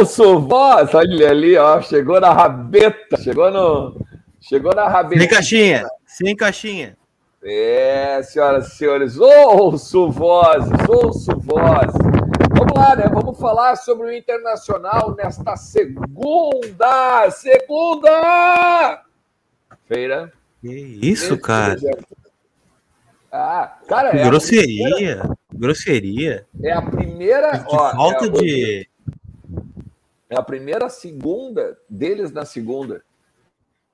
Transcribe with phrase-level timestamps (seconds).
[0.00, 4.00] Ouço voz, olha ali, ó, chegou na rabeta, chegou no,
[4.40, 5.20] chegou na rabeta.
[5.20, 6.96] Sem caixinha, sem caixinha.
[7.44, 11.92] É, senhoras e senhores, ouço vozes, ouço vozes.
[12.50, 13.10] Vamos lá, né?
[13.12, 19.02] Vamos falar sobre o Internacional nesta segunda, segunda
[19.86, 20.32] feira.
[20.62, 21.76] Que isso, cara?
[23.30, 26.46] Ah, cara, é grosseria, primeira, grosseria.
[26.62, 28.89] É a primeira, ó, falta é a, de
[30.30, 33.02] é a primeira segunda deles na segunda.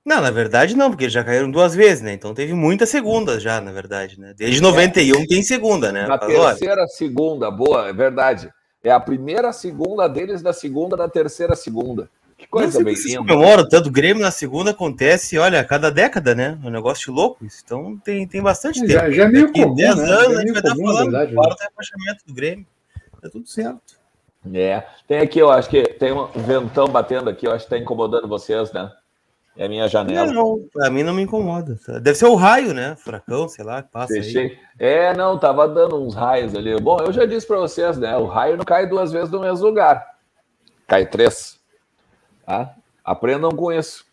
[0.04, 2.12] Não, na verdade não, porque já caíram duas vezes, né?
[2.12, 4.34] Então teve muitas segundas já, na verdade, né?
[4.36, 5.26] Desde 91 é.
[5.26, 6.06] tem segunda, né?
[6.06, 8.48] Na terceira segunda, boa, é verdade.
[8.84, 12.08] É a primeira segunda deles da segunda da terceira segunda.
[12.38, 13.18] Que coisa bem linda.
[13.18, 16.58] comemora tanto Grêmio na segunda acontece, olha, a cada década, né?
[16.62, 17.62] É um negócio louco isso.
[17.64, 18.92] Então tem, tem bastante é, tempo.
[18.92, 20.02] Já, já é meio comum, 10 né?
[20.02, 22.66] anos é a gente vai estar falando verdade, do rebaixamento do Grêmio.
[23.22, 23.95] Tá tudo certo.
[24.54, 24.86] É.
[25.06, 28.28] Tem aqui, eu acho que tem um ventão batendo aqui, eu acho que tá incomodando
[28.28, 28.92] vocês, né?
[29.56, 30.30] É a minha janela.
[30.30, 31.78] Não, pra mim não me incomoda.
[32.02, 32.94] Deve ser o raio, né?
[32.96, 34.42] Furacão, sei lá, que passa Fechei.
[34.42, 34.58] aí.
[34.78, 36.78] É, não, tava dando uns raios ali.
[36.78, 38.14] Bom, eu já disse para vocês, né?
[38.18, 40.14] O raio não cai duas vezes no mesmo lugar.
[40.86, 41.58] Cai três.
[42.44, 42.74] Tá?
[43.02, 44.04] Aprendam com isso.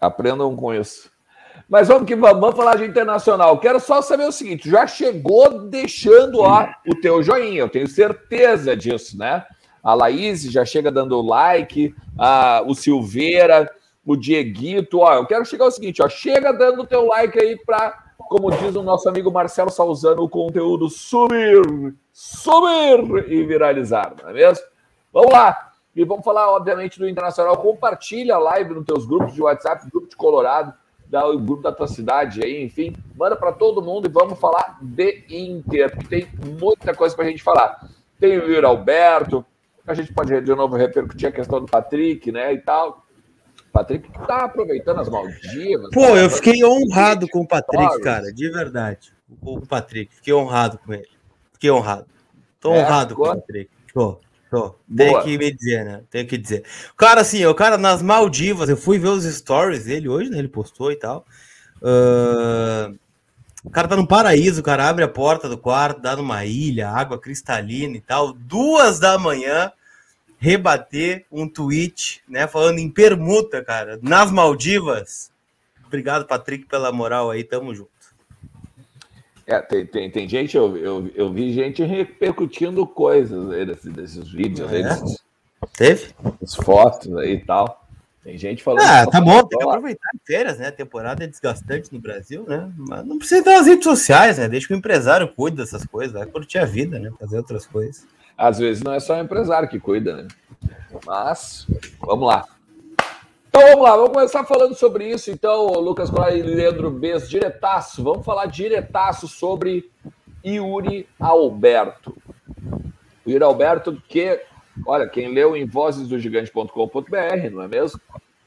[0.00, 1.10] Aprendam com isso.
[1.68, 3.58] Mas vamos que vamos, vamos falar de internacional.
[3.58, 8.76] Quero só saber o seguinte: já chegou deixando ó, o teu joinha, eu tenho certeza
[8.76, 9.44] disso, né?
[9.82, 13.70] A Laís já chega dando like, a, o Silveira,
[14.04, 17.58] o Dieguito, ó, eu quero chegar ao seguinte, ó, chega dando o teu like aí
[17.64, 24.30] para, como diz o nosso amigo Marcelo Salzano, o conteúdo subir, subir e viralizar, não
[24.30, 24.64] é mesmo?
[25.12, 27.56] Vamos lá, e vamos falar, obviamente, do Internacional.
[27.56, 30.74] Compartilha a live nos teus grupos de WhatsApp, grupo de Colorado,
[31.14, 34.78] da, o grupo da tua cidade aí, enfim, manda para todo mundo e vamos falar
[34.82, 36.28] de Inter, porque tem
[36.60, 37.88] muita coisa para a gente falar.
[38.18, 39.46] Tem o Yuri Alberto,
[39.86, 43.04] a gente pode de novo repercutir a questão do Patrick, né, e tal.
[43.72, 45.90] Patrick tá aproveitando as Maldivas.
[45.92, 49.12] Pô, tá eu fiquei honrado com o Patrick, cara, de verdade.
[49.40, 51.08] Com o Patrick, fiquei honrado com ele.
[51.52, 52.06] Fiquei honrado.
[52.58, 53.70] Tô é, honrado com o Patrick.
[53.92, 54.18] Tô,
[54.50, 54.74] tô.
[54.96, 56.02] Tem que me dizer, né?
[56.10, 56.64] Tem que dizer.
[56.96, 60.38] Cara, assim, o cara nas Maldivas, eu fui ver os stories dele hoje, né?
[60.38, 61.24] Ele postou e tal.
[61.80, 62.98] Uh...
[63.64, 66.90] O cara tá no paraíso, o cara abre a porta do quarto, dá numa ilha,
[66.90, 68.34] água cristalina e tal.
[68.34, 69.72] Duas da manhã,
[70.36, 75.32] rebater um tweet, né, falando em permuta, cara, nas Maldivas.
[75.86, 77.93] Obrigado, Patrick, pela moral aí, tamo junto.
[79.46, 84.32] É, tem, tem, tem gente, eu, eu, eu vi gente repercutindo coisas aí desses, desses
[84.32, 84.76] vídeos é.
[84.76, 85.24] aí, desses,
[85.76, 86.14] Teve?
[86.42, 87.84] As fotos aí e tal.
[88.22, 88.82] Tem gente falando.
[88.82, 90.68] Ah, tá bom, tem que aproveitar as férias, né?
[90.68, 92.72] A temporada é desgastante no Brasil, né?
[92.76, 94.48] Mas não precisa dar nas redes sociais, né?
[94.48, 97.12] Deixa que o empresário cuide dessas coisas, vai curtir a vida, né?
[97.20, 98.06] Fazer outras coisas.
[98.36, 100.28] Às vezes não é só o empresário que cuida, né?
[101.06, 101.66] Mas,
[102.00, 102.46] vamos lá.
[103.56, 105.30] Então vamos lá, vamos começar falando sobre isso.
[105.30, 108.02] Então, Lucas Colar e Leandro Bez, diretaço.
[108.02, 109.88] Vamos falar diretaço sobre
[110.44, 112.16] Yuri Alberto.
[113.24, 114.40] O Yuri Alberto, que,
[114.84, 118.00] olha, quem leu em vozesdogigante.com.br, não é mesmo?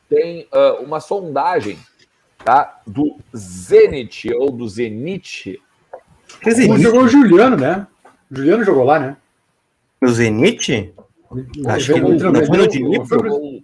[0.10, 1.80] Tem uh, uma sondagem
[2.44, 5.58] tá, do Zenit, ou do Zenit.
[6.42, 7.88] Quer dizer, jogou o Juliano, né?
[8.30, 9.16] O Juliano jogou lá, né?
[10.02, 10.94] No Zenit?
[11.66, 13.57] Acho que não, não foi no Dnipro.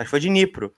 [0.00, 0.72] Acho que foi de Dnipro.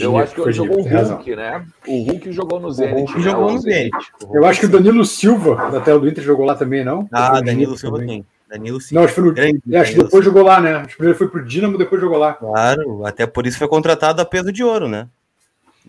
[0.00, 1.66] Eu acho que ele jogou o Hulk, né?
[1.86, 2.94] O Hulk jogou no Zenit.
[2.94, 3.90] O Hulk jogou no Zenit.
[4.32, 7.06] Eu acho que o Danilo Silva, da tela do Inter, jogou lá também, não?
[7.12, 8.24] Ah, Danilo Silva também.
[8.48, 9.00] Danilo Silva.
[9.00, 9.74] Não, acho que, foi no...
[9.74, 10.76] é, acho que depois jogou lá, né?
[10.76, 12.32] Acho que primeiro foi pro Dinamo, depois jogou lá.
[12.32, 15.08] Claro, até por isso foi contratado a peso de ouro, né?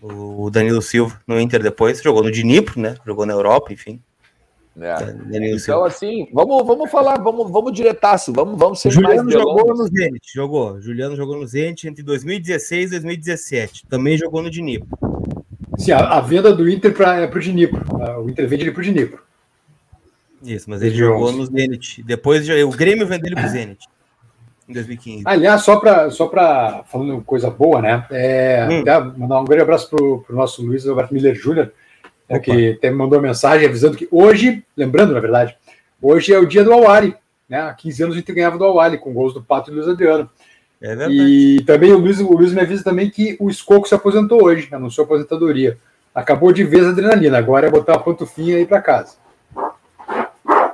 [0.02, 2.96] O Danilo Silva no Inter depois, jogou no Dnipro, né?
[3.06, 4.02] Jogou na Europa, enfim.
[4.80, 5.54] É.
[5.54, 9.84] Então, assim, vamos, vamos falar, vamos, vamos diretaço, vamos, vamos ser Juliano mais jogou no
[9.84, 10.80] Zenit, jogou.
[10.80, 13.86] Juliano jogou no Zenit entre 2016 e 2017.
[13.86, 14.88] Também jogou no Dnipro.
[15.78, 17.84] Sim, a, a venda do Inter para é o Dnipro.
[18.20, 19.22] O Inter vende ele para o Dnipro.
[20.42, 22.02] Isso, mas ele jogou no Zenit.
[22.02, 23.86] Depois o Grêmio vendeu ele para o Zenit.
[24.68, 25.22] Em 2015.
[25.26, 26.30] Aliás, só para só
[26.86, 28.06] falando coisa boa, né?
[28.10, 29.14] É, hum.
[29.18, 30.02] mandar um grande abraço para
[30.34, 31.70] o nosso Luiz Alberto Miller Júnior,
[32.28, 35.56] é, que até me mandou uma mensagem avisando que hoje, lembrando na verdade,
[36.00, 37.14] hoje é o dia do Awari,
[37.48, 37.60] né?
[37.60, 40.28] Há 15 anos a gente ganhava do Awari com gols do Pato e Luiz Adriano.
[40.80, 41.14] É verdade.
[41.14, 44.68] E também o Luiz, o Luiz me avisa também que o Escoco se aposentou hoje,
[44.72, 45.78] anunciou aposentadoria.
[46.14, 49.16] Acabou de vez a adrenalina, agora é botar a pantufinha aí para casa.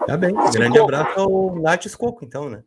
[0.06, 2.62] Tá bem, grande abraço ao Nath Escoco, então, né?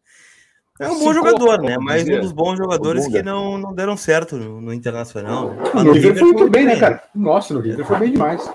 [0.79, 1.77] É um bom jogador, né?
[1.79, 5.53] Mas um dos bons jogadores que não, não deram certo no, no Internacional.
[5.73, 7.03] No, no River foi muito bem, né, cara?
[7.13, 8.51] Nossa, no River foi bem demais.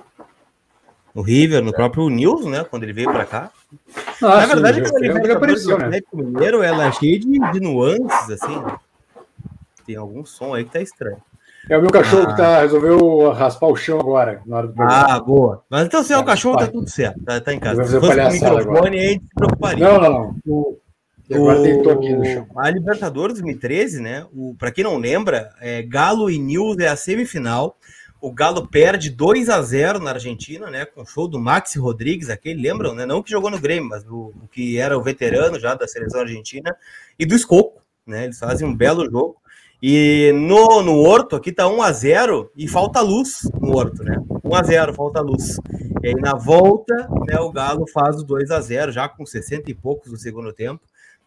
[1.18, 2.64] No River, no próprio News, né?
[2.64, 3.50] Quando ele veio para cá.
[4.22, 6.00] Ah, Na verdade, sim, ele, ele apareceu, né?
[6.12, 8.62] Mineiro, ela é cheia de, de nuances, assim.
[9.84, 11.18] Tem algum som aí que tá estranho.
[11.68, 12.30] É o meu cachorro ah.
[12.30, 15.06] que tá, resolveu raspar o chão agora, na hora do programa.
[15.08, 15.64] Ah, boa.
[15.68, 17.20] Mas então, se é o cachorro, tá tudo certo.
[17.24, 17.84] Tá, tá em casa.
[17.84, 18.90] Se fosse o microfone, agora.
[18.90, 19.88] aí se preocuparia.
[19.88, 20.36] Não, não, não.
[20.46, 20.78] O,
[22.24, 22.46] chão.
[22.56, 24.24] A Libertadores 2013, né?
[24.32, 27.76] O, pra quem não lembra, é, Galo e Nils é a semifinal.
[28.20, 30.84] O Galo perde 2 a 0 na Argentina, né?
[30.84, 33.06] Com o show do Maxi Rodrigues, aquele, lembram, né?
[33.06, 36.76] Não que jogou no Grêmio, mas o, que era o veterano já da seleção argentina,
[37.18, 38.24] e do Escoco, né?
[38.24, 39.36] Eles fazem um belo jogo.
[39.80, 44.16] E no, no Horto aqui tá 1 a 0 e falta luz no Horto, né?
[44.42, 45.56] 1 a 0 falta luz.
[46.02, 49.70] E aí na volta, né, o Galo faz o 2 a 0 já com 60
[49.70, 50.80] e poucos no segundo tempo.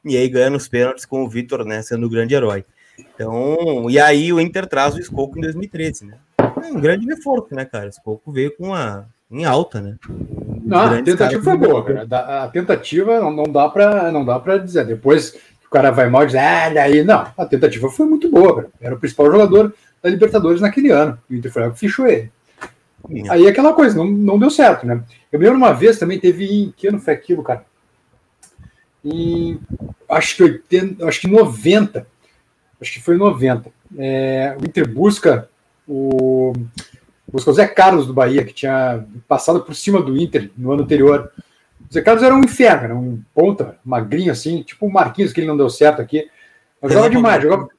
[0.03, 2.65] E aí ganha nos pênaltis com o Vitor, né, sendo o grande herói.
[2.99, 6.17] Então, e aí o Inter traz o Escoco em 2013, né?
[6.69, 7.85] Um grande reforço, né, cara?
[7.85, 9.95] O Escoco veio com a em alta, né?
[10.65, 12.43] não, a tentativa foi boa, cara.
[12.43, 14.85] A tentativa não, não dá para não dá para dizer.
[14.85, 15.39] Depois
[15.71, 17.25] cara vai mal e diz, ah, daí não.
[17.37, 18.69] A tentativa foi muito boa, cara.
[18.81, 19.73] Era o principal jogador
[20.03, 21.17] da Libertadores naquele ano.
[21.29, 22.29] O Inter foi fechou ele.
[23.29, 25.01] Aí aquela coisa, não, não deu certo, né?
[25.31, 27.65] Eu me lembro uma vez também, teve em que ano foi aquilo, cara?
[29.03, 29.59] Em
[30.07, 32.05] acho que 80, acho que 90.
[32.79, 33.71] Acho que foi 90.
[33.97, 35.49] É, o Inter busca
[35.87, 36.53] o
[37.31, 40.83] busca o Zé Carlos do Bahia, que tinha passado por cima do Inter no ano
[40.83, 41.31] anterior.
[41.89, 45.39] O Zé Carlos era um inferno, era um ponta, magrinho assim, tipo o Marquinhos, que
[45.39, 46.29] ele não deu certo aqui.
[46.81, 47.69] Mas jogava demais, jogava,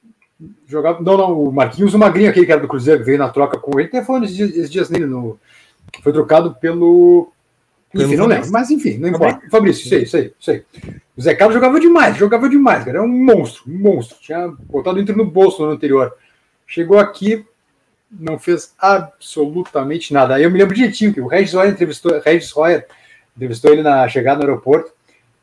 [0.66, 1.02] jogava.
[1.02, 3.58] Não, não, o Marquinhos, o magrinho aquele que era do Cruzeiro, que veio na troca
[3.58, 5.38] com ele, até falando esses dias, esses dias nele, no,
[6.02, 7.32] foi trocado pelo.
[7.94, 9.42] Enfim, não lembro, mas enfim, não importa.
[9.50, 10.64] Fabrício, isso aí, isso aí, isso aí.
[11.14, 12.98] O Zé Carlos jogava demais, jogava demais, cara.
[12.98, 14.16] Era um monstro, um monstro.
[14.18, 16.14] Tinha botado o Inter no bolso no ano anterior.
[16.66, 17.44] Chegou aqui,
[18.18, 20.40] não fez absolutamente nada.
[20.40, 22.86] Eu me lembro direitinho que o Regis Royer entrevistou, Regis Royer
[23.36, 24.92] entrevistou ele na chegada no aeroporto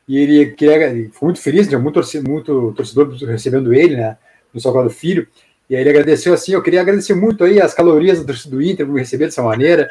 [0.08, 4.18] e ele queria, foi muito feliz, tinha muito, torcedor, muito torcedor recebendo ele, né,
[4.54, 5.28] no Salvador Filho,
[5.70, 8.88] e aí ele agradeceu assim, eu queria agradecer muito aí as calorias do, do Inter
[8.88, 9.88] por me receber dessa maneira,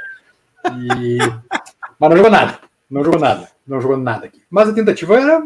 [0.76, 1.18] e...
[2.00, 2.58] mas não jogou nada,
[2.90, 4.42] não jogou nada, não jogou nada aqui.
[4.50, 5.42] Mas a tentativa era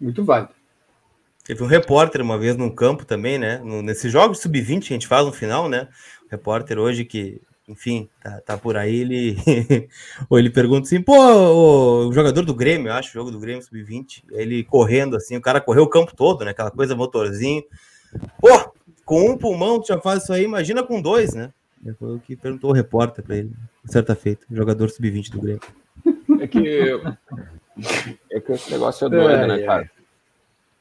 [0.00, 0.50] muito válida.
[1.44, 3.60] Teve um repórter uma vez num campo também, né?
[3.62, 5.86] No, nesses jogos sub-20 que a gente faz no final, né?
[6.26, 9.36] O repórter hoje que enfim, tá, tá por aí, ele
[10.30, 11.16] ou ele pergunta assim, pô,
[12.06, 15.40] o, jogador do Grêmio, eu acho, o jogo do Grêmio sub-20, ele correndo assim, o
[15.40, 16.52] cara correu o campo todo, né?
[16.52, 17.64] Aquela coisa motorzinho.
[18.40, 18.72] Pô,
[19.04, 21.52] com um pulmão tu já faz isso aí, imagina com dois, né?
[21.98, 23.52] Foi o que perguntou o repórter para ele,
[23.84, 25.62] certa feita, jogador sub-20 do Grêmio.
[26.40, 27.00] É que
[28.30, 29.90] é que esse negócio é doido, é, né, cara?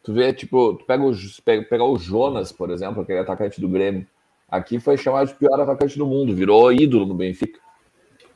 [0.03, 1.11] Tu vê, tipo, tu pega o,
[1.43, 4.05] pega, pega o Jonas, por exemplo, aquele atacante do Grêmio
[4.49, 7.59] Aqui foi chamado de pior atacante do mundo, virou ídolo no Benfica.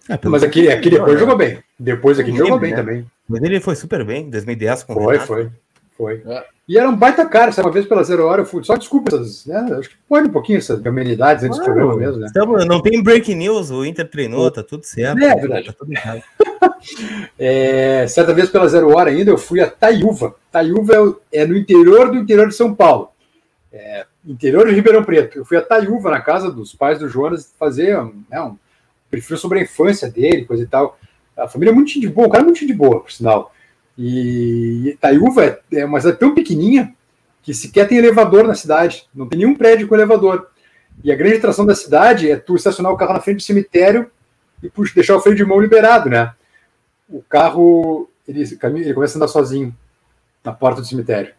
[0.10, 1.20] É, mas aqui, aqui depois é.
[1.20, 1.60] jogou bem.
[1.78, 2.78] Depois aqui jogou bem né?
[2.78, 3.06] também.
[3.28, 5.50] Mas ele foi super bem, em 2010 com Foi, foi.
[5.96, 6.24] Foi.
[6.25, 6.46] É.
[6.68, 7.68] E era um baita cara, sabe?
[7.68, 8.63] Uma vez pela zero hora, eu fui.
[8.63, 9.58] Só desculpa essas, né?
[9.78, 12.28] Acho que pode um pouquinho essas amenidades antes do programa mesmo, né?
[12.28, 15.22] Estamos, não tem breaking news, o Inter treinou, tá tudo certo.
[15.22, 15.66] É, verdade.
[15.66, 15.92] Tá tudo
[17.38, 20.36] é, certa vez pela zero hora ainda, eu fui a Taiúva.
[20.51, 23.10] Taiúva é, é no interior do interior de São Paulo.
[23.74, 25.39] É, interior de Ribeirão Preto.
[25.39, 27.98] Eu fui a Taiúva, na casa dos pais do Jonas, fazer
[28.29, 28.57] né, um
[29.09, 31.00] perfil sobre a infância dele, coisa e tal.
[31.36, 33.53] A família é muito de boa, o cara é muito de boa, por sinal.
[33.98, 36.93] E Taiúva é uma cidade tão pequenininha
[37.41, 40.48] que sequer tem elevador na cidade, não tem nenhum prédio com elevador.
[41.03, 44.12] E a grande atração da cidade é tu estacionar o carro na frente do cemitério
[44.62, 46.33] e puxa, deixar o freio de mão liberado, né?
[47.09, 49.75] O carro, ele, ele começa a andar sozinho
[50.43, 51.33] na porta do cemitério.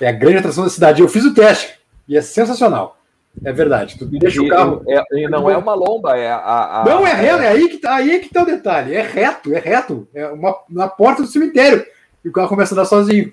[0.00, 1.00] É a grande atração da cidade.
[1.00, 2.98] Eu fiz o teste e é sensacional.
[3.44, 3.96] É verdade.
[3.98, 4.82] Tu deixa e, o carro.
[4.88, 6.80] É, não é uma lomba, é a.
[6.80, 8.94] a não, é reto, é aí que, tá, aí é que tá o detalhe.
[8.94, 10.08] É reto, é reto.
[10.12, 11.86] É uma, na porta do cemitério.
[12.24, 13.30] E o carro começa a andar sozinho.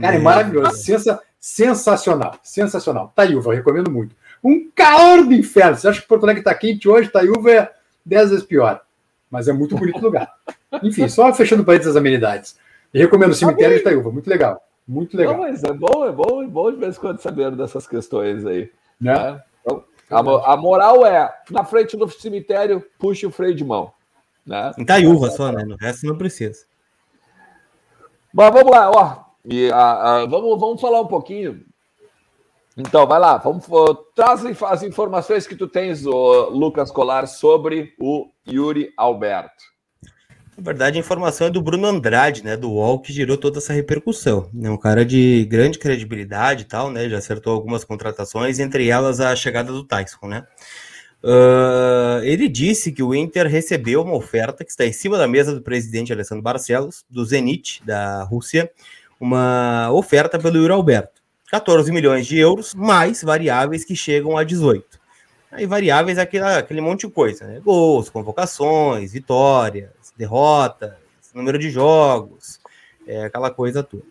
[0.00, 0.76] Cara, é maravilhoso.
[0.76, 2.38] Sensa, sensacional.
[2.42, 3.12] Sensacional.
[3.14, 4.14] Taiúva, eu recomendo muito.
[4.42, 5.76] Um calor do inferno.
[5.76, 7.08] Você acha que Porto Alegre tá quente hoje?
[7.08, 7.70] Taiúva é
[8.04, 8.80] 10 vezes pior.
[9.30, 10.32] Mas é muito bonito lugar.
[10.82, 12.56] Enfim, só fechando parênteses das amenidades.
[12.94, 14.62] E recomendo o cemitério de Taiúva, muito legal.
[14.86, 15.34] Muito legal.
[15.34, 18.46] Não, mas é bom, é bom, é bom de vez em quando saber dessas questões
[18.46, 18.70] aí.
[19.00, 19.14] Né?
[19.14, 19.42] né?
[19.64, 19.84] Então,
[20.38, 23.92] a, a, moral é, na frente do cemitério, puxe o freio de mão.
[24.46, 24.72] Né?
[24.78, 25.64] Em Taiúva só, né?
[25.64, 26.64] No resto não precisa.
[28.32, 29.24] Mas vamos lá, ó.
[29.44, 31.64] E, a, a, vamos, vamos falar um pouquinho.
[32.76, 33.66] Então, vai lá, vamos,
[34.14, 39.75] traz as informações que tu tens, Lucas Colar, sobre o Yuri Alberto.
[40.56, 43.74] Na verdade, a informação é do Bruno Andrade, né, do UOL, que gerou toda essa
[43.74, 44.48] repercussão.
[44.62, 49.20] É um cara de grande credibilidade e tal, né, já acertou algumas contratações, entre elas
[49.20, 50.46] a chegada do Tyson, né.
[51.22, 55.54] Uh, ele disse que o Inter recebeu uma oferta que está em cima da mesa
[55.54, 58.70] do presidente Alessandro Barcelos, do Zenit, da Rússia,
[59.20, 61.20] uma oferta pelo Yuri Alberto.
[61.50, 64.98] 14 milhões de euros, mais variáveis que chegam a 18.
[65.50, 67.60] Aí variáveis é aquele, aquele monte de coisa, né?
[67.60, 70.92] Gols, convocações, vitórias, derrotas,
[71.34, 72.58] número de jogos,
[73.06, 74.04] é, aquela coisa toda.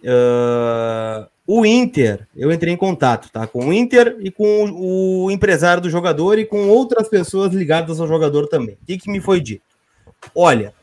[0.00, 3.46] Uh, o Inter, eu entrei em contato, tá?
[3.46, 8.06] Com o Inter e com o empresário do jogador e com outras pessoas ligadas ao
[8.06, 8.76] jogador também.
[8.82, 9.62] O que, que me foi dito?
[10.34, 10.74] Olha,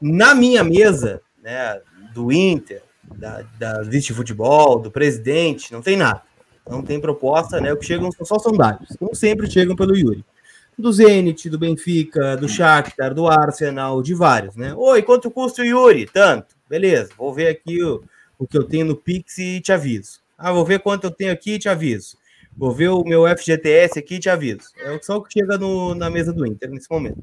[0.00, 1.80] na minha mesa, né,
[2.14, 6.22] do Inter, da, da vice-futebol, do presidente, não tem nada.
[6.68, 7.72] Não tem proposta, né?
[7.72, 10.24] O que chegam são só sondagens, como sempre chegam pelo Yuri.
[10.82, 14.74] Do Zenit, do Benfica, do Shakhtar, do Arsenal, de vários, né?
[14.74, 16.06] Oi, quanto custa o Yuri?
[16.06, 16.56] Tanto.
[16.68, 18.02] Beleza, vou ver aqui o
[18.42, 20.20] o que eu tenho no Pix e te aviso.
[20.36, 22.16] Ah, vou ver quanto eu tenho aqui e te aviso.
[22.56, 24.70] Vou ver o meu FGTS aqui e te aviso.
[24.78, 27.22] É só o que chega no, na mesa do Inter nesse momento.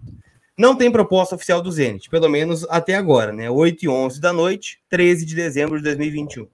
[0.58, 3.50] Não tem proposta oficial do Zenit, pelo menos até agora, né?
[3.50, 6.48] 8 e 11 da noite, 13 de dezembro de 2021.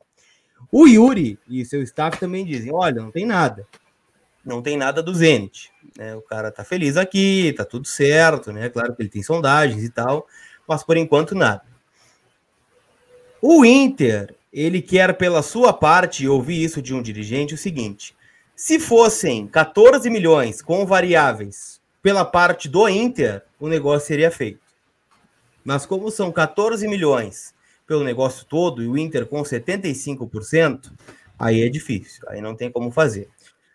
[0.71, 3.67] O Yuri e seu staff também dizem: olha, não tem nada.
[4.43, 5.71] Não tem nada do Zenit.
[5.97, 6.15] Né?
[6.15, 8.69] O cara tá feliz aqui, tá tudo certo, né?
[8.69, 10.27] Claro que ele tem sondagens e tal,
[10.67, 11.63] mas por enquanto nada.
[13.41, 18.15] O Inter ele quer, pela sua parte, e ouvi isso de um dirigente, o seguinte:
[18.55, 24.61] se fossem 14 milhões com variáveis pela parte do Inter, o negócio seria feito.
[25.61, 27.53] Mas como são 14 milhões
[27.85, 30.93] pelo negócio todo e o Inter com 75%,
[31.37, 33.27] aí é difícil, aí não tem como fazer.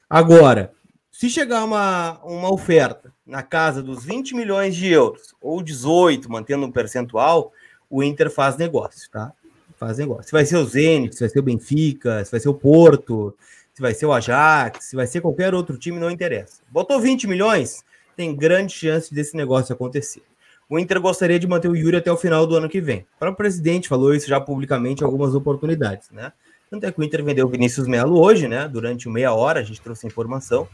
[0.09, 0.73] Agora,
[1.11, 6.67] se chegar uma, uma oferta na casa dos 20 milhões de euros, ou 18, mantendo
[6.67, 7.53] um percentual,
[7.89, 9.33] o Inter faz negócio, tá?
[9.81, 10.25] faz negócio.
[10.25, 13.35] Se vai ser o Zenit, se vai ser o Benfica, se vai ser o Porto,
[13.73, 16.61] se vai ser o Ajax, se vai ser qualquer outro time, não interessa.
[16.71, 17.83] Botou 20 milhões,
[18.15, 20.23] tem grande chance desse negócio acontecer.
[20.69, 23.01] O Inter gostaria de manter o Yuri até o final do ano que vem.
[23.17, 26.31] O próprio presidente falou isso já publicamente em algumas oportunidades, né?
[26.71, 28.69] Tanto é que o Inter vendeu o Vinícius Melo hoje, né?
[28.69, 30.69] Durante meia hora, a gente trouxe informação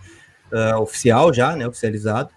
[0.52, 1.66] uh, oficial já, né?
[1.66, 2.30] Oficializado.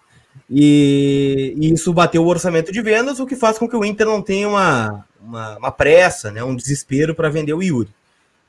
[0.50, 4.08] E, e, isso bateu o orçamento de vendas, o que faz com que o Inter
[4.08, 7.90] não tenha uma, uma, uma pressa, né, um desespero para vender o Yuri.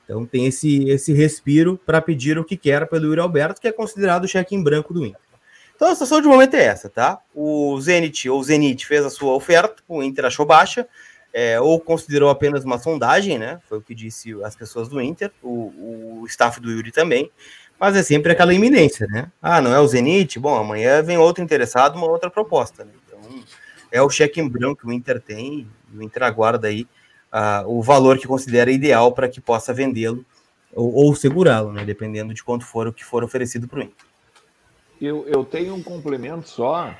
[0.03, 3.71] Então tem esse, esse respiro para pedir o que quer pelo Yuri Alberto, que é
[3.71, 5.21] considerado o cheque em branco do Inter.
[5.75, 7.19] Então a situação de momento é essa, tá?
[7.33, 10.87] O Zenit ou Zenit fez a sua oferta, o Inter achou baixa,
[11.33, 13.59] é, ou considerou apenas uma sondagem, né?
[13.69, 17.31] Foi o que disse as pessoas do Inter, o, o staff do Yuri também.
[17.81, 19.31] Mas é sempre aquela iminência, né?
[19.41, 20.37] Ah, não é o Zenit?
[20.37, 22.85] Bom, amanhã vem outro interessado, uma outra proposta.
[22.85, 22.91] Né?
[23.07, 23.43] Então,
[23.91, 26.83] é o cheque em branco que o Inter tem, e o Inter aguarda aí
[27.33, 30.23] uh, o valor que considera ideal para que possa vendê-lo
[30.75, 31.83] ou, ou segurá-lo, né?
[31.83, 34.05] Dependendo de quanto for o que for oferecido para o Inter.
[35.01, 36.93] Eu, eu tenho um complemento só.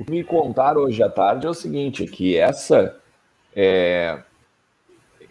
[0.00, 2.96] O que me contaram hoje à tarde é o seguinte: que essa
[3.54, 4.18] é,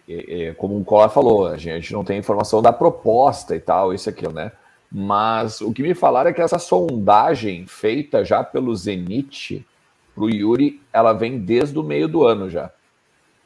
[0.08, 3.92] é, é, como o Colar falou, a gente não tem informação da proposta e tal,
[3.92, 4.52] isso aqui, né?
[4.90, 9.66] Mas o que me falaram é que essa sondagem feita já pelo Zenit
[10.14, 12.70] para o Yuri, ela vem desde o meio do ano já.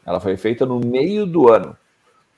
[0.07, 1.77] Ela foi feita no meio do ano.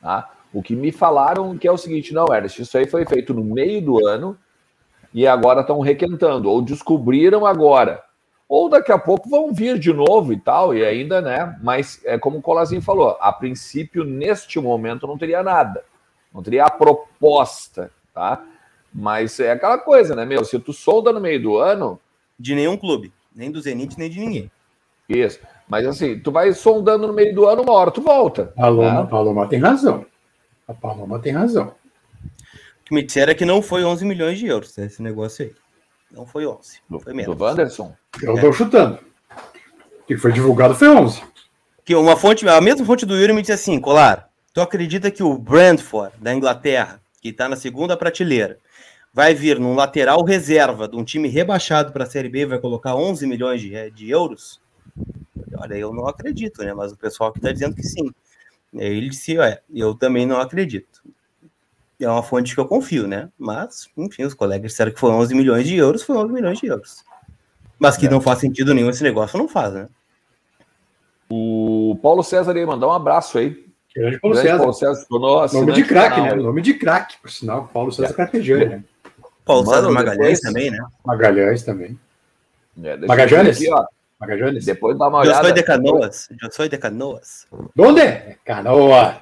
[0.00, 0.30] Tá?
[0.52, 3.44] O que me falaram que é o seguinte, não, Ernest, isso aí foi feito no
[3.44, 4.36] meio do ano
[5.12, 8.02] e agora estão requentando, ou descobriram agora.
[8.48, 11.58] Ou daqui a pouco vão vir de novo e tal, e ainda, né?
[11.62, 15.84] Mas é como o Colazinho falou, a princípio, neste momento, não teria nada.
[16.34, 18.42] Não teria a proposta, tá?
[18.94, 20.44] Mas é aquela coisa, né, meu?
[20.44, 21.98] Se tu solda no meio do ano.
[22.38, 24.50] De nenhum clube, nem do Zenit, nem de ninguém.
[25.08, 25.38] Isso.
[25.68, 28.52] Mas assim, tu vai sondando no meio do ano, uma hora tu volta.
[28.56, 29.08] A Paloma, né?
[29.08, 30.06] Paloma tem razão.
[30.66, 31.68] A Paloma tem razão.
[31.68, 35.52] O que me disseram é que não foi 11 milhões de euros esse negócio aí.
[36.10, 36.80] Não foi 11.
[37.02, 37.36] Foi menos.
[37.36, 37.94] Do Wanderson?
[38.22, 38.52] Eu estou é.
[38.52, 38.98] chutando.
[40.00, 41.22] O que foi divulgado foi 11.
[41.84, 45.22] Que uma fonte, a mesma fonte do Yuri me disse assim, Colar, tu acredita que
[45.22, 48.58] o Brentford, da Inglaterra, que está na segunda prateleira,
[49.14, 52.96] vai vir num lateral reserva de um time rebaixado para a Série B vai colocar
[52.96, 54.60] 11 milhões de, de euros?
[55.56, 56.74] Olha, eu não acredito, né?
[56.74, 58.10] Mas o pessoal que está dizendo que sim.
[58.74, 61.02] Ele disse, é, eu também não acredito.
[62.00, 63.30] É uma fonte que eu confio, né?
[63.38, 66.66] Mas, enfim, os colegas disseram que foi 11 milhões de euros, foi 11 milhões de
[66.66, 67.04] euros.
[67.78, 68.10] Mas que é.
[68.10, 69.88] não faz sentido nenhum esse negócio, não faz, né?
[71.30, 73.71] O Paulo César aí mandar um abraço aí.
[73.94, 74.58] Grande Paulo Grande César.
[75.08, 76.34] Paulo César Nome de craque, né?
[76.34, 77.68] Nome de craque, por sinal.
[77.72, 78.12] Paulo César é.
[78.14, 78.84] Carpejani, né?
[79.44, 80.40] Paulo Mano, César Magalhães depois...
[80.40, 80.78] também, né?
[81.04, 81.98] Magalhães também.
[82.82, 83.56] É, Magalhães?
[83.56, 83.84] Aqui, ó.
[84.18, 84.64] Magalhães?
[84.64, 85.38] Depois dá uma olhada.
[85.38, 86.28] Eu sou de Canoas.
[86.42, 87.46] Eu sou de Canoas.
[87.76, 88.36] Onde?
[88.44, 89.16] Canoa.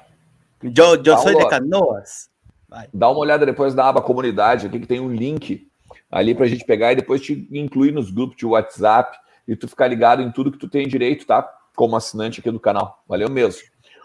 [0.63, 2.29] Eu, eu sou de Canoas.
[2.69, 2.87] Vai.
[2.93, 5.67] Dá uma olhada depois na aba comunidade aqui que tem um link
[6.09, 9.67] ali para a gente pegar e depois te incluir nos grupos de WhatsApp e tu
[9.67, 11.41] ficar ligado em tudo que tu tem direito, tá?
[11.75, 13.03] Como assinante aqui do canal.
[13.07, 13.61] Valeu mesmo.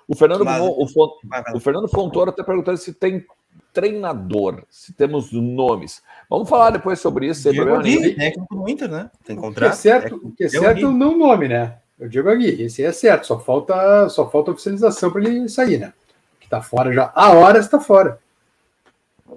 [0.08, 1.08] O Fernando, Mas, o, Fon,
[1.54, 3.26] o Fernando Fontoura está perguntando se tem
[3.72, 6.02] treinador, se temos nomes.
[6.30, 7.50] Vamos falar depois sobre isso.
[7.50, 9.10] Diego Aguirre, técnico do Inter, né?
[9.24, 9.56] Tem contrato.
[9.56, 11.78] O que é certo, o que é certo é não nome, né?
[11.98, 15.92] Eu digo aqui, esse é certo, só falta, só falta oficialização para ele sair, né?
[16.38, 17.10] Que tá fora já.
[17.14, 18.18] A hora está fora.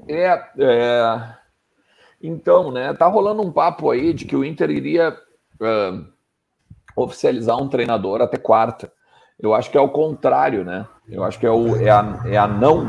[0.08, 1.36] É, é,
[2.22, 2.94] então, né?
[2.94, 5.18] Tá rolando um papo aí de que o Inter iria
[5.60, 6.06] uh,
[6.96, 8.92] oficializar um treinador até quarta.
[9.39, 10.86] Eu acho que é o contrário, né?
[11.08, 12.88] Eu acho que é, o, é, a, é a não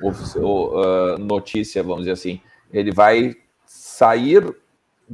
[0.00, 2.40] uh, notícia, vamos dizer assim.
[2.72, 3.34] Ele vai
[3.66, 4.54] sair,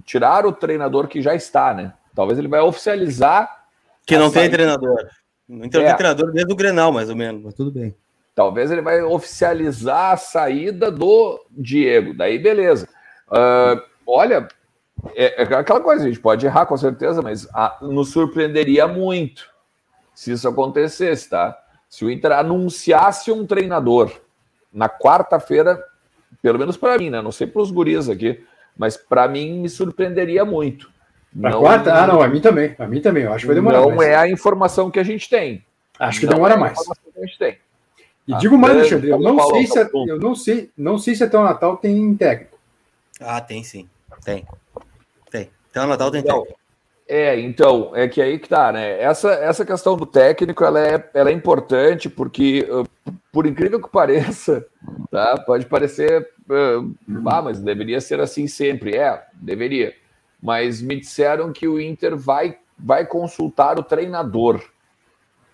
[0.04, 1.94] tirar o treinador que já está, né?
[2.14, 3.64] Talvez ele vai oficializar.
[4.06, 5.08] Que não tem treinador.
[5.48, 5.94] Não tem é.
[5.94, 7.94] treinador desde o Grenal, mais ou menos, mas tudo bem.
[8.34, 12.14] Talvez ele vai oficializar a saída do Diego.
[12.14, 12.88] Daí, beleza.
[13.28, 14.48] Uh, olha,
[15.14, 19.53] é, é, aquela coisa, a gente pode errar com certeza, mas a, nos surpreenderia muito
[20.14, 21.58] se isso acontecesse, tá?
[21.88, 24.12] Se o Inter anunciasse um treinador
[24.72, 25.82] na quarta-feira,
[26.42, 27.20] pelo menos para mim, né?
[27.20, 28.44] Não sei para os guris aqui,
[28.76, 30.90] mas para mim me surpreenderia muito.
[31.34, 31.92] Na quarta?
[31.92, 32.74] Ah, não, a mim também.
[32.78, 33.24] A mim também.
[33.24, 33.80] Eu acho que vai demorar.
[33.80, 34.08] Não mais.
[34.08, 35.64] é a informação que a gente tem.
[35.98, 36.78] Acho que não demora é mais.
[36.78, 37.58] Que a gente tem.
[38.26, 41.24] E ah, digo mais, Alexandre, eu não sei se eu não sei, não sei se
[41.24, 42.58] até o Natal tem técnico.
[43.20, 43.88] Ah, tem sim.
[44.24, 44.46] Tem.
[45.30, 45.50] Tem.
[45.70, 46.60] Até o Natal tem então, técnico.
[47.06, 48.98] É, então, é que aí que tá, né?
[49.00, 52.66] Essa, essa questão do técnico, ela é, ela é importante porque,
[53.30, 54.64] por incrível que pareça,
[55.10, 55.36] tá?
[55.44, 58.96] Pode parecer, ah, mas deveria ser assim sempre.
[58.96, 59.94] É, deveria.
[60.42, 64.62] Mas me disseram que o Inter vai, vai consultar o treinador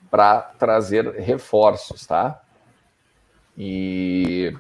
[0.09, 2.41] para trazer reforços, tá?
[3.59, 4.55] E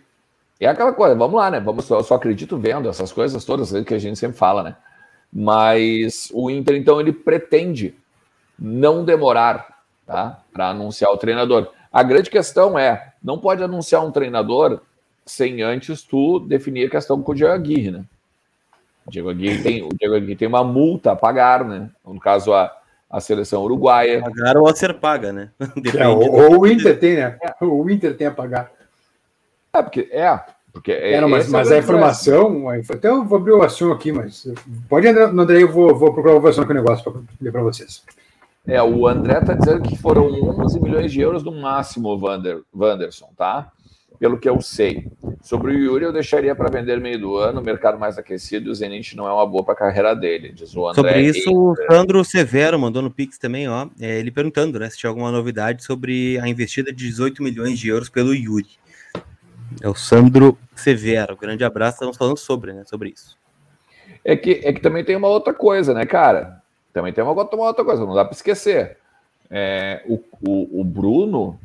[0.59, 1.61] é aquela coisa, vamos lá, né?
[1.61, 4.76] Vamos, eu só acredito vendo essas coisas todas que a gente sempre fala, né?
[5.33, 7.95] Mas o Inter, então, ele pretende
[8.59, 11.71] não demorar tá, para anunciar o treinador.
[11.93, 14.81] A grande questão é: não pode anunciar um treinador
[15.25, 18.05] sem antes tu definir a questão com o Diego Aguirre, né?
[19.07, 21.88] O Diego Aguirre tem, o Diego Aguirre tem uma multa a pagar, né?
[22.05, 22.77] No caso, a,
[23.09, 24.21] a seleção uruguaia.
[24.21, 25.51] Pagar ou a ser paga, né?
[25.97, 27.38] É, ou, ou, o Inter tem, né?
[27.61, 28.71] O Inter tem a pagar.
[29.73, 30.40] É, porque é,
[30.73, 34.13] porque é, não, mas, mas é a informação, até eu vou abrir o assunto aqui,
[34.13, 34.47] mas
[34.89, 37.53] pode entrar no André, eu vou, vou procurar o versão aqui o negócio para ler
[37.53, 38.03] para vocês.
[38.67, 43.31] É, o André está dizendo que foram 11 milhões de euros no máximo, Vander, Wanderson,
[43.37, 43.73] tá?
[44.19, 45.09] Pelo que eu sei.
[45.43, 48.75] Sobre o Yuri, eu deixaria para vender meio do ano, mercado mais aquecido, e o
[48.75, 50.95] Zenit não é uma boa para a carreira dele, diz o André.
[50.95, 54.99] Sobre isso, o Sandro Severo mandou no Pix também, ó, é, ele perguntando, né, se
[54.99, 58.79] tinha alguma novidade sobre a investida de 18 milhões de euros pelo Yuri.
[59.81, 61.37] É o Sandro Severo.
[61.37, 62.85] Grande abraço, estamos falando sobre, né?
[62.87, 63.37] Sobre isso.
[64.25, 66.63] É que, é que também tem uma outra coisa, né, cara?
[66.93, 68.99] Também tem uma, uma outra coisa, não dá para esquecer.
[69.51, 71.59] É, o, o, o, Bruno,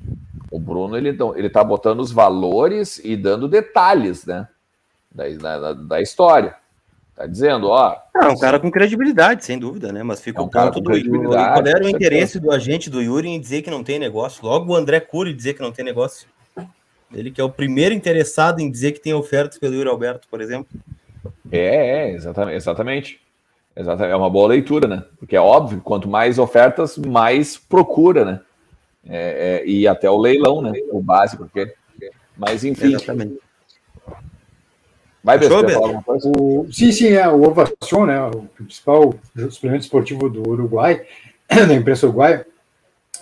[0.50, 4.48] o Bruno, ele, ele tá botando os valores e dando detalhes, né?
[5.12, 6.56] Da, da, da história.
[7.16, 7.96] Tá dizendo, ó.
[8.22, 10.04] É um cara com credibilidade, sem dúvida, né?
[10.04, 11.28] Mas fica é um o ponto do Yuri.
[11.28, 14.46] Qual era o interesse do agente do Yuri em dizer que não tem negócio?
[14.46, 16.28] Logo o André Cury dizer que não tem negócio.
[17.14, 20.42] Ele que é o primeiro interessado em dizer que tem ofertas pelo Yuri Alberto, por
[20.42, 20.68] exemplo.
[21.52, 23.22] É, é exatamente, exatamente.
[23.76, 24.14] Exatamente.
[24.14, 25.04] É uma boa leitura, né?
[25.20, 28.42] Porque é óbvio, quanto mais ofertas, mais procura, né?
[29.08, 30.72] É, é, e até o leilão, né?
[30.92, 31.74] O básico, porque.
[32.38, 32.94] Mas enfim.
[32.94, 33.40] Exatamente.
[35.24, 38.22] Vai ver o, Sim, sim, é o Ovacion, né?
[38.22, 39.16] O principal
[39.50, 41.04] suplemento esportivo do Uruguai,
[41.50, 42.46] da imprensa uruguaia,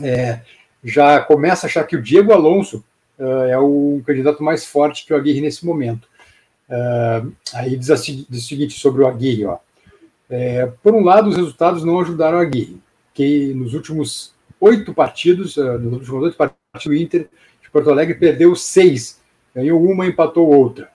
[0.02, 0.42] é,
[0.84, 2.84] já começa a achar que o Diego Alonso
[3.50, 6.08] é o candidato mais forte que o Aguirre nesse momento.
[6.70, 9.58] Uh, aí diz, o seguinte sobre o Aguirre, ó.
[10.30, 12.82] É, por um lado, os resultados não ajudaram o Aguirre,
[13.14, 17.28] que nos últimos oito partidos, nos últimos oito partidos do Inter
[17.62, 19.20] de Porto Alegre perdeu seis,
[19.54, 20.90] ganhou uma, empatou outra.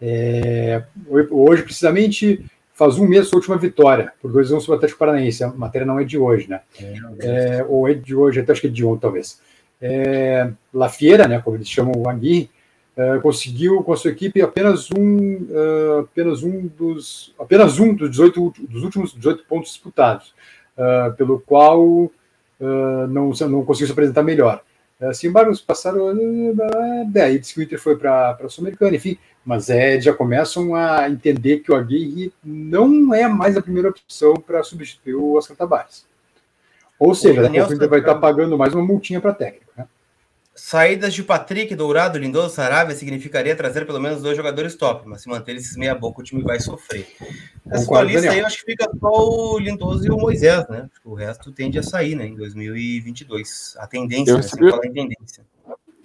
[0.00, 0.82] É,
[1.30, 5.44] hoje, precisamente, faz um mês a última vitória, por 2 anos sobre o Atlético Paranaense.
[5.44, 6.62] A matéria não é de hoje, né?
[6.80, 9.38] É, é, ou é de hoje, até acho que é de ontem, talvez
[9.80, 12.50] é, Lafiera, né, como eles chamam o Aguirre,
[12.96, 18.10] é, conseguiu com a sua equipe apenas um, uh, apenas um dos apenas um dos
[18.10, 20.34] 18 dos últimos 18 pontos disputados,
[20.76, 22.10] uh, pelo qual uh,
[23.08, 24.62] não não conseguiu se apresentar melhor.
[25.00, 26.14] Assim, embargo, passaram
[27.10, 31.08] daí disse que o Inter foi para a Sul-Americana, enfim, mas é, já começam a
[31.08, 36.04] entender que o Aguirre não é mais a primeira opção para substituir o Oscar Tabares.
[37.00, 39.72] Ou seja, daqui a pouco vai estar pagando mais uma multinha para técnico.
[39.74, 39.86] Né?
[40.54, 45.28] Saídas de Patrick, Dourado, Lindoso, Sarabia significaria trazer pelo menos dois jogadores top, mas se
[45.28, 47.08] manter esses meia boca, o time vai sofrer.
[47.70, 50.90] Essa tua lista aí, eu acho que fica só o Lindoso e o Moisés, né?
[51.02, 52.26] O resto tende a sair, né?
[52.26, 53.76] Em 2022.
[53.78, 54.42] A tendência, eu né?
[54.42, 54.78] recebi, né?
[54.82, 55.44] tendência.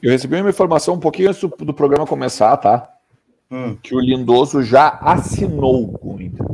[0.01, 2.89] Eu recebi uma informação um pouquinho antes do programa começar, tá?
[3.51, 3.75] Hum.
[3.83, 6.45] Que o Lindoso já assinou com o Inter.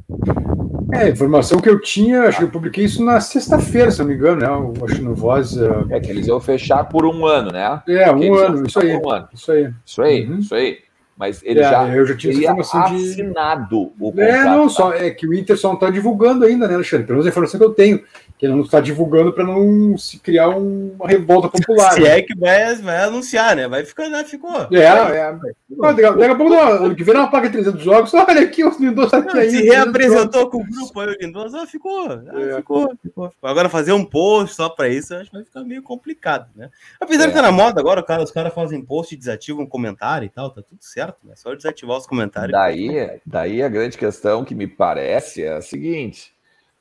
[0.93, 4.15] É, informação que eu tinha, acho que eu publiquei isso na sexta-feira, se não me
[4.15, 4.47] engano, né?
[4.47, 5.55] Eu acho no Voz.
[5.55, 5.87] Uh...
[5.89, 7.81] É que eles iam fechar por um ano, né?
[7.87, 9.73] É, um ano, isso aí, um ano, isso aí.
[9.85, 10.27] Isso aí.
[10.27, 10.39] Uhum.
[10.39, 10.77] Isso aí
[11.21, 13.75] mas ele é, já, eu já tinha teria assinado de...
[13.75, 14.27] o contrato.
[14.27, 17.05] É, não, só, é que o Inter só não está divulgando ainda, né, Alexandre?
[17.05, 18.01] Pelo menos a informação que eu tenho,
[18.41, 21.93] que ele não está divulgando para não se criar uma revolta popular.
[21.93, 22.17] se né?
[22.17, 23.67] é que vai, vai anunciar, né?
[23.67, 24.23] Vai ficar, né?
[24.23, 24.61] Ficou.
[24.71, 25.37] É, é.
[25.69, 29.37] daqui, a pouco, ano que vem, uma de 300 jogos, olha aqui, o Lindoso aqui
[29.37, 29.51] aí.
[29.51, 32.55] Se reapresentou com o grupo aí, o Lindoso, ah, ficou, ah, é.
[32.55, 33.31] ficou, ficou.
[33.43, 36.71] Agora fazer um post só para isso, acho que vai ficar meio complicado, né?
[36.99, 37.27] Apesar é.
[37.27, 40.29] de estar tá na moda agora, cara, os caras fazem post e desativam comentário e
[40.29, 41.35] tal, tá tudo certo, né?
[41.35, 42.53] Só desativar os comentários.
[42.53, 46.33] Daí, daí a grande questão que me parece é a seguinte: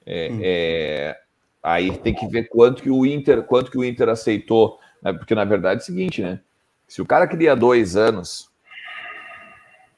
[0.06, 0.40] é, hum.
[0.42, 1.20] é,
[1.62, 5.12] aí tem que ver quanto que o Inter, quanto que o Inter aceitou, né?
[5.12, 6.40] porque na verdade é o seguinte, né?
[6.86, 8.50] Se o cara queria dois anos,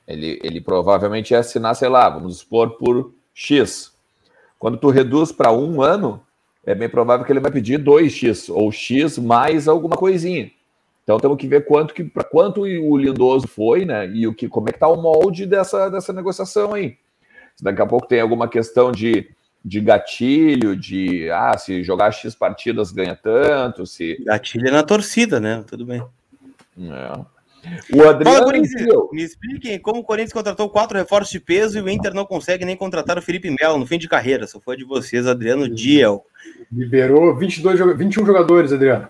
[0.07, 3.93] ele, ele provavelmente ia assinar, sei lá, vamos supor, por X.
[4.59, 6.23] Quando tu reduz para um ano,
[6.65, 10.51] é bem provável que ele vai pedir 2x ou x mais alguma coisinha.
[11.03, 14.07] Então temos que ver quanto que para quanto o Lindoso foi, né?
[14.09, 16.97] E o que como é que tá o molde dessa, dessa negociação aí.
[17.57, 19.29] Se daqui a pouco tem alguma questão de,
[19.65, 24.17] de gatilho, de ah, se jogar X partidas ganha tanto, se.
[24.25, 25.65] Gatilho é na torcida, né?
[25.67, 26.03] Tudo bem.
[26.79, 27.33] É.
[27.95, 31.89] O Adriano Fala, me expliquem como o Corinthians contratou quatro reforços de peso e o
[31.89, 34.49] Inter não consegue nem contratar o Felipe Melo no fim de carreira.
[34.49, 36.27] Só foi de vocês, Adriano Diel.
[36.73, 39.09] Liberou 22, 21 jogadores, Adriano.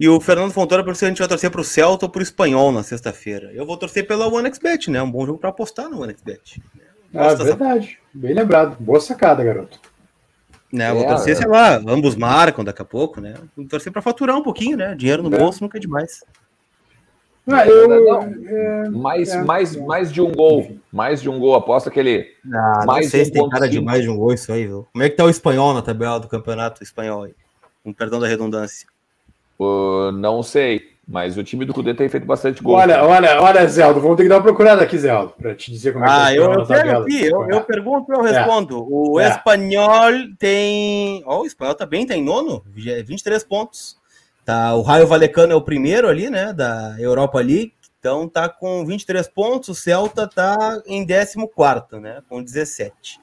[0.00, 2.20] E o Fernando Fontoura perguntou se a gente vai torcer para o Celta ou para
[2.20, 3.52] o Espanhol na sexta-feira.
[3.52, 5.02] Eu vou torcer pela OneXBet, né?
[5.02, 6.62] Um bom jogo para apostar no OneXBet.
[7.14, 7.86] Ah, verdade.
[7.86, 8.18] Essa...
[8.18, 8.76] Bem lembrado.
[8.78, 9.78] Boa sacada, garoto.
[10.72, 11.36] Né, vou é, torcer, é.
[11.36, 13.34] sei lá, ambos marcam daqui a pouco, né?
[13.56, 14.94] Vou torcer para faturar um pouquinho, né?
[14.94, 15.38] Dinheiro no é.
[15.38, 16.22] bolso nunca é demais.
[17.48, 20.76] Ah, eu, não, é, mais, é, mais, mais de um gol.
[20.92, 21.54] Mais de um gol.
[21.54, 22.26] Aposta que ele.
[22.52, 24.88] Ah, mais não sei se tem cara de mais de um gol isso aí, viu?
[24.92, 27.34] Como é que tá o espanhol na tabela do campeonato espanhol aí?
[27.84, 28.88] Com perdão da redundância.
[29.60, 32.74] Uh, não sei, mas o time do Cudê tem feito bastante gol.
[32.74, 35.92] Olha, olha, olha, Zeldo, vamos ter que dar uma procurada aqui, Zeldo, para te dizer
[35.92, 38.32] como é que ah, eu, eu aqui, eu, eu pergunto, eu é.
[38.32, 38.76] respondo.
[38.76, 38.84] É.
[38.88, 39.28] O é.
[39.28, 41.22] espanhol tem.
[41.24, 43.96] Ó, oh, o espanhol tá bem, tá em nono, 23 pontos.
[44.44, 47.72] Tá, o Raio Valecano é o primeiro ali, né, da Europa League.
[47.98, 51.36] Então tá com 23 pontos, o Celta tá em 14,
[52.00, 53.20] né, com 17.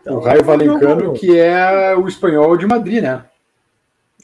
[0.00, 3.24] Então, o Raio Valecano, que é o espanhol de Madrid, né?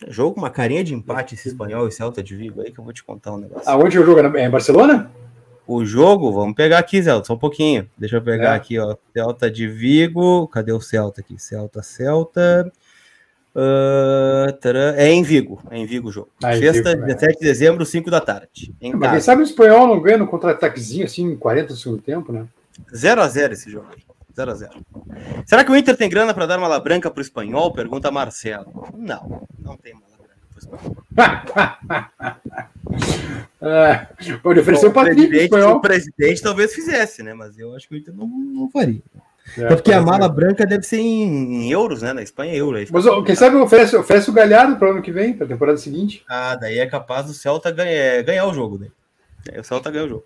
[0.07, 2.85] Jogo com uma carinha de empate esse espanhol e Celta de Vigo aí que eu
[2.85, 3.69] vou te contar um negócio.
[3.69, 4.21] Aonde é o jogo?
[4.37, 5.11] É em Barcelona?
[5.67, 7.89] O jogo, vamos pegar aqui, Celta, só um pouquinho.
[7.99, 8.57] Deixa eu pegar é.
[8.57, 8.97] aqui, ó.
[9.13, 10.49] Celta de Vigo.
[10.49, 11.39] Cadê o Celta aqui?
[11.39, 12.73] Celta, Celta.
[13.55, 16.29] Uh, é em Vigo, é em Vigo o jogo.
[16.43, 17.39] Ah, Sexta, Vigo, 17 é.
[17.39, 18.73] de dezembro, 5 da tarde.
[18.81, 22.01] Em Mas quem sabe o espanhol não ganha no contra-ataquezinho assim, em 40 do segundo
[22.01, 22.47] tempo, né?
[22.95, 23.89] 0x0 esse jogo.
[24.39, 24.73] 0 a 0
[25.45, 27.73] Será que o Inter tem grana para dar mala branca para o espanhol?
[27.73, 28.89] Pergunta Marcelo.
[28.97, 30.97] Não, não tem mala branca para o espanhol.
[33.61, 35.27] é, pode oferecer o Patrick.
[35.27, 37.35] Presidente, o presidente talvez fizesse, né?
[37.35, 39.03] Mas eu acho que o Inter não, não faria.
[39.57, 42.13] É, porque a mala branca deve ser em, euros, né?
[42.13, 42.79] Na Espanha é euro.
[42.91, 45.79] Mas quem sabe oferece, oferece o Galhardo para o ano que vem, para a temporada
[45.79, 46.23] seguinte.
[46.29, 48.79] Ah, daí é capaz do Celta ganhar, ganhar o jogo.
[48.79, 48.89] Né?
[49.59, 50.25] o Celta ganha o jogo.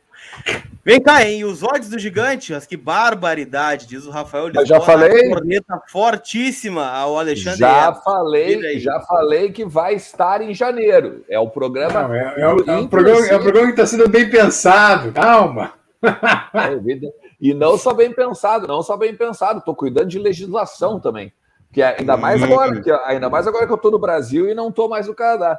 [0.84, 1.44] Vem cá, hein?
[1.44, 4.62] Os odds do gigante, mas que barbaridade, diz o Rafael Lisboa.
[4.62, 5.28] Eu já falei.
[5.28, 7.60] Corneta fortíssima ao Alexandre.
[7.60, 11.24] Já falei, já falei que vai estar em janeiro.
[11.28, 12.02] É o programa.
[12.02, 15.12] Não, é, é, o, é, o programa é o programa que está sendo bem pensado.
[15.12, 15.72] Calma.
[16.02, 19.60] É, e não só bem pensado, não só bem pensado.
[19.60, 21.32] Estou cuidando de legislação também.
[21.72, 24.68] Que ainda mais agora, que, ainda mais agora que eu estou no Brasil e não
[24.68, 25.58] estou mais no Canadá.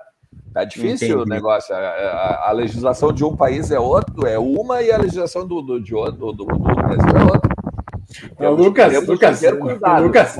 [0.54, 1.16] Tá difícil Entendi.
[1.16, 1.74] o negócio.
[1.76, 5.62] A, a, a, legislação de um país é outro, é uma, e a legislação do,
[5.62, 7.54] do, de outro, do, do, do Brasil é outra.
[8.32, 9.42] Então, Lucas, Lucas,
[10.02, 10.40] Lucas,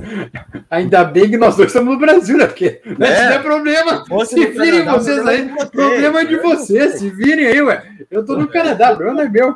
[0.70, 2.46] ainda bem que nós dois estamos no Brasil, né?
[2.46, 2.96] Porque é.
[2.98, 4.06] não é problema.
[4.26, 7.84] Se virem vocês aí, problema é de vocês, se virem aí, ué.
[8.12, 9.56] Eu tô no Canadá, o problema é meu.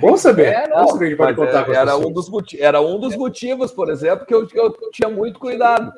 [0.00, 0.46] Bom saber.
[0.46, 3.90] É, não, Bom saber pode contar é, era, um dos era um dos motivos, por
[3.90, 5.92] exemplo, que eu, que eu tinha muito cuidado.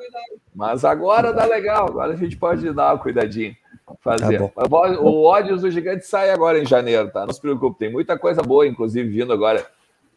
[0.53, 3.55] Mas agora dá legal, agora a gente pode dar uma cuidadinho
[4.01, 4.39] fazer.
[4.39, 4.63] Tá
[4.99, 7.25] o ódio do gigante sai agora em janeiro, tá?
[7.25, 9.65] Não se preocupe, tem muita coisa boa, inclusive, vindo agora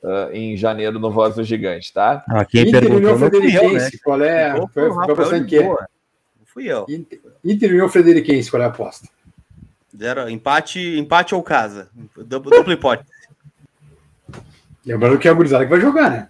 [0.02, 2.24] uh, em janeiro no Voz do Gigante, tá?
[2.28, 4.00] Ah, quem Inter União Frederiquense, né?
[4.04, 4.54] qual é?
[4.72, 5.76] Foi, foi, foi que é?
[6.44, 6.86] Fui eu.
[7.44, 9.08] Inter União Frederiquense, qual é a aposta?
[9.96, 11.88] Zero, empate, empate ou casa?
[12.16, 13.08] Duplo hipótese.
[14.88, 16.28] Lembrando que é a gurizada que vai jogar, né?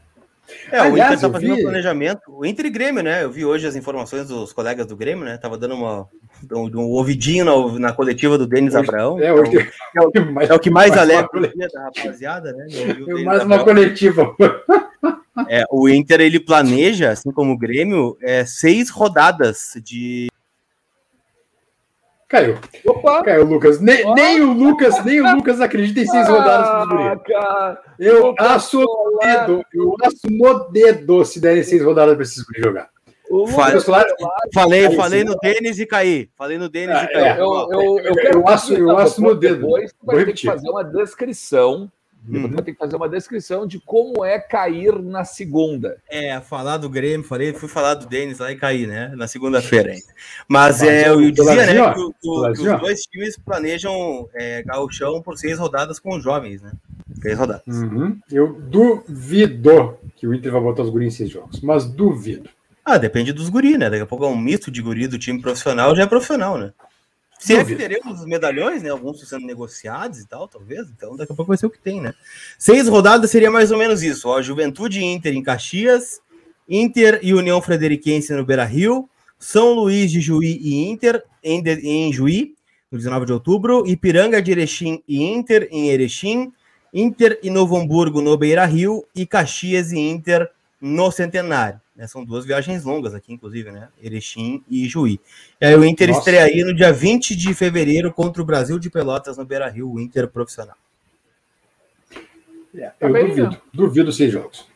[0.73, 1.61] É, Aliás, o Inter tá fazendo vi...
[1.61, 2.21] um planejamento.
[2.27, 3.23] O Inter e Grêmio, né?
[3.23, 5.37] Eu vi hoje as informações dos colegas do Grêmio, né?
[5.37, 6.09] Tava dando uma,
[6.53, 9.21] um, um ouvidinho na, na, coletiva do Denis Abraão.
[9.23, 9.59] É, hoje,
[9.95, 11.29] é, o, é, o, mais, é o que mais, mais alegra
[11.73, 12.67] da rapaziada, né?
[13.25, 14.35] Mais uma coletiva.
[15.49, 20.29] É, o Inter ele planeja, assim como o Grêmio, é, seis rodadas de
[22.29, 22.59] Caiu.
[22.87, 23.23] Opa!
[23.23, 23.81] Caiu o Lucas.
[23.81, 29.19] Ne, nem o Lucas, nem o Lucas acredita em seis rodadas pro Eu aço no
[29.19, 32.91] dedo, eu aço no dedo se derem seis rodadas para esses guri jogar.
[33.55, 33.81] Falei,
[34.55, 36.31] falei, falei no Denis e caí.
[36.37, 37.25] Falei no Denis ah, e caí.
[37.25, 39.63] É, eu, eu, eu, eu, aço, eu aço no dedo.
[39.63, 41.91] Depois vai ter que fazer uma descrição
[42.27, 42.49] Uhum.
[42.49, 45.99] Vou ter que fazer uma descrição de como é cair na segunda.
[46.09, 49.13] É, falar do Grêmio, falei, fui falar do Denis lá e cair, né?
[49.17, 50.05] Na segunda-feira ainda.
[50.47, 55.23] Mas, Mas é, eu dizia, né, que, que, que, os dois times planejam é, gauchão
[55.23, 56.73] por seis rodadas com os jovens, né?
[57.23, 57.67] Seis rodadas.
[57.67, 58.19] Uhum.
[58.31, 62.51] Eu duvido que o Inter vai botar os guris em seis jogos, mas duvido.
[62.85, 63.91] Ah, depende dos guris, né?
[63.91, 66.73] Daqui a pouco é um misto de guri do time profissional, já é profissional, né?
[67.39, 68.91] Se é que teremos os medalhões, né?
[68.91, 70.89] Alguns sendo negociados e tal, talvez.
[70.91, 72.13] Então, daqui a pouco vai ser o que tem, né?
[72.59, 74.29] Seis rodadas seria mais ou menos isso.
[74.29, 76.21] Ó, Juventude Inter em Caxias,
[76.69, 81.75] Inter e União Frederiquense no Beira Rio, São Luís de Juí e Inter em, de,
[81.75, 82.55] em Juí,
[82.91, 86.53] no 19 de outubro, Ipiranga de Erechim e Inter em Erechim,
[86.93, 91.81] Inter e Novo Hamburgo no Beira Rio e Caxias e Inter no Centenário.
[91.95, 92.07] Né?
[92.07, 93.89] São duas viagens longas aqui, inclusive, né?
[94.01, 95.21] Erechim e Juí.
[95.61, 96.21] E aí o Inter Nossa.
[96.21, 99.91] estreia aí no dia 20 de fevereiro contra o Brasil de Pelotas no Beira Rio,
[99.91, 100.77] o Inter profissional.
[102.75, 103.61] É, eu tá duvido, né?
[103.73, 104.67] duvido seis jogos.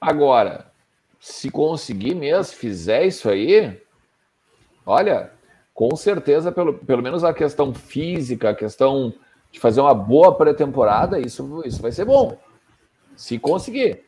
[0.00, 0.70] Agora,
[1.18, 3.80] se conseguir mesmo, fizer isso aí,
[4.84, 5.32] olha,
[5.72, 9.14] com certeza, pelo, pelo menos a questão física, a questão
[9.50, 12.38] de fazer uma boa pré-temporada, isso, isso vai ser bom.
[13.16, 14.07] Se conseguir.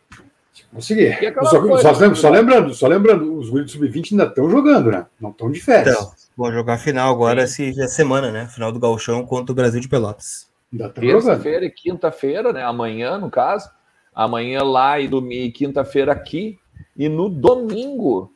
[0.73, 1.19] Conseguir.
[1.45, 5.07] Só, coisa, só, só, lembrando, só lembrando, os guris sub-20 ainda estão jogando, né?
[5.21, 5.97] Não estão de férias.
[5.97, 8.47] Então, vão jogar final agora, se é semana, né?
[8.47, 10.49] Final do Galchão contra o Brasil de Pelotas.
[10.95, 12.63] Terça-feira e quinta-feira, né?
[12.63, 13.69] Amanhã, no caso.
[14.15, 16.59] Amanhã lá e domingo e quinta-feira aqui.
[16.97, 18.33] E no domingo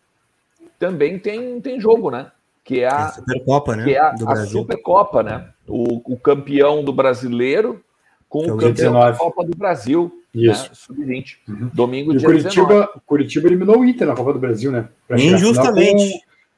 [0.78, 2.30] também tem, tem jogo, né?
[2.64, 3.84] Que é a, Supercopa, né?
[3.84, 5.50] Que é a, a Supercopa, né?
[5.68, 7.84] O, o campeão do brasileiro
[8.28, 9.12] com é o, o campeão 19.
[9.12, 10.23] da Copa do Brasil.
[10.34, 10.64] Isso.
[10.64, 10.70] Né?
[10.72, 11.36] Sub-20.
[11.48, 11.70] Uhum.
[11.72, 12.88] Domingo, e dia Curitiba, 19.
[13.06, 14.88] Curitiba eliminou o Inter na Copa do Brasil, né?
[15.10, 16.12] Injustamente.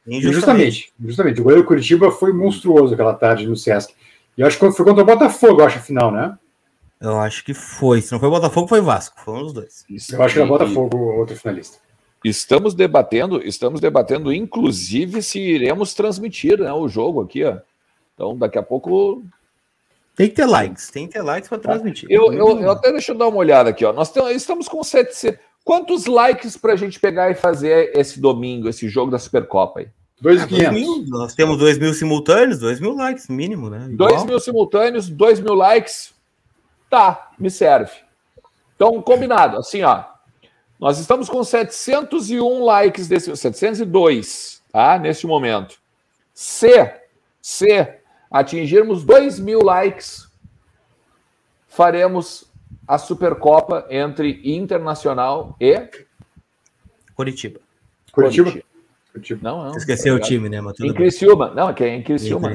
[0.04, 0.12] Com...
[0.12, 0.92] Injustamente.
[0.98, 1.40] Injustamente.
[1.40, 3.94] O goleiro Curitiba foi monstruoso aquela tarde no Sesc.
[4.38, 6.38] E acho que foi contra o Botafogo, acho, a final, né?
[7.00, 8.00] Eu acho que foi.
[8.00, 9.20] Se não foi Botafogo, foi Vasco.
[9.22, 9.84] Foi um dos dois.
[9.88, 10.14] Isso.
[10.14, 11.78] Eu acho que era Botafogo, outro finalista.
[12.24, 17.58] Estamos debatendo, estamos debatendo, inclusive, se iremos transmitir né, o jogo aqui, ó.
[18.14, 19.22] Então, daqui a pouco
[20.16, 22.08] tem que ter likes, tem que ter likes para transmitir.
[22.10, 23.92] Eu, eu, eu, até deixa eu dar uma olhada aqui, ó.
[23.92, 25.38] Nós temos, estamos com 700.
[25.62, 29.88] Quantos likes para a gente pegar e fazer esse domingo, esse jogo da Supercopa aí?
[30.22, 31.04] 2.500.
[31.12, 33.88] Ah, nós temos 2 mil simultâneos, 2 mil likes, mínimo, né?
[33.90, 36.14] 2 mil simultâneos, 2 mil likes.
[36.88, 37.92] Tá, me serve.
[38.74, 39.58] Então, combinado.
[39.58, 40.02] Assim, ó.
[40.80, 43.36] Nós estamos com 701 likes desse.
[43.36, 44.98] 702, tá?
[44.98, 45.76] Neste momento.
[46.32, 46.90] Se,
[47.42, 47.98] se
[48.30, 50.28] atingirmos 2 mil likes,
[51.66, 52.50] faremos
[52.86, 55.90] a Supercopa entre Internacional e
[57.14, 57.60] Curitiba.
[58.12, 58.52] Curitiba?
[59.12, 59.40] Curitiba.
[59.42, 59.76] Não, não.
[59.76, 60.60] Esqueceu o time, né?
[60.60, 61.52] Mas em Criciúma.
[61.54, 62.52] Não, que é em Criciúma.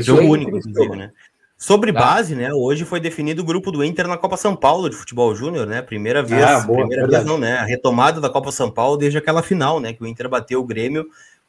[0.00, 1.12] Jogo único, inclusive, né?
[1.58, 2.00] Sobre tá.
[2.00, 2.52] base, né?
[2.52, 5.80] Hoje foi definido o grupo do Inter na Copa São Paulo de futebol júnior, né?
[5.80, 7.56] Primeira vez, ah, boa, primeira vez não, né?
[7.56, 9.94] A retomada da Copa São Paulo desde aquela final, né?
[9.94, 11.06] Que o Inter bateu o Grêmio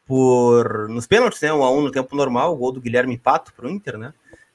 [0.08, 1.54] por nos pênaltis, né?
[1.54, 4.14] Um a um no tempo normal, o gol do Guilherme Pato para o Inter, né?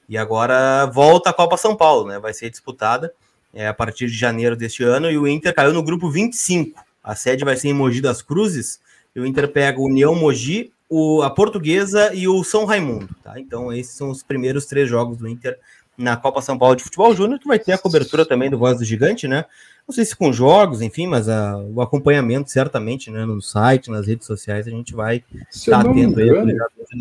[0.09, 2.19] E agora volta a Copa São Paulo, né?
[2.19, 3.13] Vai ser disputada
[3.53, 6.83] é, a partir de janeiro deste ano e o Inter caiu no grupo 25.
[7.03, 8.81] A sede vai ser em Mogi das Cruzes.
[9.15, 13.39] E o Inter pega o União Mogi, o, a Portuguesa e o São Raimundo, tá?
[13.39, 15.57] Então esses são os primeiros três jogos do Inter
[15.95, 18.79] na Copa São Paulo de Futebol Júnior, que vai ter a cobertura também do Voz
[18.79, 19.45] do Gigante, né?
[19.87, 24.07] Não sei se com jogos, enfim, mas a, o acompanhamento certamente, né, no site, nas
[24.07, 26.57] redes sociais, a gente vai estar tá atento aí.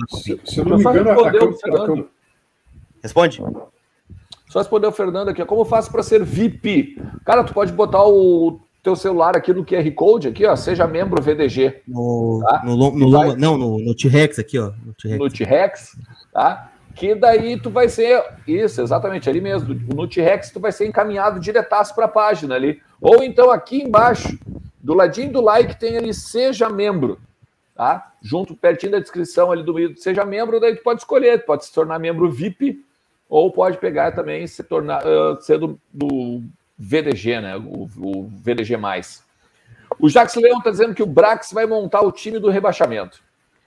[0.09, 2.05] Se, se eu não me engano, a, a, a,
[3.03, 3.43] Responde.
[4.49, 7.01] Só responder o Fernando aqui, como faço para ser VIP?
[7.25, 11.23] Cara, tu pode botar o teu celular aqui no QR Code, aqui, ó, seja membro
[11.23, 11.83] VDG.
[11.87, 12.63] No, tá?
[12.65, 14.73] no, no, no não, no, no T-Rex aqui, ó.
[15.19, 15.97] No T-Rex,
[16.33, 16.72] tá?
[16.95, 21.41] Que daí tu vai ser, isso, exatamente, ali mesmo, no T-Rex tu vai ser encaminhado
[21.41, 22.81] diretaço para a página ali.
[23.01, 24.39] Ou então aqui embaixo,
[24.81, 27.21] do ladinho do like, tem ali Seja Membro,
[27.75, 28.13] tá?
[28.21, 31.65] Junto, pertinho da descrição ali do vídeo, Seja Membro, daí tu pode escolher, tu pode
[31.65, 32.85] se tornar membro VIP,
[33.29, 36.43] ou pode pegar também se tornar uh, ser do, do,
[36.79, 37.57] VDG, né?
[37.57, 38.77] O, o VDG.
[39.99, 43.23] O Jax Leão está dizendo que o Brax vai montar o time do rebaixamento.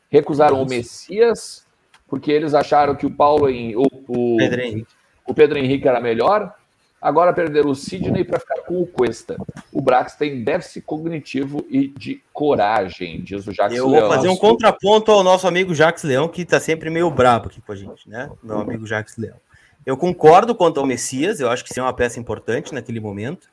[0.10, 1.65] Recusaram o Messias
[2.08, 4.94] porque eles acharam que o Paulo em o, o, Pedro Henrique.
[5.26, 6.54] o Pedro Henrique era melhor.
[7.02, 9.36] Agora perderam o Sidney para ficar com o Cuesta.
[9.72, 14.02] O Brax tem déficit cognitivo e de coragem, diz o Jax Eu Leão.
[14.02, 17.48] Eu vou fazer um contraponto ao nosso amigo Jax Leão, que está sempre meio brabo
[17.48, 18.32] aqui com a gente, né?
[18.42, 19.36] Meu amigo Jax Leão.
[19.86, 23.48] Eu concordo quanto ao Messias, eu acho que sim é uma peça importante naquele momento,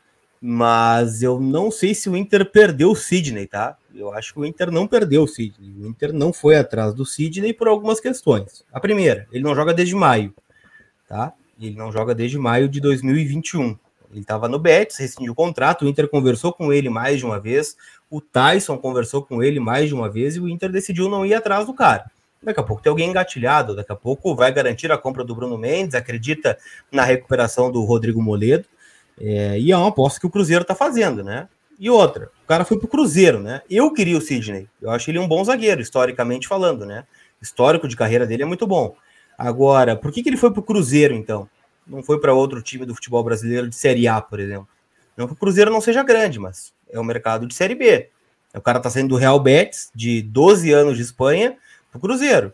[0.44, 3.76] mas eu não sei se o Inter perdeu o Sidney, tá?
[3.94, 5.72] Eu acho que o Inter não perdeu o Sidney.
[5.80, 8.64] O Inter não foi atrás do Sidney por algumas questões.
[8.72, 10.34] A primeira, ele não joga desde maio,
[11.06, 11.32] tá?
[11.60, 13.78] Ele não joga desde maio de 2021.
[14.10, 17.38] Ele estava no Betis, rescindiu o contrato, o Inter conversou com ele mais de uma
[17.38, 17.76] vez,
[18.10, 21.34] o Tyson conversou com ele mais de uma vez e o Inter decidiu não ir
[21.34, 22.10] atrás do cara.
[22.42, 25.56] Daqui a pouco tem alguém engatilhado, daqui a pouco vai garantir a compra do Bruno
[25.56, 26.58] Mendes, acredita
[26.90, 28.66] na recuperação do Rodrigo Moledo,
[29.20, 31.48] é, e é uma aposta que o Cruzeiro está fazendo, né?
[31.78, 33.62] E outra, o cara foi pro Cruzeiro, né?
[33.68, 37.04] Eu queria o Sidney, eu acho ele um bom zagueiro, historicamente falando, né?
[37.40, 38.94] Histórico de carreira dele é muito bom.
[39.36, 41.48] Agora, por que, que ele foi pro Cruzeiro, então?
[41.86, 44.68] Não foi para outro time do futebol brasileiro de Série A, por exemplo.
[45.16, 48.08] Não que o Cruzeiro não seja grande, mas é o mercado de Série B.
[48.54, 51.56] O cara tá saindo do Real Betis, de 12 anos de Espanha,
[51.90, 52.52] pro Cruzeiro.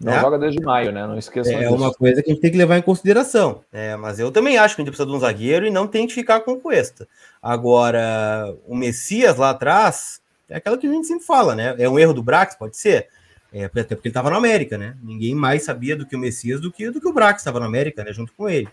[0.00, 0.20] Não né?
[0.20, 1.06] joga desde maio, né?
[1.06, 1.52] Não esqueça.
[1.52, 1.74] É disso.
[1.74, 3.62] uma coisa que a gente tem que levar em consideração.
[3.70, 6.06] É, mas eu também acho que a gente precisa de um zagueiro e não tem
[6.06, 7.06] que ficar com o Cuesta.
[7.42, 11.74] Agora, o Messias lá atrás é aquela que a gente sempre fala, né?
[11.78, 13.08] É um erro do Brax, pode ser.
[13.52, 14.96] É, até porque ele estava na América, né?
[15.02, 17.66] Ninguém mais sabia do que o Messias do que, do que o Brax estava na
[17.66, 18.12] América, né?
[18.12, 18.68] Junto com ele.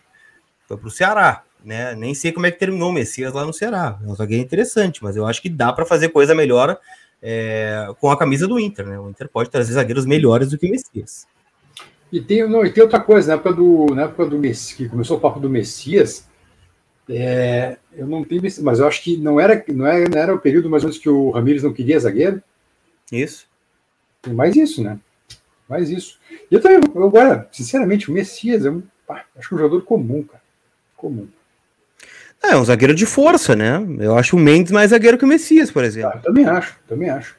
[0.65, 1.93] Foi para o Ceará, né?
[1.93, 3.99] Nem sei como é que terminou o Messias lá no Ceará.
[4.01, 6.79] É um zagueiro interessante, mas eu acho que dá para fazer coisa melhor
[7.21, 8.99] é, com a camisa do Inter, né?
[8.99, 11.27] O Inter pode trazer zagueiros melhores do que o Messias.
[12.11, 14.89] E tem, não, e tem outra coisa, na época do, na época do Messias, que
[14.89, 16.27] começou o papo do Messias,
[17.09, 20.39] é, eu não tenho, mas eu acho que não era, não era, não era o
[20.39, 22.41] período mais ou menos que o Ramires não queria zagueiro.
[23.11, 23.47] Isso.
[24.21, 24.99] Tem mais isso, né?
[25.67, 26.19] Mais isso.
[26.49, 29.81] E eu também, agora, sinceramente, o Messias é um, pá, acho que é um jogador
[29.83, 30.43] comum, cara.
[30.95, 31.27] Comum.
[32.43, 33.85] É, um zagueiro de força, né?
[33.99, 36.11] Eu acho o Mendes mais zagueiro que o Messias, por exemplo.
[36.15, 37.35] Ah, também acho, também acho.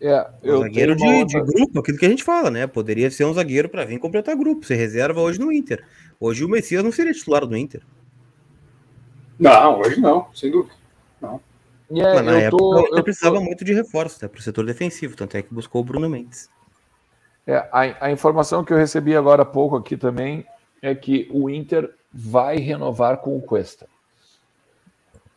[0.00, 1.40] É, um zagueiro de, outra...
[1.42, 2.66] de, grupo, aquilo que a gente fala, né?
[2.66, 4.64] Poderia ser um zagueiro para vir completar grupo.
[4.64, 5.82] Você reserva hoje no Inter.
[6.20, 7.82] Hoje o Messias não seria titular do Inter.
[9.38, 10.74] Não, hoje não, sem dúvida.
[11.20, 11.40] Não.
[11.90, 13.42] Yeah, Mas na época tô, o Inter precisava tô...
[13.42, 16.48] muito de reforço né, para o setor defensivo, tanto é que buscou o Bruno Mendes.
[17.46, 20.46] É, a, a informação que eu recebi agora há pouco aqui também
[20.80, 23.86] é que o Inter vai renovar com o Cuesta.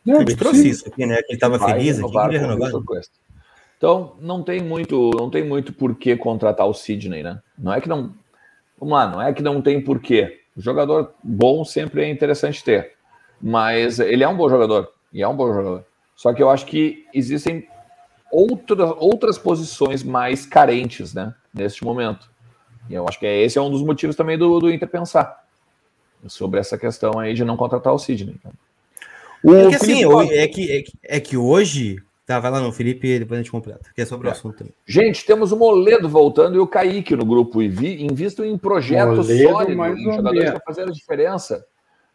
[0.08, 1.16] Não, ele trouxe isso aqui, né?
[1.16, 2.70] Que ele estava feliz aqui, queria renovar.
[3.76, 7.42] Então, não tem muito, não tem muito por que contratar o Sidney, né?
[7.58, 8.14] Não é que não.
[8.80, 10.40] Vamos lá, não é que não tem porquê.
[10.56, 12.92] O jogador bom sempre é interessante ter.
[13.40, 14.88] Mas ele é um bom jogador.
[15.12, 15.84] E é um bom jogador.
[16.16, 17.68] Só que eu acho que existem
[18.32, 21.34] outra, outras posições mais carentes, né?
[21.52, 22.30] Neste momento.
[22.88, 25.44] E eu acho que esse é um dos motivos também do, do Inter pensar
[26.26, 28.34] sobre essa questão aí de não contratar o Sidney.
[28.38, 28.52] Então.
[29.42, 32.02] O é que assim, é que, é que, é que hoje.
[32.26, 34.30] Tá, vai lá no Felipe, depois a gente completa, que é sobre é.
[34.30, 34.74] o assunto também.
[34.86, 39.98] Gente, temos o Moledo voltando e o Kaique no grupo e invisto em projetos sólidos,
[39.98, 41.64] em jogadores para fazer a diferença.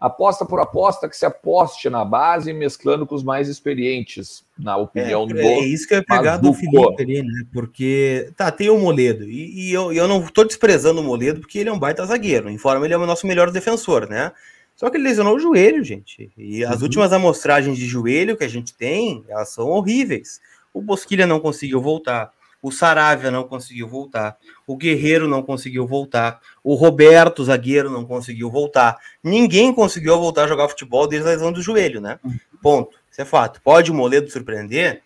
[0.03, 5.23] Aposta por aposta que se aposte na base, mesclando com os mais experientes, na opinião
[5.23, 5.39] é, do.
[5.39, 7.45] É isso que eu ia pegar do Felipe ali, né?
[7.53, 11.57] Porque, tá, tem o Moledo, e, e eu, eu não tô desprezando o Moledo, porque
[11.57, 12.49] ele é um baita zagueiro.
[12.49, 14.33] Em forma, ele é o nosso melhor defensor, né?
[14.75, 16.31] Só que ele lesionou o joelho, gente.
[16.37, 16.83] E as uhum.
[16.83, 20.41] últimas amostragens de joelho que a gente tem, elas são horríveis.
[20.73, 22.31] O Bosquilha não conseguiu voltar.
[22.61, 24.37] O Saravia não conseguiu voltar.
[24.65, 26.39] O Guerreiro não conseguiu voltar.
[26.63, 28.97] O Roberto, zagueiro, não conseguiu voltar.
[29.21, 32.19] Ninguém conseguiu voltar a jogar futebol desde a lesão do joelho, né?
[32.23, 32.39] Uhum.
[32.61, 32.97] Ponto.
[33.11, 33.61] Isso é fato.
[33.61, 35.03] Pode o Moledo surpreender?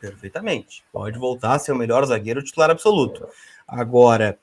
[0.00, 0.82] Perfeitamente.
[0.92, 3.26] Pode voltar a ser o melhor zagueiro titular absoluto.
[3.66, 4.36] Agora,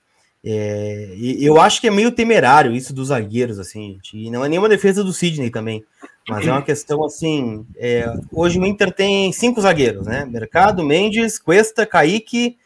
[0.43, 4.17] é, eu acho que é meio temerário isso dos zagueiros, assim, gente.
[4.17, 5.85] E não é nenhuma defesa do Sidney também.
[6.27, 7.65] Mas é uma questão assim.
[7.77, 10.25] É, hoje o Inter tem cinco zagueiros, né?
[10.25, 12.57] Mercado, Mendes, Cuesta, Kaique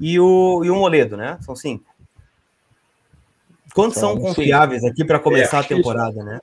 [0.00, 1.38] e o, e o Moledo, né?
[1.40, 1.84] São cinco.
[3.74, 6.40] Quantos são, são confiáveis aqui para começar é, a temporada, né?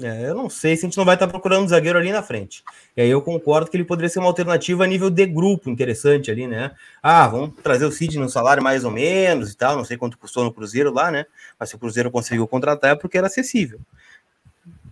[0.00, 2.22] É, eu não sei se a gente não vai estar procurando um zagueiro ali na
[2.22, 2.62] frente.
[2.96, 6.30] E aí eu concordo que ele poderia ser uma alternativa a nível de grupo interessante
[6.30, 6.70] ali, né?
[7.02, 9.76] Ah, vamos trazer o Cid no salário mais ou menos e tal.
[9.76, 11.26] Não sei quanto custou no Cruzeiro lá, né?
[11.58, 13.80] Mas se o Cruzeiro conseguiu contratar é porque era acessível.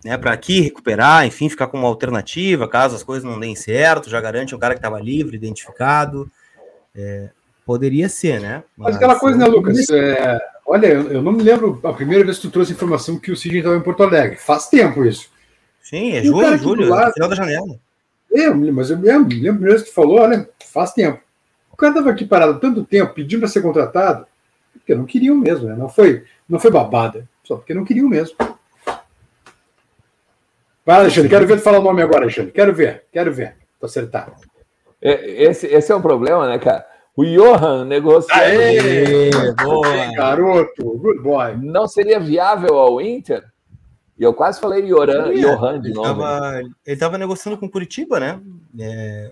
[0.03, 4.09] Né, para aqui recuperar, enfim, ficar com uma alternativa, caso as coisas não deem certo,
[4.09, 6.29] já garante um cara que estava livre, identificado.
[6.95, 7.29] É,
[7.65, 8.63] poderia ser, né?
[8.75, 9.89] Mas, Mas aquela coisa, né, Lucas?
[9.89, 10.39] É,
[10.69, 13.37] Olha, eu, eu, não me lembro a primeira vez que tu trouxe informação que o
[13.37, 14.35] Sidney estava em Porto Alegre.
[14.35, 15.29] Faz tempo isso.
[15.81, 17.79] Sim, é julho, julho, lado, final da janela.
[18.29, 21.21] É, mas eu me lembro mesmo que tu falou, olha, faz tempo.
[21.71, 24.27] O cara estava aqui parado tanto tempo, pedindo para ser contratado,
[24.73, 25.75] porque não queriam mesmo, né?
[25.75, 28.35] Não foi, não foi babada, só porque não queriam mesmo.
[30.85, 32.51] Vai, Alexandre, quero ver tu falar o nome agora, Alexandre.
[32.51, 33.55] Quero ver, quero ver.
[33.79, 34.33] Tô acertar.
[35.01, 36.85] É, esse, esse é um problema, né, cara?
[37.17, 38.39] O Johan negociando.
[38.39, 40.13] Aê, boa.
[40.15, 41.57] garoto, good boy.
[41.57, 43.43] Não seria viável ao Inter?
[44.19, 46.23] E eu quase falei Joran, Johan de novo.
[46.23, 48.39] ele estava negociando com Curitiba, né?
[48.79, 49.31] É,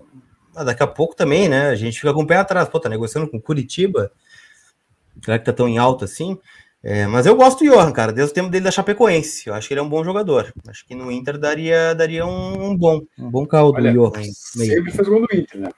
[0.64, 1.68] daqui a pouco também, né?
[1.68, 2.68] A gente fica com o pé atrás.
[2.68, 4.10] Pô, tá negociando com Curitiba.
[5.24, 6.36] Será que tá tão em alta assim?
[6.82, 9.46] É, mas eu gosto do Johan, cara, desde o tempo dele da Chapecoense.
[9.46, 10.52] Eu acho que ele é um bom jogador.
[10.66, 14.24] Acho que no Inter daria, daria um, um bom, um bom caldo Olha, Johan.
[14.24, 15.70] Sempre fez gol no Inter, né?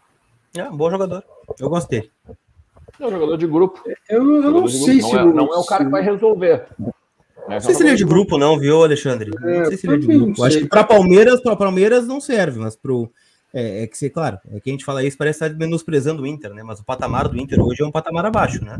[0.59, 1.23] É, um bom jogador.
[1.59, 2.11] Eu gosto dele.
[3.01, 3.81] É um jogador de grupo.
[4.09, 5.13] Eu, eu não sei se.
[5.13, 6.67] Não é, não é o cara que vai resolver.
[7.49, 9.31] Não sei se ele é de grupo, não, viu, Alexandre?
[9.43, 10.45] É, não sei se ele é de grupo.
[10.45, 13.11] Acho que para Palmeiras, para Palmeiras não serve, mas pro.
[13.55, 16.27] É, é que ser claro, é que a gente fala isso, parece estar menosprezando o
[16.27, 16.63] Inter, né?
[16.63, 18.79] Mas o patamar do Inter hoje é um patamar abaixo, né?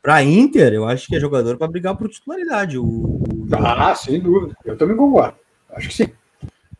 [0.00, 2.78] Para Inter, eu acho que é jogador para brigar por titularidade.
[2.78, 3.20] O...
[3.52, 4.54] Ah, sem dúvida.
[4.64, 5.36] Eu também concordo.
[5.72, 6.06] Acho que sim.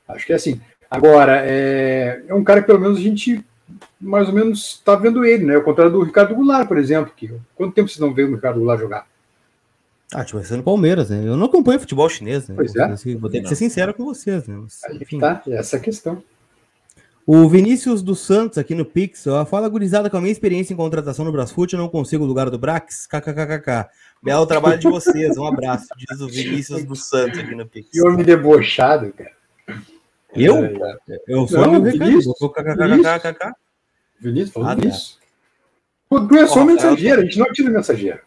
[0.06, 0.60] Acho que é assim.
[0.88, 3.44] Agora, é, é um cara que pelo menos a gente
[4.04, 5.56] mais ou menos está vendo ele, né?
[5.56, 7.12] Ao contrário do Ricardo Goulart, por exemplo.
[7.16, 9.06] Que, quanto tempo vocês não veem o Ricardo Goulart jogar?
[10.12, 11.26] Ah, tipo, ser no Palmeiras, né?
[11.26, 12.54] Eu não acompanho futebol chinês, né?
[12.54, 13.16] Pois é.
[13.16, 14.56] Vou ter que ser sincero com vocês, né?
[14.56, 15.18] Mas, enfim.
[15.18, 16.22] Tá, essa é a questão.
[17.26, 20.76] O Vinícius dos Santos aqui no Pix, ó, fala gurizada com a minha experiência em
[20.76, 23.88] contratação no Brasfoot, eu não consigo o lugar do Brax, kkkk.
[24.22, 27.88] Belo trabalho de vocês, um abraço, diz o Vinícius dos Santos aqui no Pix.
[27.90, 29.32] Que homem debochado, cara.
[30.36, 30.64] Eu?
[30.66, 31.18] É, é.
[31.26, 33.52] Eu sou não, Vinícius, kkkk.
[34.24, 35.18] Vinícius, falou ah, isso.
[36.10, 36.26] Tá.
[36.28, 38.20] Tu é só mensageiro, a gente não atira mensageiro.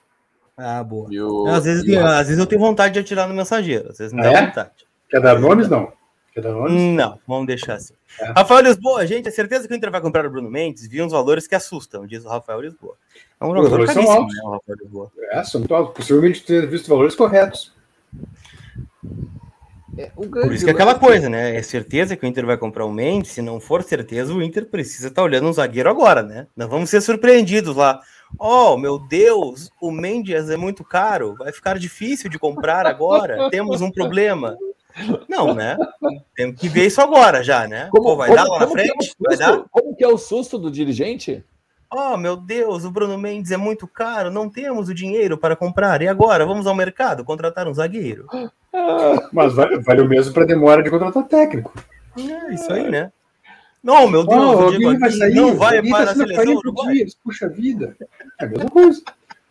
[0.58, 1.08] Ah, boa.
[1.12, 1.48] Eu...
[1.48, 4.32] Às, vezes, às vezes eu tenho vontade de atirar no mensageiro, às vezes não ah,
[4.32, 4.45] dá é?
[4.48, 4.72] vontade.
[5.10, 5.70] Quer dar nomes?
[5.70, 5.91] Não.
[6.34, 6.95] Quer dar nomes?
[6.95, 7.93] Não, vamos deixar assim.
[8.20, 8.32] É.
[8.32, 10.88] Rafael Lisboa, gente, é certeza que o Inter vai comprar o Bruno Mendes?
[10.88, 12.95] Vi uns valores que assustam, diz o Rafael Lisboa.
[13.39, 14.36] É um jogador caríssimo, são altos.
[14.36, 15.12] né, o Rafael Lisboa.
[15.32, 15.95] É, são muito altos.
[15.95, 17.72] Possivelmente ter visto valores corretos.
[19.98, 21.56] É, Por isso que é aquela coisa, né?
[21.56, 23.32] É certeza que o Inter vai comprar o Mendes.
[23.32, 26.48] Se não for certeza, o Inter precisa estar tá olhando um zagueiro agora, né?
[26.56, 28.00] Não vamos ser surpreendidos lá.
[28.38, 31.36] Oh, meu Deus, o Mendes é muito caro.
[31.39, 33.50] Vai ficar difícil de comprar agora.
[33.50, 34.56] Temos um problema.
[35.28, 35.78] Não, né?
[36.36, 37.88] Temos que ver isso agora já, né?
[37.91, 39.12] Como, Pô, vai como, dar lá na é frente?
[39.12, 39.64] É vai dar?
[39.70, 41.43] Como que é o susto do dirigente?
[41.90, 46.02] Oh, meu Deus, o Bruno Mendes é muito caro, não temos o dinheiro para comprar.
[46.02, 46.46] E agora?
[46.46, 48.28] Vamos ao mercado contratar um zagueiro?
[49.32, 51.74] Mas vale, vale o mesmo para demora de contratar técnico.
[52.18, 53.12] É isso aí, né?
[53.82, 57.48] Não, meu Deus, oh, Diego vai sair, não vai para tá a seleção dias, Puxa
[57.48, 57.96] vida,
[58.40, 59.02] é a mesma coisa.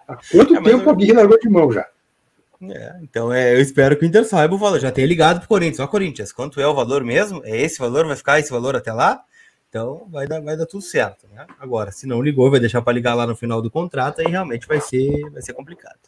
[0.07, 0.91] Há quanto é, tempo eu...
[0.91, 1.87] a Guilherme largou de mão já?
[2.63, 4.81] É, então é, eu espero que o Inter saiba o valor.
[4.81, 5.81] Já tem ligado pro Corinthians.
[5.81, 7.41] Ó, Corinthians, quanto é o valor mesmo?
[7.45, 8.07] É esse valor?
[8.07, 9.23] Vai ficar esse valor até lá?
[9.69, 11.27] Então vai dar, vai dar tudo certo.
[11.29, 11.47] Né?
[11.59, 14.67] Agora, se não ligou, vai deixar para ligar lá no final do contrato, aí realmente
[14.67, 15.99] vai ser, vai ser complicado.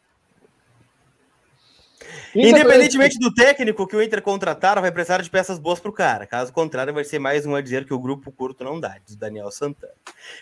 [2.35, 6.27] Independentemente do técnico que o Inter contratar, vai precisar de peças boas pro cara.
[6.27, 9.17] Caso contrário, vai ser mais um a dizer que o grupo curto não dá, diz
[9.17, 9.93] Daniel Santana.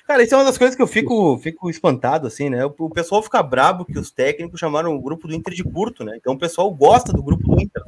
[0.07, 2.65] Cara, isso é uma das coisas que eu fico, fico espantado, assim, né?
[2.65, 6.17] O pessoal fica brabo que os técnicos chamaram o grupo do Inter de curto, né?
[6.17, 7.83] Então o pessoal gosta do grupo do Inter.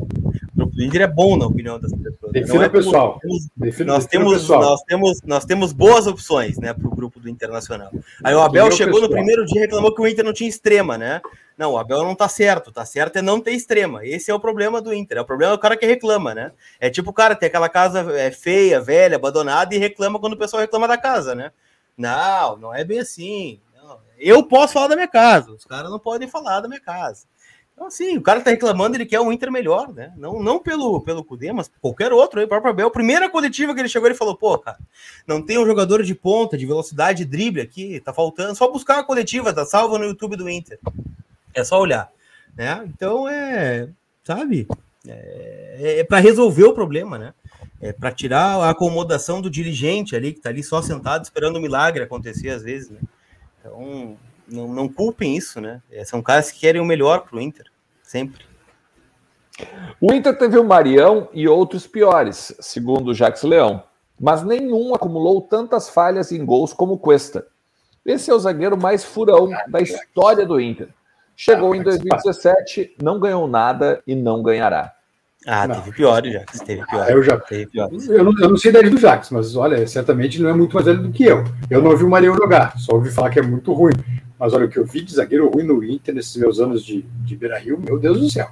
[0.79, 2.33] O Inter é bom, na opinião das pessoas.
[2.33, 2.41] Né?
[2.41, 3.21] Defina é pessoal.
[3.57, 4.63] Defina, nós, temos, pessoal.
[4.63, 7.91] nós, temos, nós temos boas opções, né, pro grupo do Internacional.
[8.23, 10.97] Aí o Abel chegou no primeiro dia e reclamou que o Inter não tinha extrema,
[10.97, 11.21] né?
[11.57, 12.71] Não, o Abel não tá certo.
[12.71, 14.07] Tá certo é não ter extrema.
[14.07, 15.19] Esse é o problema do Inter.
[15.19, 16.53] É o problema do cara que reclama, né?
[16.79, 20.39] É tipo o cara tem aquela casa é, feia, velha, abandonada e reclama quando o
[20.39, 21.51] pessoal reclama da casa, né?
[21.97, 23.61] Não, não é bem assim.
[23.75, 23.99] Não.
[24.17, 25.51] Eu posso falar da minha casa.
[25.51, 27.27] Os caras não podem falar da minha casa.
[27.79, 30.13] Então, assim, o cara tá reclamando, ele quer um Inter melhor, né?
[30.17, 32.91] Não, não pelo, pelo Cudê, mas qualquer outro aí, o próprio Abel.
[32.91, 34.81] Primeira coletiva que ele chegou, ele falou: pô, cara,
[35.25, 38.57] não tem um jogador de ponta, de velocidade, de drible aqui, tá faltando.
[38.57, 40.81] Só buscar a coletiva, tá salva no YouTube do Inter.
[41.55, 42.11] É só olhar.
[42.57, 42.83] Né?
[42.87, 43.89] Então é,
[44.25, 44.67] sabe?
[45.07, 47.33] É, é para resolver o problema, né?
[47.81, 51.59] É para tirar a acomodação do dirigente ali, que está ali só sentado esperando o
[51.61, 52.99] um milagre acontecer às vezes, né?
[53.61, 54.17] Então,
[54.51, 55.83] não, não culpem isso, né?
[55.91, 57.67] É, são caras que querem o melhor para o Inter,
[58.03, 58.45] sempre.
[60.01, 63.83] O Inter teve o Marião e outros piores, segundo o Jacques Leão,
[64.21, 67.47] mas nenhum acumulou tantas falhas em gols como Cuesta.
[68.07, 70.89] Esse é o zagueiro mais furão da história do Inter.
[71.37, 74.93] Chegou em 2017, não ganhou nada e não ganhará.
[75.47, 75.77] Ah, não.
[75.77, 76.61] teve pior, Jax.
[76.61, 77.07] Teve pior.
[77.07, 77.39] Ah, eu já.
[77.39, 77.89] Teve pior.
[78.09, 80.87] Eu, não, eu não sei da do Jax, mas olha, certamente não é muito mais
[80.87, 81.45] velho do que eu.
[81.71, 83.93] Eu não ouvi o Marião jogar, só ouvi falar que é muito ruim.
[84.39, 87.03] Mas olha, o que eu vi de zagueiro ruim no Inter nesses meus anos de,
[87.03, 88.51] de Beira Rio, meu Deus do céu.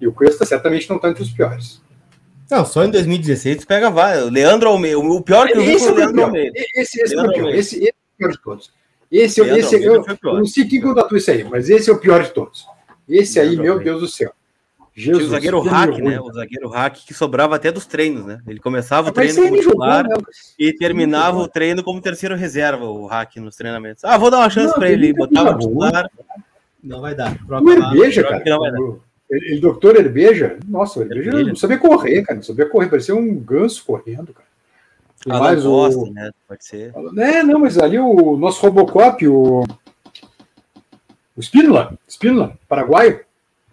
[0.00, 1.80] E o Cuesta certamente não está entre os piores.
[2.50, 4.30] Não, só em 2016 tu pega vários.
[4.30, 4.98] Leandro Almeida.
[4.98, 6.52] O pior que eu vi foi o Leandro Almeida.
[6.74, 7.58] Esse, esse, Leandro Almeida.
[7.58, 8.72] Esse, esse é o pior de todos.
[9.10, 12.22] Esse, esse eu, eu, não sei quem contatou isso aí, mas esse é o pior
[12.22, 12.66] de todos.
[13.08, 14.32] Esse aí, meu Deus do céu.
[14.96, 16.18] Jesus, Tinha o zagueiro hack, né?
[16.18, 18.40] O zagueiro hack que sobrava até dos treinos, né?
[18.46, 20.16] Ele começava o treino como titular né?
[20.58, 24.02] e terminava o treino como terceiro reserva, o hack nos treinamentos.
[24.04, 26.10] Ah, vou dar uma chance para ele, botava o titular.
[26.82, 27.36] Não vai dar.
[27.46, 28.42] o Herbeja, cara.
[28.46, 28.78] Não vai dar.
[29.28, 32.36] Ele, ele, doutor Herbeja, nossa, o Herbeja, Herbeja não sabia correr, cara.
[32.36, 34.46] Não sabia correr, parecia um ganso correndo, cara.
[35.28, 36.10] Ah, mais o...
[36.10, 36.30] né?
[36.48, 36.94] Pode ser.
[37.18, 39.62] É, não, mas ali o nosso Robocop, o.
[41.36, 43.25] O Spínola, Spínola, paraguaio,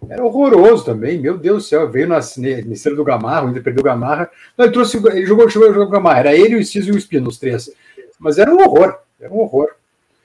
[0.08, 1.90] era horroroso também, meu Deus do céu.
[1.90, 4.30] Veio na Ministério do Gamarra, ainda perdeu o Gamarra.
[4.56, 6.20] Não, ele trouxe, ele jogou, jogou, jogou o Gamarra.
[6.20, 7.70] Era ele, o Cis e o Espino, os três.
[8.18, 9.70] Mas era um horror, era um horror.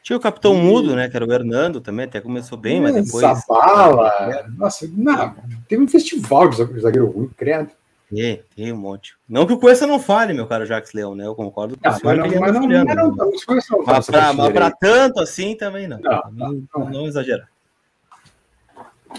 [0.04, 0.58] Tinha o Capitão e...
[0.62, 1.10] Mudo, né?
[1.10, 3.22] Que era o Hernando também, até começou bem, é, mas depois.
[3.22, 4.46] Zabala.
[4.58, 5.36] Nossa, não,
[5.68, 7.72] teve um festival de zagueiro ruim, credo.
[8.10, 9.16] Tem, tem um monte.
[9.28, 11.28] Não que o Coessa não fale, meu caro Jacques Leão, né?
[11.28, 12.18] Eu concordo com o senhor.
[12.18, 16.00] Mas não, mas não, não, não, não, mas para tanto assim também não.
[16.00, 17.48] Não, não, não, não exagerar.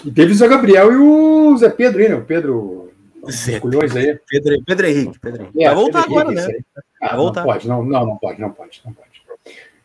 [0.05, 2.15] E teve o Zé Gabriel e o Zé Pedro aí, né?
[2.15, 2.93] O Pedro.
[3.31, 4.19] Zé Culhões aí.
[4.29, 5.19] Pedro, Pedro Henrique.
[5.19, 5.63] Pedro Henrique.
[5.63, 6.83] É, vai voltar Pedro agora, Henrique, né?
[7.03, 7.41] Ah, vai voltar.
[7.41, 9.11] Não pode, não, não, não pode, não pode, não pode.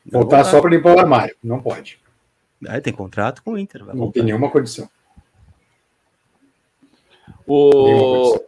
[0.06, 0.44] Voltar, voltar.
[0.46, 2.00] só para limpar o armário, não pode.
[2.68, 3.86] Ah, tem contrato com o Inter.
[3.86, 4.14] não voltar.
[4.14, 4.88] tem nenhuma condição.
[7.48, 8.40] O,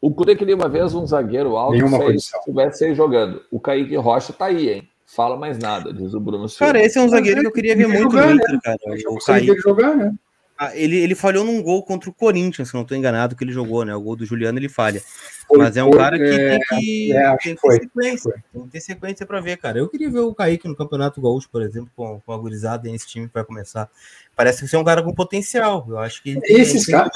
[0.00, 3.42] o Cudê queria uma vez um zagueiro alto nenhuma se estivesse aí jogando.
[3.50, 4.88] O Kaique Rocha tá aí, hein?
[5.04, 6.66] Fala mais nada, diz o Bruno Silva.
[6.66, 8.60] Cara, esse é um zagueiro que eu queria ver muito no Inter, né?
[8.62, 8.78] cara.
[9.08, 10.14] O Kaique jogar, né?
[10.60, 13.52] Ah, ele, ele falhou num gol contra o Corinthians, se não estou enganado, que ele
[13.52, 13.94] jogou, né?
[13.94, 15.00] O gol do Juliano ele falha.
[15.46, 18.44] Foi, Mas é um foi, cara que é, tem que, é, tem que ter sequência.
[18.52, 19.78] Tem que ter sequência para ver, cara.
[19.78, 23.06] Eu queria ver o Kaique no Campeonato Gaúcho, por exemplo, com, com a gurizada nesse
[23.06, 23.88] time que vai começar.
[24.34, 25.86] Parece que é um cara com potencial.
[25.88, 27.12] Eu acho que esses caras,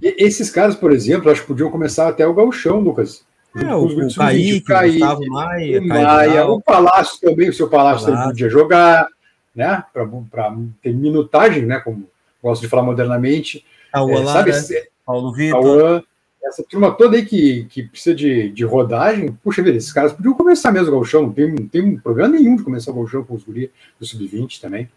[0.00, 3.24] esses caras, por exemplo, acho que podiam começar até o Gauchão, Lucas.
[3.56, 7.68] É, o, o Kaique, Kaique, o Gustavo Maia, o, Maia, o Palácio também, o seu
[7.68, 8.06] Palácio, Palácio.
[8.06, 9.08] também podia jogar,
[9.52, 9.82] né?
[9.92, 11.80] Para ter minutagem, né?
[11.80, 12.08] Como
[12.42, 13.64] gosto de falar modernamente.
[13.92, 14.84] Cauã, é, sabe, né?
[15.04, 16.04] Paulo Vitor.
[16.44, 20.34] essa turma toda aí que, que precisa de, de rodagem, puxa vida, esses caras podiam
[20.34, 23.34] começar mesmo o Galchão, não tem, não tem problema nenhum de começar o Galchão com
[23.34, 24.88] os guri do Sub-20 também.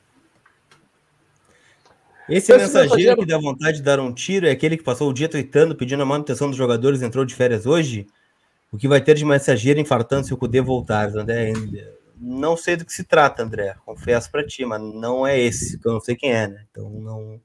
[2.29, 5.09] Esse, Esse mensageiro, mensageiro que dá vontade de dar um tiro é aquele que passou
[5.09, 8.07] o dia tweetando, pedindo a manutenção dos jogadores, entrou de férias hoje?
[8.71, 11.09] O que vai ter de mensageiro infartando se o Cudê voltar?
[11.09, 11.53] André,
[12.17, 13.75] não sei do que se trata, André.
[13.85, 16.65] Confesso para ti, mas não é esse, que eu não sei quem é, né?
[16.71, 17.41] Então não,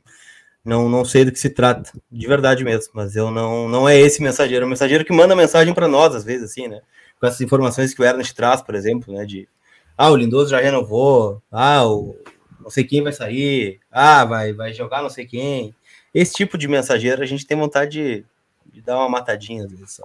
[0.65, 2.93] não, não sei do que se trata, de verdade mesmo.
[2.95, 4.65] Mas eu não, não é esse mensageiro.
[4.65, 6.81] É o mensageiro que manda mensagem para nós, às vezes, assim, né?
[7.21, 9.25] Com essas informações que o Ernest traz, por exemplo, né?
[9.25, 9.49] De
[9.97, 12.17] ah, o Lindoso já renovou, ah, o
[12.61, 15.75] não sei quem vai sair, ah, vai, vai jogar não sei quem.
[16.15, 18.27] Esse tipo de mensageiro a gente tem vontade de,
[18.73, 20.01] de dar uma matadinha às vezes.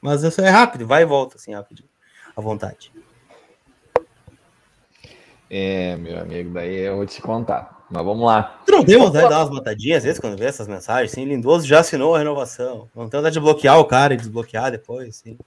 [0.00, 1.84] Mas isso é rápido, vai e volta, assim, rápido,
[2.34, 2.90] à vontade.
[5.50, 7.76] É, meu amigo, daí eu vou te contar.
[7.90, 8.60] Mas vamos lá.
[8.66, 11.12] Tu não tem vontade de dar umas batadinhas às vezes quando vê essas mensagens?
[11.12, 12.88] Sim, Lindoso já assinou a renovação.
[12.94, 15.38] Não tem vontade de bloquear o cara e desbloquear depois, sim.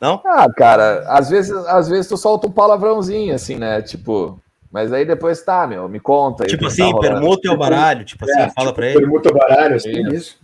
[0.00, 0.20] Não?
[0.24, 3.80] Ah, cara, às vezes, às vezes tu solta um palavrãozinho, assim, né?
[3.82, 6.44] Tipo, mas aí depois tá, meu, me conta.
[6.46, 9.00] Tipo assim, tá permuta o baralho, tipo assim, é, fala tipo, pra ele.
[9.00, 10.38] Permuta o baralho, assim, isso.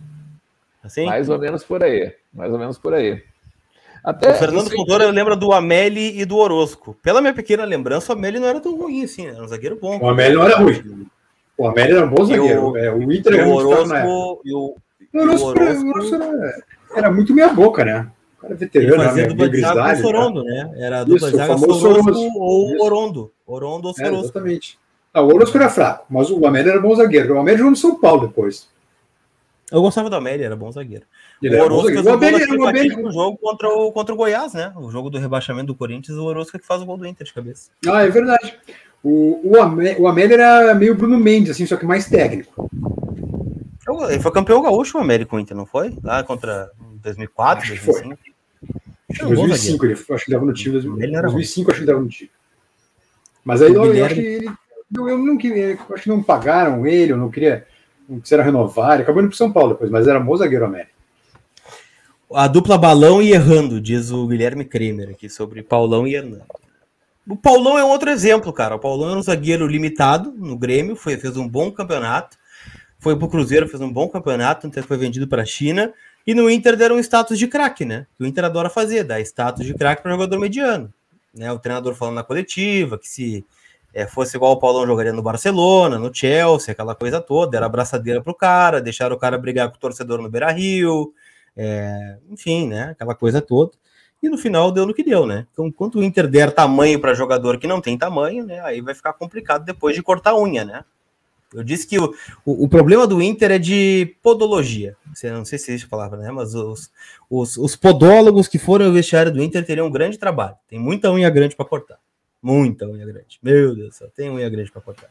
[0.83, 1.05] Assim?
[1.05, 2.13] Mais ou menos por aí.
[2.33, 3.23] Mais ou menos por aí.
[4.05, 6.95] Até o Fernando Fontoura lembra do Ameli e do Orosco.
[7.01, 9.99] Pela minha pequena lembrança, o Ameli não era tão ruim assim, era um zagueiro bom.
[9.99, 11.07] O Ameli não era ruim.
[11.57, 12.69] O Ameli era um bom zagueiro.
[12.69, 14.75] O, é, o Inter era o Orosco, e o,
[15.13, 16.63] o Orosco, o Orosco era,
[16.95, 18.07] era, muito meia boca, né?
[18.37, 19.29] O cara veterano, Ele fazia né?
[19.29, 20.71] dupla de zaga com o Sorondo, né?
[20.75, 23.31] Era dupla de zaga Sorosco ou Orondo.
[23.47, 24.15] Orondo ou é, Sorosco.
[24.15, 24.79] É, exatamente.
[25.15, 27.33] Não, o Orosco era fraco, mas o Ameli era bom zagueiro.
[27.33, 28.67] O Ameli jogou no São Paulo depois.
[29.71, 31.05] Eu gostava do Ameli, era bom zagueiro.
[31.41, 34.73] Ele o Orosca fez o gol daquele no jogo contra o, contra o Goiás, né?
[34.75, 37.33] O jogo do rebaixamento do Corinthians, o Orosca que faz o gol do Inter de
[37.33, 37.69] cabeça.
[37.87, 38.57] Ah, é verdade.
[39.03, 42.69] O, o, Amé, o Amélio era meio Bruno Mendes, assim, só que mais técnico.
[44.09, 45.95] Ele foi campeão gaúcho o Américo Inter, não foi?
[46.03, 46.71] Lá contra
[47.03, 48.17] 2004, acho 2005.
[48.17, 49.27] Foi.
[49.27, 50.81] 2005, ele, acho que dava no time.
[50.81, 52.31] 2005, acho que dava no time.
[53.43, 54.49] Mas aí eu, eu, acho que ele.
[54.95, 57.67] Eu, eu não queria, acho que não pagaram ele, eu não queria.
[58.09, 58.93] Não quiseram renovar.
[58.93, 60.94] Ele acabou indo para São Paulo depois, mas era bom zagueiro Américo.
[62.33, 66.43] A dupla balão e errando, diz o Guilherme Kremer aqui sobre Paulão e Hernando.
[67.27, 68.75] O Paulão é um outro exemplo, cara.
[68.75, 72.37] O Paulão é um zagueiro limitado no Grêmio, foi, fez um bom campeonato.
[72.99, 75.93] Foi pro Cruzeiro, fez um bom campeonato, até foi vendido para a China.
[76.25, 78.07] E no Inter deram um status de craque, né?
[78.19, 80.91] O Inter adora fazer, dar status de craque para jogador mediano.
[81.33, 81.51] Né?
[81.51, 83.45] O treinador falando na coletiva que se
[83.93, 88.21] é, fosse igual o Paulão jogaria no Barcelona, no Chelsea, aquela coisa toda, era abraçadeira
[88.21, 91.13] pro cara, deixaram o cara brigar com o torcedor no Beira Rio,
[91.55, 92.89] é, enfim, né?
[92.91, 93.71] Aquela coisa toda.
[94.21, 95.45] E no final deu no que deu, né?
[95.51, 98.59] Então, quanto o Inter der tamanho para jogador que não tem tamanho, né?
[98.61, 100.83] Aí vai ficar complicado depois de cortar a unha, né?
[101.53, 104.97] Eu disse que o, o, o, problema do Inter é de podologia.
[105.23, 106.31] Não sei se existe a palavra, né?
[106.31, 106.91] Mas os,
[107.29, 110.55] os, os podólogos que foram ao vestiário do Inter teriam um grande trabalho.
[110.67, 111.97] Tem muita unha grande para cortar.
[112.41, 113.39] Muita unha grande.
[113.41, 115.09] Meu Deus do céu, tem unha grande para cortar.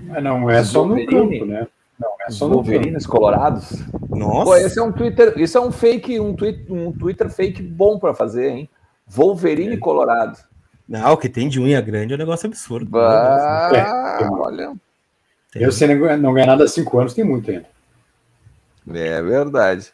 [0.00, 1.66] Mas não é só no campo, né?
[1.98, 3.82] Não, é só Wolverines colorados.
[4.08, 4.44] Nossa.
[4.44, 7.98] Pô, esse é um Twitter, isso é um fake, um, tweet, um Twitter fake bom
[7.98, 8.70] para fazer, hein?
[9.06, 9.78] Wolverine é.
[9.78, 10.38] colorado.
[10.88, 12.90] Não, o que tem de unha grande é um negócio absurdo.
[12.90, 14.74] Bah, é, olha.
[15.52, 15.62] Tem.
[15.62, 17.66] Eu, se não ganhar nada há cinco anos, tem muito ainda.
[18.92, 19.92] É verdade.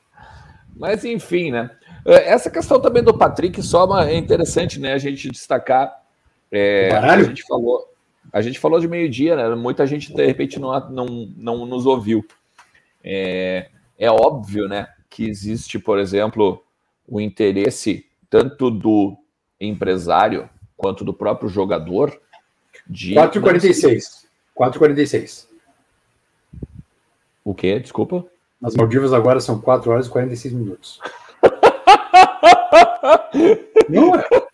[0.76, 1.70] Mas, enfim, né?
[2.07, 4.94] É, essa questão também do Patrick Soma é interessante, né?
[4.94, 5.99] A gente destacar
[6.51, 7.92] é, a gente falou,
[8.32, 9.54] a gente falou de meio-dia, né?
[9.54, 11.06] Muita gente de repente não, não,
[11.36, 12.24] não nos ouviu.
[13.02, 13.68] É,
[13.98, 16.62] é óbvio, né, que existe, por exemplo,
[17.06, 19.16] o interesse tanto do
[19.60, 22.18] empresário quanto do próprio jogador
[22.86, 24.26] de 4,46.
[24.56, 25.48] 4,46.
[27.44, 27.80] O quê?
[27.80, 28.24] Desculpa.
[28.60, 31.00] Nas Maldivas agora são 4 horas e 46 minutos.
[33.88, 34.47] Não é?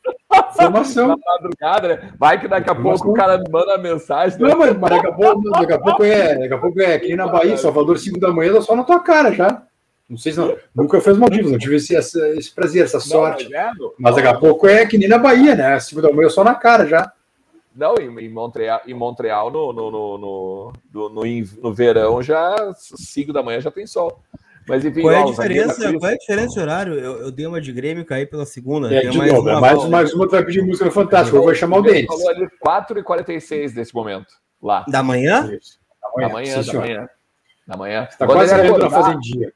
[0.64, 1.08] Informação.
[1.08, 2.12] Na madrugada, né?
[2.18, 4.38] Vai que daqui a pouco o cara manda mensagem.
[4.38, 4.48] Né?
[4.48, 6.38] Não, mas, mas daqui, a pouco, daqui a pouco é.
[6.38, 9.32] Daqui a pouco é aqui na Bahia, Salvador, 5 da manhã, só na tua cara
[9.32, 9.62] já.
[10.08, 10.56] Não sei se não.
[10.74, 13.48] Nunca fez Maldivas, não tive esse, esse prazer, essa sorte.
[13.48, 15.78] Não, mas, é, mas daqui a pouco é que nem na Bahia, né?
[15.78, 17.12] 5 da manhã só na cara já.
[17.74, 21.22] Não, em, Montreal, em Montreal no, no, no, no, no, no,
[21.62, 24.22] no verão já 5 da manhã já tem sol.
[24.66, 26.94] Mas enfim, qual é a diferença, qual é a diferença de horário?
[26.94, 28.94] Eu, eu dei uma de Grêmio e caí pela segunda.
[28.94, 31.36] É, de mais novo, uma, mais, mais uma tu vai pedir música no Fantástico.
[31.36, 32.06] Eu vou chamar o Denis.
[32.06, 34.26] Falou ali 4h46 nesse momento.
[34.62, 34.84] Lá.
[34.88, 35.42] Da manhã?
[36.16, 37.08] Da manhã, da manhã.
[37.66, 38.08] Da manhã.
[38.10, 39.52] Está quase ele acordar, fazendinha.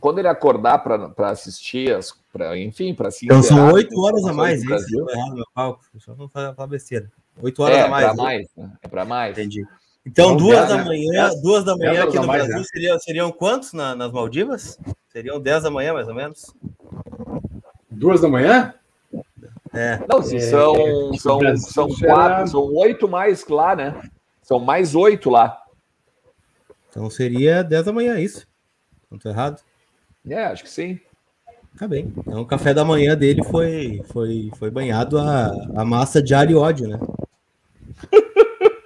[0.00, 4.32] Quando ele acordar para assistir, as, pra, enfim, para se Então são 8 horas a
[4.32, 5.10] mais, isso.
[5.10, 5.84] Errado meu palco.
[5.98, 7.10] Só não falar besteira.
[7.40, 8.04] 8 horas é, a mais.
[8.04, 8.46] É para mais.
[8.56, 8.72] Né?
[8.82, 9.38] É para mais.
[9.38, 9.64] Entendi.
[10.06, 12.66] Então, duas da manhã, duas da manhã aqui no mais, Brasil né?
[12.72, 14.78] seriam, seriam quantos na, nas Maldivas?
[15.12, 16.54] Seriam 10 da manhã, mais ou menos?
[17.90, 18.74] Duas da manhã?
[19.74, 20.00] É.
[20.08, 24.02] Não, se são, é, são, são quatro, são oito mais lá, né?
[24.42, 25.62] São mais oito lá.
[26.88, 28.48] Então seria 10 da manhã, isso.
[29.10, 29.60] Não tô errado?
[30.28, 30.98] É, acho que sim.
[31.78, 32.12] Tá bem.
[32.16, 36.50] Então o café da manhã dele foi, foi, foi banhado a, a massa de ar
[36.50, 36.98] e ódio, né?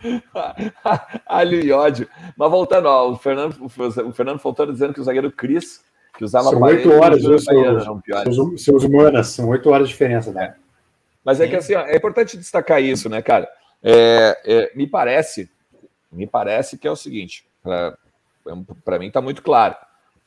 [1.27, 2.09] Alho e ódio.
[2.37, 5.83] Mas voltando, ó, o Fernando, o Fernando Fontana dizendo que o zagueiro Cris,
[6.17, 7.85] que usava São oito horas, viu, seus,
[8.25, 10.55] seus, seus humanas, são oito horas de diferença, né?
[11.25, 13.49] Mas é que assim, ó, é importante destacar isso, né, cara?
[13.83, 15.51] É, é, me parece,
[16.13, 17.47] me parece que é o seguinte,
[18.85, 19.75] para mim tá muito claro.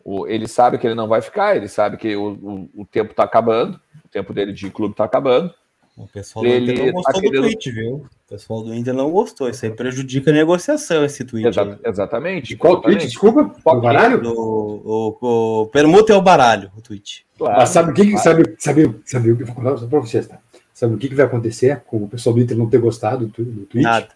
[0.03, 3.13] O, ele sabe que ele não vai ficar, ele sabe que o, o, o tempo
[3.13, 5.53] tá acabando, o tempo dele de clube tá acabando.
[5.97, 7.33] O pessoal do Inter não gostou tá querendo...
[7.33, 7.95] do tweet, viu?
[7.95, 9.49] O pessoal do Inter não gostou.
[9.49, 11.47] Isso aí prejudica a negociação, esse tweet.
[11.47, 12.49] Exa exatamente.
[12.49, 12.99] De qual exatamente.
[12.99, 13.11] tweet?
[13.11, 13.55] Desculpa?
[13.65, 14.21] O baralho?
[14.23, 17.25] O, o, o, permuta é o baralho, o tweet.
[17.35, 18.23] Claro, Mas sabe o que, claro.
[18.23, 20.37] sabe, sabe, sabe o que vou contar para vocês, tá?
[20.71, 23.43] Sabe o que, que vai acontecer com o pessoal do Inter não ter gostado do,
[23.43, 23.81] do tweet?
[23.83, 24.09] Nada.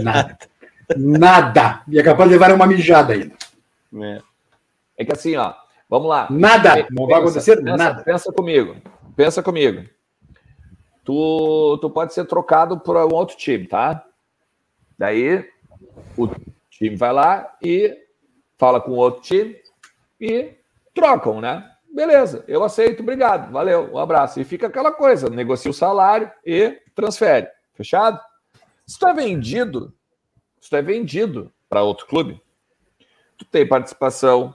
[0.00, 0.38] Nada.
[0.96, 1.82] Nada.
[1.88, 3.34] E é capaz de levar uma mijada ainda.
[4.02, 4.20] É.
[4.98, 5.52] é que assim, ó,
[5.90, 6.28] vamos lá.
[6.30, 6.86] Nada.
[6.90, 8.02] Não pensa, vai acontecer pensa, nada.
[8.04, 8.76] Pensa comigo.
[9.16, 9.95] Pensa comigo
[11.06, 14.04] tu, tu pode ser trocado por um outro time, tá?
[14.98, 15.48] Daí
[16.18, 16.28] o
[16.68, 17.96] time vai lá e
[18.58, 19.56] fala com o outro time
[20.20, 20.52] e
[20.92, 21.70] trocam, né?
[21.88, 24.40] Beleza, eu aceito, obrigado, valeu, um abraço.
[24.40, 27.48] E fica aquela coisa, negocia o salário e transfere.
[27.72, 28.20] Fechado?
[28.84, 29.94] Se tu é vendido,
[30.60, 32.42] se tu é vendido para outro clube,
[33.38, 34.54] tu tem participação,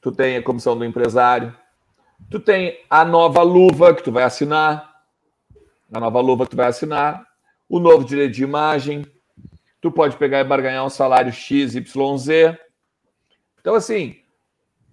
[0.00, 1.54] tu tem a comissão do empresário,
[2.30, 4.93] tu tem a nova luva que tu vai assinar,
[5.94, 7.24] a nova luva que tu vai assinar,
[7.68, 9.06] o novo direito de imagem,
[9.80, 12.58] tu pode pegar e barganhar um salário X, Y, Z.
[13.60, 14.16] Então, assim,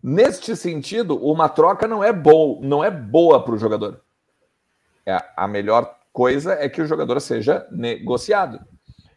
[0.02, 3.99] neste sentido, uma troca não é boa, não é boa para o jogador.
[5.04, 8.60] É, a melhor coisa é que o jogador seja negociado.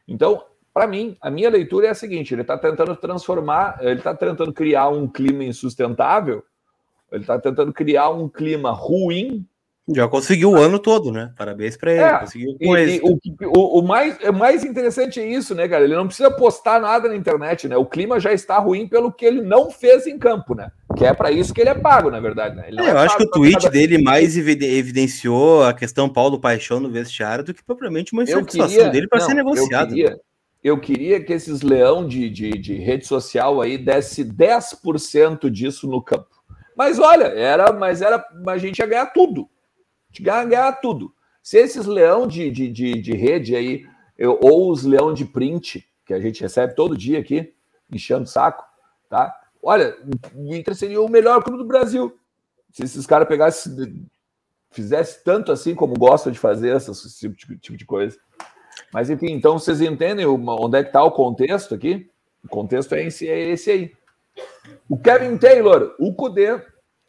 [0.08, 4.14] Então, para mim, a minha leitura é a seguinte: ele está tentando transformar, ele está
[4.14, 6.42] tentando criar um clima insustentável,
[7.12, 9.46] ele está tentando criar um clima ruim
[9.92, 11.32] já conseguiu o ano todo, né?
[11.36, 12.02] Parabéns para ele.
[12.02, 13.18] É, conseguiu com e, e o,
[13.54, 15.84] o, o, mais, o mais interessante é isso, né, cara?
[15.84, 17.76] Ele não precisa postar nada na internet, né?
[17.76, 20.70] O clima já está ruim pelo que ele não fez em campo, né?
[20.96, 22.56] Que é para isso que ele é pago, na verdade.
[22.56, 22.70] Né?
[22.70, 23.70] É, é eu acho que o tweet cada...
[23.70, 29.06] dele mais evidenciou a questão Paulo Paixão no vestiário do que propriamente uma insatisfação dele
[29.06, 29.90] para ser negociado.
[29.90, 30.20] Eu queria,
[30.62, 36.00] eu queria que esses leão de, de, de rede social aí desse 10% disso no
[36.00, 36.28] campo.
[36.74, 39.46] Mas olha, era, mas era, a gente ia ganhar tudo.
[40.22, 41.12] Ganhar tudo.
[41.42, 43.86] Se esses leão de, de, de, de rede aí,
[44.16, 47.54] eu, ou os leão de print, que a gente recebe todo dia aqui,
[47.90, 48.64] enchendo o saco,
[49.08, 49.34] tá?
[49.62, 49.96] Olha,
[50.34, 52.18] o Inter seria o melhor clube do Brasil.
[52.70, 54.06] Se esses caras pegassem,
[54.70, 58.18] fizesse tanto assim como gostam de fazer esse tipo, tipo de coisa.
[58.92, 62.10] Mas enfim, então vocês entendem onde é que está o contexto aqui?
[62.44, 63.92] O contexto é esse, é esse aí.
[64.88, 66.60] O Kevin Taylor, o Kudê,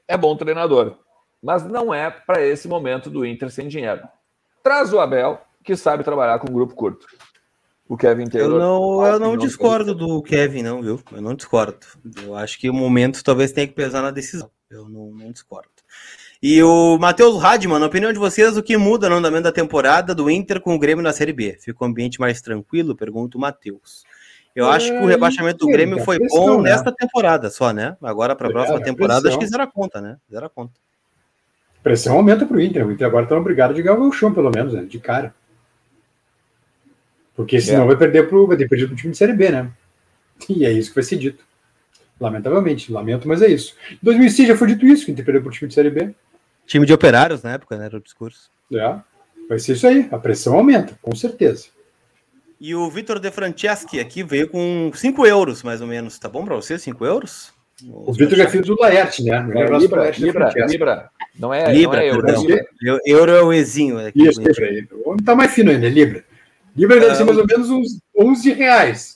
[0.08, 0.98] é bom treinador,
[1.46, 4.02] mas não é para esse momento do Inter sem dinheiro.
[4.64, 7.06] Traz o Abel, que sabe trabalhar com um grupo curto.
[7.88, 8.54] O Kevin Taylor.
[8.54, 11.00] Eu não, eu não discordo do Kevin, não, viu?
[11.12, 11.78] Eu não discordo.
[12.24, 14.50] Eu acho que o momento talvez tenha que pesar na decisão.
[14.72, 15.70] Eu não, não discordo.
[16.42, 20.16] E o Matheus Radman, na opinião de vocês, o que muda no andamento da temporada
[20.16, 21.60] do Inter com o Grêmio na Série B?
[21.62, 22.96] Fica o um ambiente mais tranquilo?
[22.96, 24.04] Pergunta o Matheus.
[24.56, 26.72] Eu é, acho que o rebaixamento do Grêmio foi pressão, bom né?
[26.72, 27.96] nesta temporada só, né?
[28.02, 29.38] Agora para a próxima é, temporada, pressão.
[29.38, 30.18] acho que zero a conta, né?
[30.32, 30.74] Zero a conta.
[31.86, 32.88] Pressão aumenta para o Inter.
[32.88, 34.86] O Inter agora está obrigado a ganhar o chão, pelo menos, né?
[34.86, 35.36] de cara.
[37.36, 37.88] Porque senão é.
[37.90, 39.72] vai perder pro, vai ter perdido pro time de Série B, né?
[40.50, 41.46] E é isso que vai ser dito.
[42.20, 43.76] Lamentavelmente, lamento, mas é isso.
[43.92, 46.10] Em 2006 já foi dito isso, que o Inter perdeu pro time de Série B.
[46.66, 47.86] Time de operários na época, né?
[47.86, 48.50] Era o discurso.
[48.74, 48.96] É,
[49.48, 50.10] vai ser isso aí.
[50.12, 51.68] A pressão aumenta, com certeza.
[52.60, 56.18] E o Vitor De Franceschi aqui veio com 5 euros, mais ou menos.
[56.18, 57.54] Tá bom para você, 5 euros?
[57.84, 59.36] O Vitor é filho do Laerte, né?
[59.54, 61.12] É, Libra, Libra, Libra.
[61.38, 62.42] Não é, Libra, não é euro.
[62.42, 63.00] Libra.
[63.06, 64.00] Euro é o Ezinho.
[64.00, 64.88] Aqui, Isso, Libra.
[64.94, 66.24] O homem tá mais fino ainda, Libra.
[66.76, 69.16] Libra deve ser mais ou menos uns 11 reais.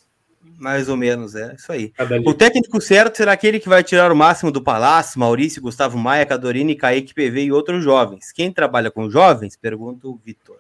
[0.58, 1.94] Mais ou menos, é isso aí.
[2.26, 6.26] O técnico certo será aquele que vai tirar o máximo do Palácio, Maurício, Gustavo Maia,
[6.26, 8.34] Cadorini, Kaique PV e outros jovens.
[8.34, 9.56] Quem trabalha com jovens?
[9.56, 10.60] Pergunta o Vitor.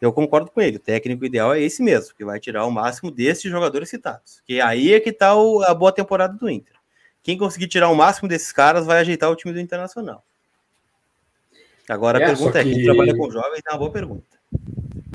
[0.00, 0.78] Eu concordo com ele.
[0.78, 4.40] O técnico ideal é esse mesmo, que vai tirar o máximo desses jogadores citados.
[4.46, 6.74] Que aí é que está a boa temporada do Inter.
[7.22, 10.24] Quem conseguir tirar o máximo desses caras vai ajeitar o time do Internacional.
[11.88, 12.74] Agora a é, pergunta é: que...
[12.74, 14.24] quem trabalha com jovens é uma boa pergunta.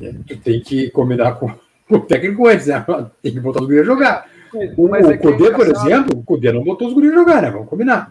[0.02, 1.54] É, tu tem que combinar com
[1.90, 2.84] o técnico antes, né?
[3.22, 4.28] Tem que botar os guris a jogar.
[4.76, 7.42] O, Mas o é Cudê, por exemplo, o Cudê não botou os guris a jogar,
[7.42, 7.50] né?
[7.50, 8.10] Vamos combinar.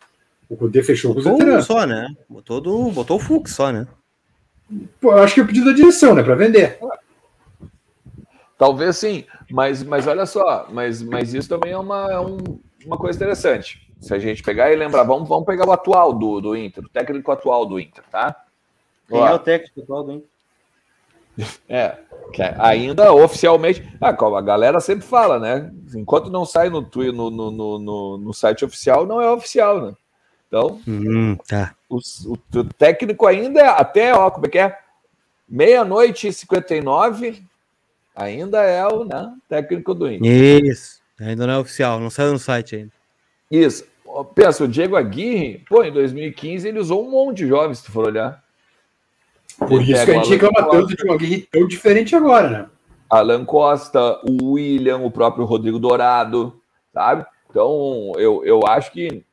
[0.50, 1.66] O Cudê fechou com os veteranos.
[1.66, 2.14] só, né?
[2.28, 3.88] Botou, do, botou o Fux só, né?
[5.00, 6.24] Pô, eu acho que é o pedido da direção, né?
[6.24, 6.80] Para vender.
[8.58, 12.38] Talvez sim, mas, mas olha só, mas, mas isso também é uma, é um,
[12.86, 13.90] uma coisa interessante.
[14.00, 16.90] Se a gente pegar e lembrar, vamos, vamos pegar o atual do, do Inter, o
[16.90, 18.36] técnico atual do Inter, tá?
[19.12, 20.32] Quem é o técnico atual do Inter?
[21.68, 21.98] É,
[22.58, 23.88] ainda oficialmente.
[24.00, 25.72] Ah, a galera sempre fala, né?
[25.96, 29.94] Enquanto não sai no, no, no, no, no site oficial, não é oficial, né?
[30.48, 31.74] Então, hum, tá.
[31.90, 34.78] o, o, o, técnico ainda, é, até, ó, como é que é?
[35.48, 37.42] Meia-noite e 59,
[38.14, 40.66] ainda é o né, técnico do Inter.
[40.66, 42.92] Isso, ainda não é oficial, não saiu no site ainda.
[43.50, 43.86] Isso.
[44.36, 47.92] Pensa, o Diego Aguirre, pô, em 2015 ele usou um monte de jovens, se tu
[47.94, 48.41] for olhar.
[49.68, 52.70] Por isso que a gente reclama tanto de uma guerra tão diferente agora, né?
[53.10, 56.62] Alan Costa, o William, o próprio Rodrigo Dourado,
[56.94, 57.26] sabe?
[57.50, 59.26] Então, eu, eu acho que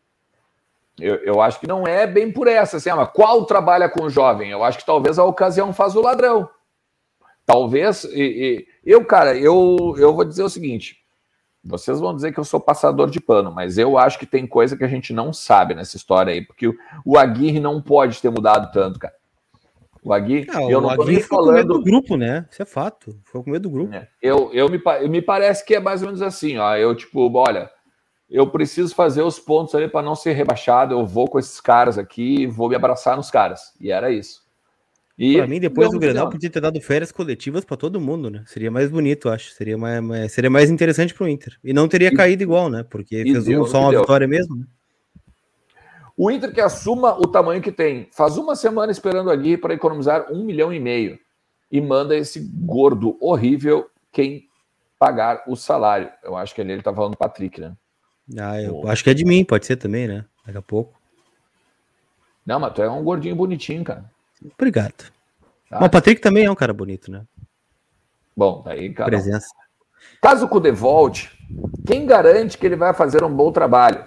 [0.99, 4.05] eu, eu acho que não é bem por essa, assim, ah, mas qual trabalha com
[4.05, 4.51] o jovem?
[4.51, 6.49] Eu acho que talvez a ocasião faz o ladrão.
[7.47, 10.99] Talvez, e, e, eu, cara, eu, eu vou dizer o seguinte:
[11.64, 14.76] vocês vão dizer que eu sou passador de pano, mas eu acho que tem coisa
[14.76, 16.74] que a gente não sabe nessa história aí, porque o,
[17.05, 19.14] o Aguirre não pode ter mudado tanto, cara.
[20.09, 21.49] O Aguirre, não, eu não tô nem falando.
[21.49, 22.47] com medo do grupo, né?
[22.51, 23.21] Isso é fato.
[23.25, 23.95] Foi com medo do grupo.
[23.95, 24.09] É.
[24.23, 26.75] Eu, eu me, me parece que é mais ou menos assim, ó.
[26.77, 27.71] Eu, tipo, olha,
[28.31, 30.95] eu preciso fazer os pontos ali para não ser rebaixado.
[30.95, 33.61] Eu vou com esses caras aqui e vou me abraçar nos caras.
[33.79, 34.49] E era isso.
[35.19, 38.45] E para mim, depois do Grenal, podia ter dado férias coletivas para todo mundo, né?
[38.47, 39.51] Seria mais bonito, acho.
[39.51, 41.59] Seria mais, mais seria mais interessante para o Inter.
[41.63, 42.83] E não teria e, caído igual, né?
[42.89, 44.01] Porque fez um, só uma deu.
[44.01, 44.57] vitória mesmo.
[44.57, 44.65] Né?
[46.21, 50.33] O Inter que assuma o tamanho que tem, faz uma semana esperando ali para economizar
[50.33, 51.16] um milhão e meio
[51.71, 54.49] e manda esse gordo horrível quem
[54.99, 56.11] pagar o salário.
[56.25, 57.73] Eu acho que ali ele está falando do Patrick, né?
[58.37, 60.25] Ah, eu acho que é de mim, pode ser também, né?
[60.45, 60.99] Daqui a pouco.
[62.45, 64.11] Não, mas tu é um gordinho bonitinho, cara.
[64.55, 65.12] Obrigado.
[65.71, 65.79] Tá.
[65.79, 67.23] Mas o Patrick também é um cara bonito, né?
[68.37, 69.09] Bom, daí, cara.
[69.09, 69.55] Presença.
[70.21, 71.31] Caso o Cudê volte,
[71.87, 74.05] quem garante que ele vai fazer um bom trabalho?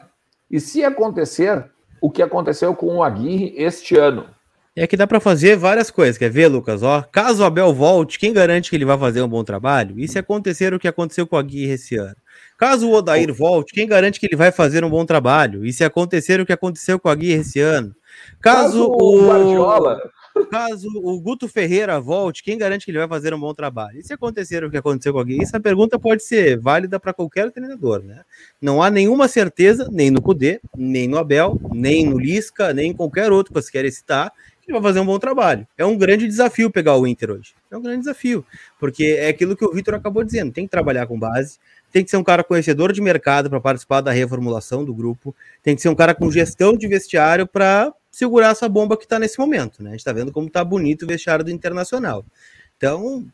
[0.50, 1.72] E se acontecer,
[2.02, 4.26] o que aconteceu com o Aguirre este ano.
[4.76, 6.82] É que dá para fazer várias coisas, quer ver, Lucas?
[6.82, 10.00] Ó, caso o Abel volte, quem garante que ele vai fazer um bom trabalho?
[10.00, 12.16] E se acontecer o que aconteceu com o Aguirre esse ano?
[12.58, 15.66] Caso o Odair volte, quem garante que ele vai fazer um bom trabalho?
[15.66, 17.94] E se acontecer o que aconteceu com a Guia esse ano?
[18.40, 20.00] Caso, Caso o Guardiola
[20.50, 24.00] Caso o Guto Ferreira volte, quem garante que ele vai fazer um bom trabalho?
[24.00, 25.42] E se acontecer o que aconteceu com alguém?
[25.42, 28.24] Essa pergunta pode ser válida para qualquer treinador, né?
[28.62, 32.94] Não há nenhuma certeza, nem no Cudê, nem no Abel, nem no Lisca, nem em
[32.94, 35.68] qualquer outro que você queira citar, que vai fazer um bom trabalho.
[35.78, 37.54] É um grande desafio pegar o Inter hoje.
[37.70, 38.46] É um grande desafio,
[38.80, 41.60] porque é aquilo que o Vitor acabou dizendo: tem que trabalhar com base,
[41.92, 45.76] tem que ser um cara conhecedor de mercado para participar da reformulação do grupo, tem
[45.76, 49.40] que ser um cara com gestão de vestiário para segurar essa bomba que está nesse
[49.40, 49.90] momento, né?
[49.90, 52.26] A gente está vendo como está bonito o vestiário do Internacional.
[52.78, 53.26] Então,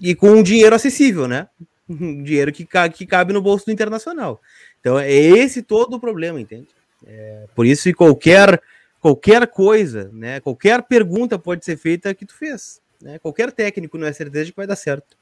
[0.00, 1.48] e com um dinheiro acessível, né?
[1.88, 4.40] Um dinheiro que, que cabe no bolso do Internacional.
[4.80, 6.68] Então, é esse todo o problema, entende?
[7.06, 8.60] É, por isso, que qualquer,
[9.00, 10.40] qualquer coisa, né?
[10.40, 12.80] Qualquer pergunta pode ser feita que tu fez.
[13.00, 13.18] Né?
[13.18, 15.16] Qualquer técnico não é certeza de que vai dar certo.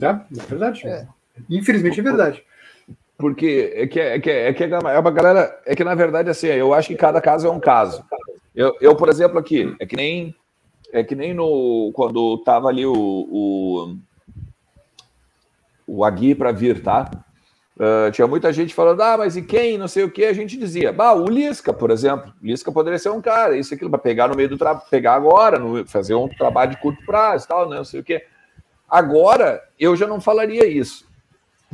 [0.00, 0.86] É, é verdade.
[0.86, 1.06] É.
[1.50, 2.44] Infelizmente é verdade.
[3.16, 5.60] Porque é que, é, que, é, que é uma galera.
[5.64, 8.04] É que, na verdade, assim, eu acho que cada caso é um caso.
[8.54, 10.34] Eu, eu por exemplo, aqui, é que nem.
[10.92, 11.92] É que nem no.
[11.94, 12.92] Quando tava ali o.
[12.92, 13.96] O,
[15.86, 17.10] o Agui para vir, tá?
[17.76, 19.76] Uh, tinha muita gente falando, ah, mas e quem?
[19.76, 20.24] Não sei o que.
[20.24, 22.32] A gente dizia, bah, o Lisca, por exemplo.
[22.40, 25.58] Lisca poderia ser um cara, isso aquilo, para pegar no meio do trabalho, pegar agora,
[25.58, 28.24] no, fazer um trabalho de curto prazo tal, né, não sei o que.
[28.88, 31.06] Agora, eu já não falaria isso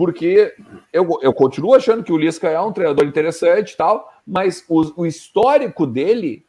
[0.00, 0.54] porque
[0.90, 5.02] eu, eu continuo achando que o Lisca é um treinador interessante e tal, mas o,
[5.02, 6.42] o, histórico dele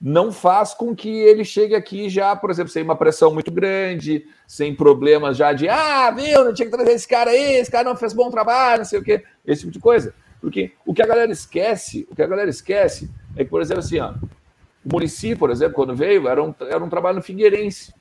[0.00, 4.24] não faz com que ele chegue aqui já, por exemplo, sem uma pressão muito grande,
[4.46, 7.84] sem problemas já de, ah, viu, não tinha que trazer esse cara aí, esse cara
[7.86, 10.14] não fez bom trabalho, não sei o quê, esse tipo de coisa.
[10.40, 13.80] Porque o que a galera esquece, o que a galera esquece é que, por exemplo,
[13.80, 14.14] assim, ó,
[14.82, 17.92] o Murici, por exemplo, quando veio, era um, era um trabalho no Figueirense.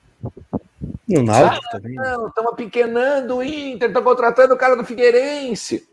[1.07, 1.95] No Náutico ah, também.
[1.95, 5.87] Não, estão apequenando o Inter, estão contratando o cara do Figueirense.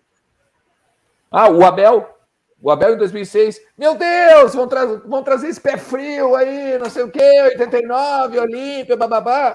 [1.30, 2.08] Ah, o Abel.
[2.60, 3.60] O Abel em 2006.
[3.76, 8.38] Meu Deus, vão, tra vão trazer esse pé frio aí, não sei o quê, 89,
[8.38, 9.54] Olímpia, bababá.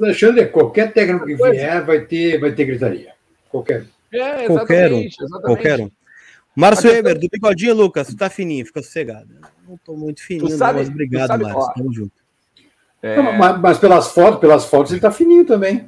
[0.00, 3.12] Alexandre, qualquer técnico que vier vai ter, vai ter gritaria.
[3.50, 3.86] Qualquer.
[4.12, 5.00] É, qualquer um.
[5.00, 5.16] Exatamente.
[5.42, 5.90] Qualquer um.
[6.56, 9.28] Márcio Weber, do Bigodinho, Lucas, tu tá fininho, fica sossegado.
[9.68, 11.74] Não tô muito fininho, sabe, não, mas obrigado, Márcio.
[11.74, 12.23] Tamo junto.
[13.04, 13.16] É...
[13.16, 15.86] Não, mas, mas, pelas fotos, pelas fotos ele tá fininho também.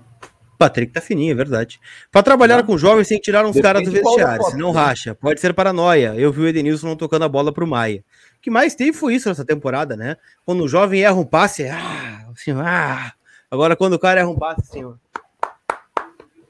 [0.59, 1.81] Patrick tá fininho, é verdade.
[2.13, 2.65] Para trabalhar não.
[2.65, 5.15] com jovens tem que tirar uns caras do vestiário, se não racha.
[5.15, 6.15] Pode ser paranoia.
[6.15, 8.05] Eu vi o Edenilson não tocando a bola pro Maia.
[8.37, 10.17] O que mais teve foi isso nessa temporada, né?
[10.45, 13.15] Quando o jovem erra um passe, é, ah, assim, ah.
[13.51, 14.93] Agora quando o cara erra um passe, assim, ó.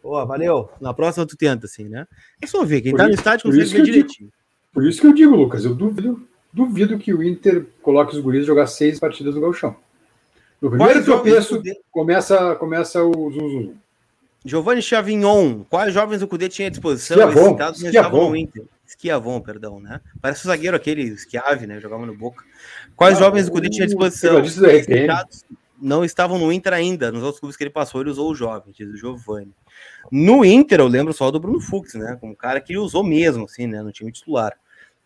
[0.03, 0.69] Pô, valeu.
[0.81, 2.09] Na próxima tu tenta, assim, né?
[2.43, 2.81] É só ver.
[2.81, 4.31] Quem por tá isso, no estádio consegue ver direitinho.
[4.31, 4.33] Digo,
[4.73, 8.45] por isso que eu digo, Lucas, eu duvido, duvido que o Inter coloque os guris
[8.45, 9.77] jogar seis partidas no galchão.
[10.61, 13.75] No primeiro tropeço, começa, começa o zum, zum.
[14.45, 17.19] Giovanni Chavignon, quais jovens o Cudê tinha à disposição?
[17.29, 18.65] Esquiavon, Esses estavam no Inter.
[18.87, 20.01] Esquiavon, perdão, né?
[20.21, 21.81] Parece o zagueiro aquele, Esquiave, né?
[21.81, 22.45] Jogava no Boca.
[22.95, 24.41] Quais ah, jovens o Cudê tinha à disposição?
[25.83, 27.11] Não estavam no Inter ainda.
[27.11, 29.53] Nos outros clubes que ele passou, ele usou o jovem, diz o Giovanni.
[30.11, 32.17] No Inter, eu lembro só do Bruno Fux, né?
[32.21, 33.83] Como cara que ele usou mesmo, assim, né?
[33.83, 34.57] No time titular.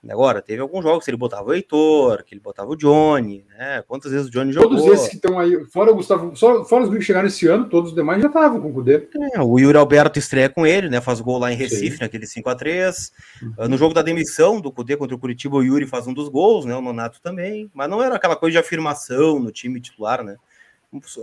[0.09, 3.83] Agora, teve alguns jogos que ele botava o Heitor, que ele botava o Johnny, né?
[3.87, 4.71] Quantas vezes o Johnny jogou?
[4.71, 7.69] Todos esses que estão aí, fora o Gustavo, só, fora os que chegaram esse ano,
[7.69, 9.07] todos os demais já estavam com o Cudê.
[9.35, 11.03] É, o Yuri Alberto estreia com ele, né?
[11.03, 12.03] Faz gol lá em Recife, Sim.
[12.03, 13.13] naquele 5x3.
[13.43, 13.69] Uhum.
[13.69, 16.65] No jogo da demissão do Cudê contra o Curitiba, o Yuri faz um dos gols,
[16.65, 16.75] né?
[16.75, 17.71] O Nonato também.
[17.75, 20.37] Mas não era aquela coisa de afirmação no time titular, né?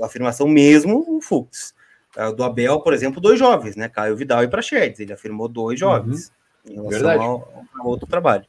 [0.04, 1.74] Afirmação mesmo, o Fux.
[2.16, 3.90] É, do Abel, por exemplo, dois jovens, né?
[3.90, 5.00] Caio Vidal e Prachedes.
[5.00, 6.28] Ele afirmou dois jovens.
[6.28, 6.37] Uhum
[6.70, 7.24] em relação Verdade.
[7.24, 8.46] ao, ao outro trabalho.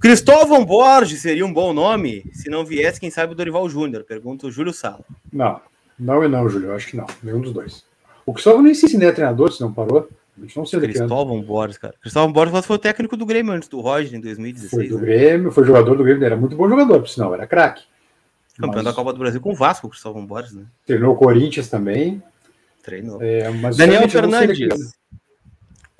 [0.00, 4.02] Cristóvão Borges seria um bom nome se não viesse, quem sabe, o Dorival Júnior?
[4.04, 5.04] Pergunta o Júlio Sala.
[5.30, 5.60] Não,
[5.98, 6.70] não e não, Júlio.
[6.70, 7.06] Eu acho que não.
[7.22, 7.84] Nenhum dos dois.
[8.24, 10.08] O Cristóvão nem se é treinador, se não parou.
[10.38, 11.94] A gente não sei Cristóvão Borges, cara.
[12.00, 14.70] Cristóvão Borges foi o técnico do Grêmio antes do Roger em 2016.
[14.70, 15.04] Foi do né?
[15.04, 17.84] Grêmio, foi jogador do Grêmio, era muito bom jogador, por sinal, era craque.
[18.56, 18.84] Campeão mas...
[18.84, 20.64] da Copa do Brasil com o Vasco, o Cristóvão Borges, né?
[20.86, 22.22] Treinou o Corinthians também.
[22.82, 23.22] Treinou.
[23.22, 24.94] É, Daniel Fernandes.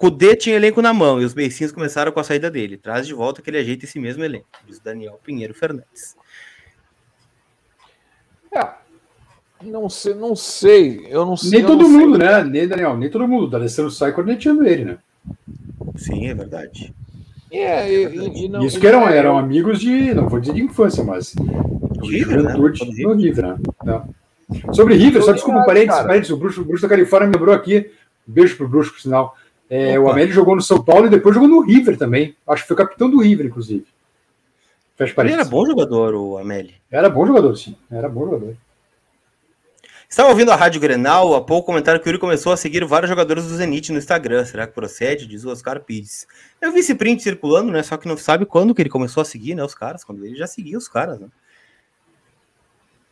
[0.01, 2.78] Cudê tinha elenco na mão e os beicinhos começaram com a saída dele.
[2.78, 6.16] Traz de volta que ele ajeita esse mesmo elenco, diz Daniel Pinheiro Fernandes.
[8.51, 8.66] É,
[9.62, 11.07] não sei, não sei.
[11.07, 11.51] Eu não sei.
[11.51, 12.26] Nem todo mundo, sei.
[12.26, 12.42] né?
[12.42, 13.44] Nem Daniel, nem todo mundo.
[13.44, 14.98] O D'Alessandro sai cornetando ele, né?
[15.96, 16.94] Sim, é verdade.
[17.53, 20.62] É, e, e não, Isso que eram, é, eram amigos de, não vou dizer de
[20.62, 22.55] infância, mas de River, né?
[22.55, 24.03] no River, né?
[24.72, 27.90] Sobre River, só desculpa, parênteses, parênteses, o Bruxo, o Bruxo da Califórnia me lembrou aqui,
[28.26, 29.36] beijo pro Bruxo, por sinal,
[29.71, 32.35] é, o Amélio jogou no São Paulo e depois jogou no River também.
[32.47, 33.87] Acho que foi capitão do River, inclusive.
[34.99, 36.75] Ele era bom jogador, o Amélio.
[36.91, 37.77] Era bom jogador, sim.
[37.91, 38.57] Era bom jogador.
[40.11, 43.09] Estava ouvindo a Rádio Grenal, há pouco comentaram que o Yuri começou a seguir vários
[43.09, 44.45] jogadores do Zenit no Instagram.
[44.45, 45.25] Será que procede?
[45.25, 46.27] Diz o Oscar Pires.
[46.61, 47.81] Eu vi esse print circulando, né?
[47.85, 49.62] Só que não sabe quando que ele começou a seguir, né?
[49.62, 51.29] Os caras, quando ele já seguia os caras, né?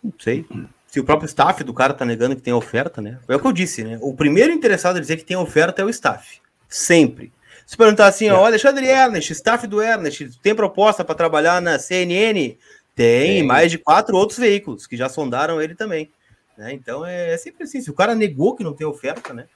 [0.03, 0.45] Não sei.
[0.89, 3.21] Se o próprio staff do cara tá negando que tem oferta, né?
[3.29, 3.97] É o que eu disse, né?
[4.03, 6.41] O primeiro interessado a dizer que tem oferta é o staff.
[6.69, 7.33] Sempre.
[7.67, 8.33] Se perguntar assim, é.
[8.33, 12.57] ó, Alexandre Ernest, staff do Ernest, tem proposta para trabalhar na CNN?
[12.95, 16.11] Tem, tem, mais de quatro outros veículos que já sondaram ele também.
[16.57, 16.73] Né?
[16.73, 17.81] Então é, é, sempre assim.
[17.81, 19.47] Se o cara negou que não tem oferta, né?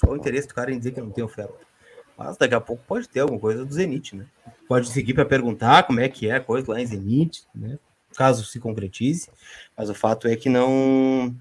[0.00, 1.54] Qual o interesse do cara em dizer que não tem oferta?
[2.16, 4.26] Mas daqui a pouco pode ter alguma coisa do Zenit, né?
[4.66, 7.78] Pode seguir para perguntar como é que é a coisa lá em Zenit, né?
[8.16, 9.28] Caso se concretize.
[9.76, 11.34] Mas o fato é que não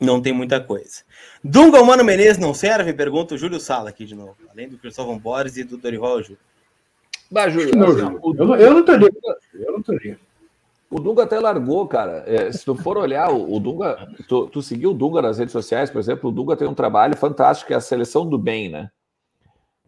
[0.00, 1.02] não tem muita coisa.
[1.42, 2.92] Dunga Mano Menezes não serve?
[2.92, 4.36] Pergunta o Júlio Sala aqui de novo.
[4.50, 6.38] Além do Cristóvão Borges e do Dorival Júlio.
[7.30, 9.92] Bah, Júlio, não, assim, eu, não, eu não tô Eu não tô
[10.88, 12.22] o Dunga até largou, cara.
[12.26, 15.52] É, se tu for olhar, o, o Dunga, tu, tu seguiu o Dunga nas redes
[15.52, 18.68] sociais, por exemplo, o Dunga tem um trabalho fantástico, que é a seleção do bem,
[18.68, 18.90] né?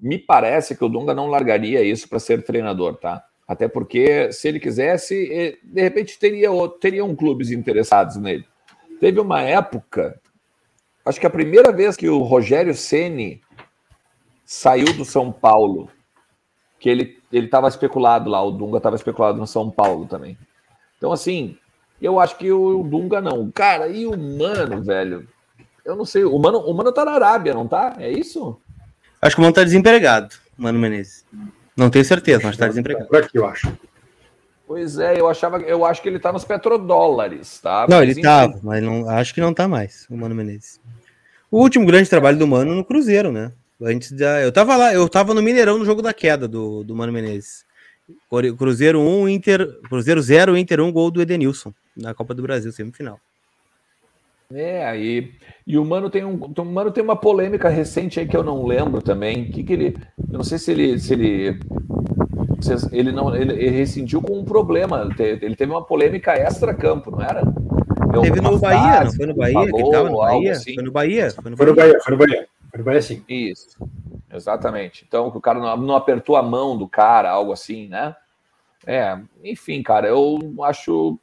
[0.01, 3.25] Me parece que o Dunga não largaria isso para ser treinador, tá?
[3.47, 6.51] Até porque, se ele quisesse, de repente teria,
[6.81, 8.45] teriam clubes interessados nele.
[9.01, 10.21] Teve uma época,
[11.05, 13.41] acho que a primeira vez que o Rogério Ceni
[14.45, 15.91] saiu do São Paulo,
[16.79, 20.39] que ele estava especulado lá, o Dunga estava especulado no São Paulo também.
[20.97, 21.57] Então, assim,
[22.01, 23.51] eu acho que o Dunga não.
[23.51, 25.29] Cara, e o Mano, velho?
[25.85, 26.25] Eu não sei.
[26.25, 27.97] O Mano, o Mano tá na Arábia, não tá?
[27.99, 28.61] É isso?
[29.21, 31.25] Acho que o Mano tá desempregado, Mano Menezes.
[31.77, 33.09] Não tenho certeza, mas tá desempregado.
[33.09, 33.73] Por aqui, eu acho.
[34.69, 37.87] Pois é, eu achava, eu acho que ele tá nos petrodólares, tá?
[37.89, 40.79] Não, mas ele tava, mas não, acho que não tá mais, o Mano Menezes.
[41.51, 43.51] O último grande trabalho do Mano no Cruzeiro, né?
[43.81, 46.95] Antes da, eu tava lá, eu tava no Mineirão no jogo da queda do, do
[46.95, 47.65] Mano Menezes.
[48.59, 49.81] Cruzeiro 1, Inter.
[49.89, 53.19] Cruzeiro 0, Inter 1, gol do Edenilson na Copa do Brasil, semifinal.
[54.53, 55.33] É, aí.
[55.67, 56.35] E o Mano tem um.
[56.37, 59.51] O Mano tem uma polêmica recente aí que eu não lembro também.
[59.51, 59.97] Que, que ele.
[60.31, 60.99] Eu não sei se ele.
[60.99, 61.59] Se ele
[62.93, 65.09] ele não ele, ele rescindiu com um problema.
[65.19, 67.43] Ele teve uma polêmica extra-campo, não era?
[68.23, 69.55] teve no Bahia, não foi no Bahia?
[69.55, 70.53] Falou, que tava no Bahia?
[70.53, 70.75] Assim.
[70.75, 71.31] Foi no Bahia?
[71.31, 72.01] Foi no Bahia, foi no Bahia.
[72.01, 73.25] Foi no Bahia, foi no Bahia sim.
[73.29, 73.77] Isso.
[74.33, 75.05] Exatamente.
[75.07, 78.15] Então, que o cara não, não, apertou a mão do cara, algo assim, né?
[78.87, 81.19] É, enfim, cara, eu acho.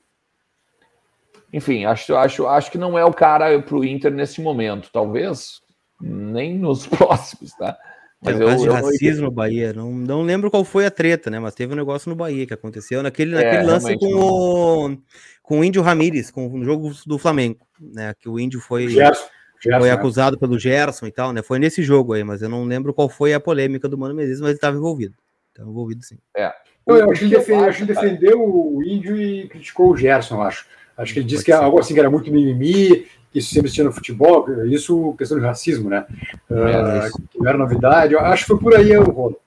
[1.54, 4.90] Enfim, acho, acho, acho que não é o cara para o Inter nesse momento.
[4.92, 5.62] Talvez
[6.02, 7.78] nem nos próximos, tá?
[8.22, 9.74] Mas eu, de eu racismo no Bahia.
[9.74, 11.40] Não, não lembro qual foi a treta, né?
[11.40, 14.98] Mas teve um negócio no Bahia que aconteceu naquele, naquele é, lance com o,
[15.44, 18.14] com o Índio Ramírez, com o jogo do Flamengo, né?
[18.20, 18.88] Que o Índio foi.
[18.88, 19.26] Gerson.
[19.62, 19.94] Gerson, foi né?
[19.94, 21.42] acusado pelo Gerson e tal, né?
[21.42, 24.40] Foi nesse jogo aí, mas eu não lembro qual foi a polêmica do Mano Menezes,
[24.40, 25.16] mas ele estava envolvido.
[25.50, 26.18] Estava envolvido sim.
[26.36, 26.52] É.
[26.86, 30.68] Eu, eu acho que ele, defendeu, acho, defendeu o índio e criticou o Gerson, acho.
[30.98, 31.58] Acho que ele disse que ser.
[31.58, 35.90] algo assim que era muito mimimi, isso sempre tinha no futebol, isso questão de racismo,
[35.90, 36.06] né?
[36.50, 38.14] É, uh, que não era novidade.
[38.14, 39.40] Eu acho que foi por aí o rolo.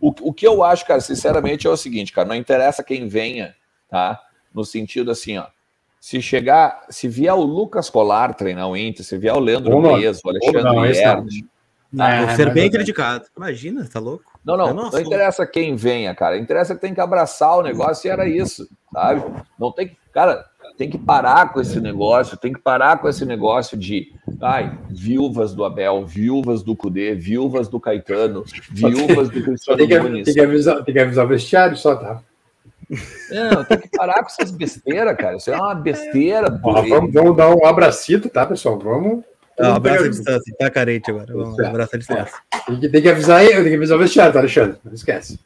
[0.00, 3.54] O, o que eu acho, cara, sinceramente, é o seguinte, cara, não interessa quem venha,
[3.88, 4.20] tá?
[4.52, 5.46] No sentido assim, ó
[6.02, 10.20] se chegar, se vier o Lucas Colar treinar o Inter, se vier o Leandro Menezes,
[10.24, 11.44] o Alexandre Ernst,
[11.96, 13.26] ah, vou ser bem criticado.
[13.36, 14.24] Imagina, tá louco?
[14.44, 16.36] Não, não, não, não interessa quem venha, cara.
[16.36, 19.22] Interessa que tem que abraçar o negócio e era isso, sabe?
[19.56, 20.44] Não tem que, cara,
[20.76, 25.54] tem que parar com esse negócio, tem que parar com esse negócio de, ai, viúvas
[25.54, 30.24] do Abel, viúvas do Cudê, viúvas do Caetano, viúvas do Cristiano tem que, Nunes.
[30.24, 32.22] Tem que, avisar, tem que avisar o vestiário só, tá?
[33.30, 35.36] Não, tem que parar com essas besteiras, cara.
[35.36, 36.60] Isso é uma besteira.
[36.62, 38.78] Ó, vamos, vamos, dar um abracito, tá, pessoal?
[38.78, 39.24] Vamos.
[39.58, 41.32] Não, abraço a distância, tá carente agora.
[41.32, 42.34] Vamos um abraço a distância.
[42.66, 44.78] Tem que, tem que avisar aí, tem que avisar o vestiário, tá, Alexandre?
[44.84, 45.38] Não esquece.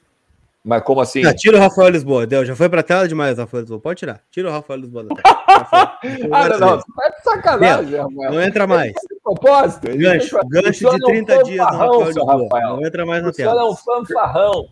[0.67, 1.25] Mas como assim?
[1.25, 2.45] Ah, tira o Rafael Lisboa, deu.
[2.45, 3.81] Já foi pra tela demais, Rafael Lisboa.
[3.81, 4.21] Pode tirar.
[4.33, 5.37] Tira o Rafael Lisboa da tela.
[6.33, 6.79] ah, não, não.
[6.79, 8.33] Tá de sacanagem, Rafael.
[8.33, 8.93] Não entra mais.
[9.23, 9.87] propósito.
[9.97, 12.49] Gancho, gancho de 30 é um dias no Rafael Lisboa.
[12.63, 13.53] Não entra mais na tela.
[13.53, 14.69] Só é um fanfarrão.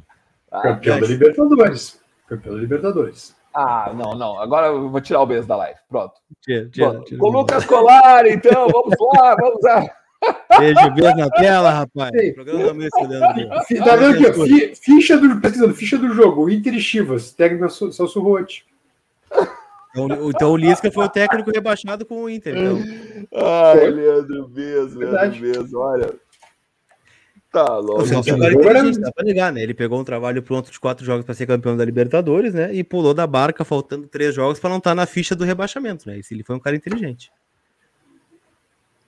[0.62, 2.00] Campeão da Libertadores.
[2.26, 3.36] Campeão da Libertadores.
[3.54, 4.40] Ah, não, não.
[4.40, 5.78] Agora eu vou tirar o beijo da live.
[5.88, 6.14] Pronto.
[6.40, 8.66] Tira, tira, tira, Com o Lucas Colar, então.
[8.66, 9.88] Vamos lá, vamos lá.
[10.58, 12.34] Beijo, beijo na tela, rapaz.
[12.34, 18.20] Programa Tá vendo aqui, Ficha do, pesquisando, ficha do jogo, Inter e Chivas, técnico Celso
[18.20, 18.64] Rotti.
[19.96, 22.56] Então, então o Lisca foi o técnico rebaixado com o Inter.
[22.56, 22.78] Então.
[23.32, 26.14] Ai, Leandro Bez, Leandro Bez, olha.
[27.52, 28.02] Tá louco.
[29.00, 29.62] dá pra ligar, né?
[29.62, 32.74] Ele pegou um trabalho pronto de quatro jogos para ser campeão da Libertadores, né?
[32.74, 36.08] E pulou da barca faltando três jogos para não estar tá na ficha do rebaixamento,
[36.08, 36.18] né?
[36.18, 37.30] Esse ele foi um cara inteligente.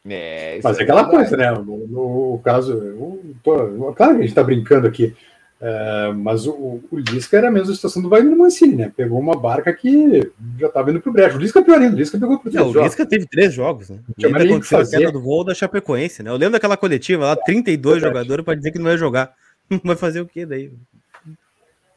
[0.08, 1.50] É, Mas é aquela coisa, né?
[1.52, 5.14] No, no caso, eu tô, claro que a gente tá brincando aqui,
[5.60, 6.52] É, mas o,
[6.90, 8.92] o Lisca era a mesma situação do Wagner Mancini, né?
[8.94, 11.38] Pegou uma barca que já estava indo pro brejo.
[11.38, 13.54] O Lisca é pior ainda, o Lisca pegou pro três Não, O Lisca teve três
[13.54, 13.98] jogos, né?
[14.22, 16.30] Ainda aconteceu a queda do voo da Chapecoense, né?
[16.30, 19.32] Eu lembro daquela coletiva lá, 32 é jogadores para dizer que não ia jogar.
[19.82, 20.70] Vai fazer o quê daí?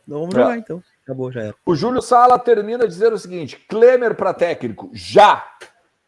[0.08, 0.82] Não vamos jogar então.
[1.04, 1.56] Acabou, já era.
[1.66, 5.44] O Júlio Sala termina dizendo o seguinte: Klemer para técnico, já!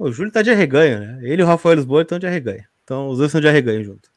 [0.02, 1.20] O Júlio tá de arreganho, né?
[1.22, 2.64] Ele e o Rafael Lisboa estão de arreganho.
[2.84, 4.10] Então os dois são de arreganho junto.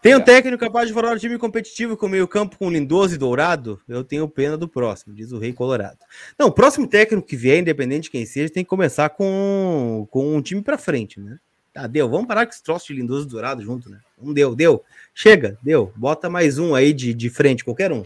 [0.00, 3.18] Tem um técnico capaz de formar um time competitivo com meio campo com Lindoso e
[3.18, 3.80] Dourado?
[3.88, 5.98] Eu tenho pena do próximo, diz o Rei Colorado.
[6.38, 10.36] Não, o próximo técnico que vier, independente de quem seja, tem que começar com, com
[10.36, 11.36] um time para frente, né?
[11.74, 12.08] Tá, deu.
[12.08, 13.98] Vamos parar com esse troço de Lindoso e Dourado junto, né?
[14.16, 14.84] Não deu, deu.
[15.12, 15.92] Chega, deu.
[15.96, 18.04] Bota mais um aí de, de frente, qualquer um.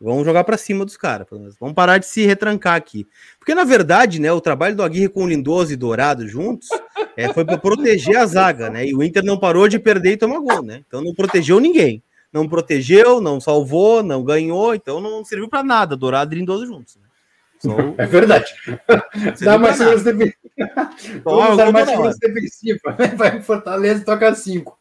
[0.00, 1.26] Vamos jogar para cima dos caras.
[1.58, 3.06] Vamos parar de se retrancar aqui.
[3.38, 6.68] Porque, na verdade, né, o trabalho do Aguirre com o Lindoso e Dourado juntos
[7.16, 8.86] é, foi para proteger a zaga, né?
[8.86, 10.82] E o Inter não parou de perder e tomar gol, né?
[10.86, 12.02] Então não protegeu ninguém.
[12.30, 16.96] Não protegeu, não salvou, não ganhou, então não serviu para nada, Dourado e Lindoso juntos.
[16.96, 17.02] Né?
[17.58, 17.76] Só...
[17.96, 18.54] É verdade.
[19.40, 20.36] Dá mais segurança defensiva.
[21.24, 22.96] Vamos dar mais segurança defensiva.
[23.16, 24.78] Vai Fortaleza e toca cinco.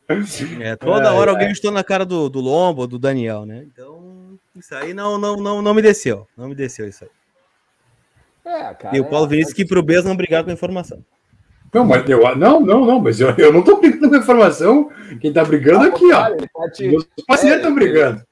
[0.60, 3.66] É, toda hora alguém estou na cara do, do Lombo, do Daniel, né?
[3.72, 4.05] Então.
[4.56, 6.28] Isso aí não, não, não, não me desceu.
[6.38, 7.10] Não me desceu isso aí.
[8.46, 11.04] É, cara, e o Paulo é, Vinícius que pro Bez não brigar com a informação.
[11.74, 14.90] Não, mas eu, não, não, não, mas eu, eu não tô brigando com a informação.
[15.20, 16.36] Quem tá brigando ah, aqui, ó.
[16.36, 16.96] Tá te...
[16.96, 18.24] Os pacientes estão é, brigando.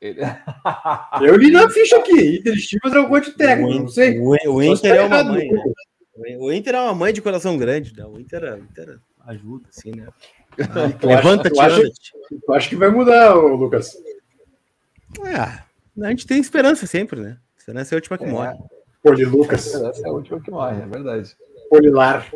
[0.00, 0.20] Ele...
[1.22, 2.38] eu li na ficha aqui.
[2.38, 4.18] Inter Chivas é um de técnico, não sei.
[4.18, 5.62] O, o Inter é uma mãe, né?
[6.38, 8.04] O Inter é uma mãe de coração grande, né?
[8.04, 10.08] O Inter, o Inter ajuda, assim, né?
[11.02, 11.58] Levanta-te,
[12.48, 13.96] Eu acho que vai mudar, Lucas.
[15.26, 17.38] É, a gente tem esperança sempre, né?
[17.56, 18.30] Esperança é a última que é.
[18.30, 18.56] morre.
[19.02, 19.66] Poli Lucas.
[19.66, 21.36] Esperança é a última que morre, é verdade.
[21.68, 22.30] Polilar.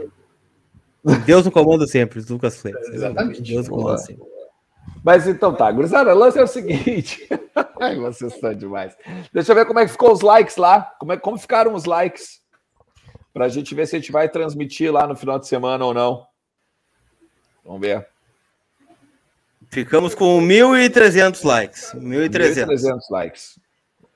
[1.25, 2.89] Deus no comando sempre, Lucas Flex.
[2.89, 3.43] Exatamente.
[3.43, 4.25] Deus no comando sempre.
[5.05, 7.29] Mas então tá, gurizada, o lance é o seguinte.
[7.81, 8.97] Ai, vocês estão demais.
[9.33, 10.83] Deixa eu ver como é que ficou os likes lá.
[10.99, 12.41] Como, é, como ficaram os likes?
[13.33, 16.27] Pra gente ver se a gente vai transmitir lá no final de semana ou não.
[17.65, 18.07] Vamos ver.
[19.71, 21.93] Ficamos com 1.300 likes.
[21.95, 23.59] 1.300 likes.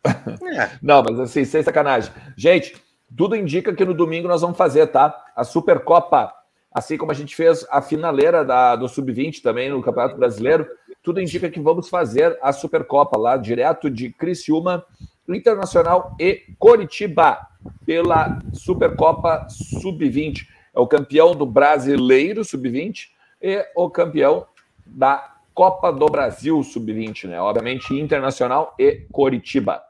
[0.05, 0.71] É.
[0.83, 2.11] Não, mas assim, sem sacanagem.
[2.37, 2.75] Gente,
[3.17, 5.15] tudo indica que no domingo nós vamos fazer, tá?
[5.37, 6.33] A Supercopa,
[6.73, 10.67] assim como a gente fez a finaleira da, do Sub-20 também no Campeonato Brasileiro,
[11.03, 14.85] tudo indica que vamos fazer a Supercopa lá, direto de Criciúma,
[15.29, 17.39] Internacional e Coritiba,
[17.87, 20.47] pela Supercopa Sub-20.
[20.75, 23.09] É o campeão do Brasileiro Sub-20
[23.43, 24.47] e o campeão
[24.87, 27.39] da Copa do Brasil Sub-20, né?
[27.39, 29.83] Obviamente Internacional e Coritiba.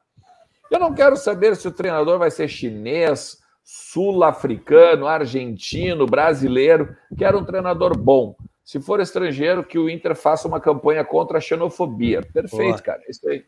[0.68, 6.96] Eu não quero saber se o treinador vai ser chinês, sul-africano, argentino, brasileiro.
[7.16, 8.34] Quero um treinador bom.
[8.64, 12.20] Se for estrangeiro, que o Inter faça uma campanha contra a xenofobia.
[12.20, 12.82] Perfeito, Boa.
[12.82, 13.02] cara.
[13.08, 13.44] Isso aí.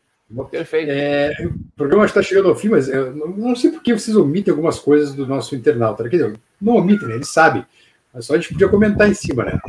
[0.49, 0.91] Perfeito.
[0.91, 4.51] É, o programa está chegando ao fim, mas eu não sei por que vocês omitem
[4.53, 6.07] algumas coisas do nosso internauta.
[6.07, 7.15] Quer dizer, não omitem, né?
[7.15, 7.65] ele sabe.
[8.13, 9.59] Mas só a gente podia comentar em cima, né?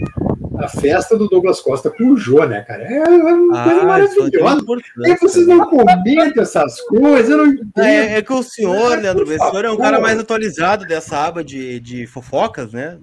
[0.64, 2.84] A festa do Douglas Costa com o Jô, né, cara?
[2.84, 4.64] É uma ah, coisa é maravilhosa.
[4.98, 7.84] E vocês não comentam essas coisas, eu não entendo.
[7.84, 11.44] É, é que o senhor, Leandro, o senhor é um cara mais atualizado dessa aba
[11.44, 12.98] de, de fofocas, né?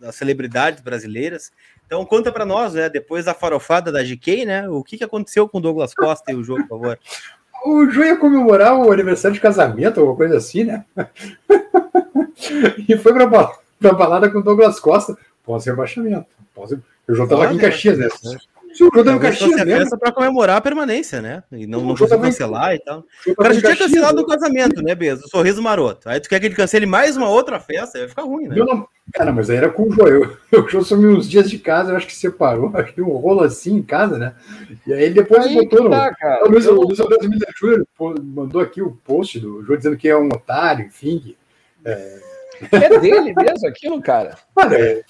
[0.00, 1.52] Das celebridades brasileiras.
[1.86, 2.88] Então conta para nós, né?
[2.88, 4.68] Depois da farofada da GK, né?
[4.68, 6.98] O que, que aconteceu com o Douglas Costa e o Jô, por favor?
[7.66, 10.84] O Jô ia comemorar o aniversário de casamento, alguma coisa assim, né?
[12.86, 13.26] e foi pra,
[13.80, 16.26] pra balada com o Douglas Costa pós-rebaixamento.
[16.54, 16.72] Pós
[17.06, 18.08] eu já estava aqui em Caxias, né?
[18.74, 19.96] Se o jogo em Caxias mesmo.
[19.96, 21.44] para comemorar a permanência, né?
[21.52, 22.76] E não, não conseguiu cancelar em...
[22.76, 23.04] e tal.
[23.28, 25.26] O cara já tinha cancelado o casamento, né, Bezo?
[25.26, 26.08] O sorriso maroto.
[26.08, 28.56] Aí tu quer que ele cancele mais uma outra festa, vai ficar ruim, né?
[28.56, 28.88] Não...
[29.12, 30.36] Cara, mas aí era com o Joel.
[30.50, 33.42] O Joel sumiu uns dias de casa, eu acho que separou, acho que um rolo
[33.42, 34.34] assim em casa, né?
[34.86, 36.16] E aí depois aí botou tá, no.
[36.16, 36.44] Cara.
[36.44, 36.76] O Luiz, eu...
[36.76, 37.86] o Luiz Alberto Miller Júnior
[38.24, 41.36] mandou aqui o post do Joel dizendo que é um otário, enfim.
[41.84, 42.18] É,
[42.72, 44.36] é dele mesmo aquilo, cara?
[44.72, 45.04] É.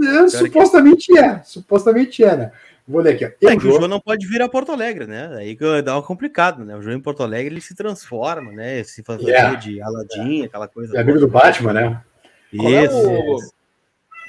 [0.00, 1.18] É, supostamente que...
[1.18, 2.52] é, supostamente é, né?
[2.88, 3.24] Vou ler aqui.
[3.26, 3.50] Ó.
[3.50, 5.30] É que o João não pode vir a Porto Alegre, né?
[5.36, 6.74] Aí dá uma complicado, né?
[6.74, 8.82] O João em Porto Alegre ele se transforma, né?
[8.82, 9.58] Se fantasia yeah.
[9.58, 10.96] de Aladim, aquela coisa.
[10.96, 12.02] É amigo do Batman, né?
[12.56, 13.38] Qual é o,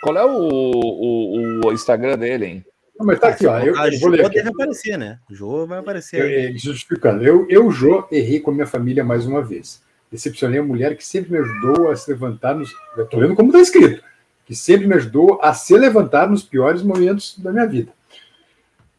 [0.01, 2.65] Qual é o, o, o Instagram dele, hein?
[2.99, 3.59] Não, mas tá aqui, ó.
[3.59, 4.35] Eu, eu vou ler aqui.
[4.35, 5.19] deve aparecer, né?
[5.31, 6.51] O Jô vai aparecer.
[6.51, 7.23] Eu, justificando.
[7.23, 9.81] Eu, eu, Jô, errei com a minha família mais uma vez.
[10.11, 12.69] Decepcionei a mulher que sempre me ajudou a se levantar nos.
[12.97, 14.03] Eu tô vendo como tá escrito
[14.49, 17.93] que sempre me ajudou a se levantar nos piores momentos da minha vida.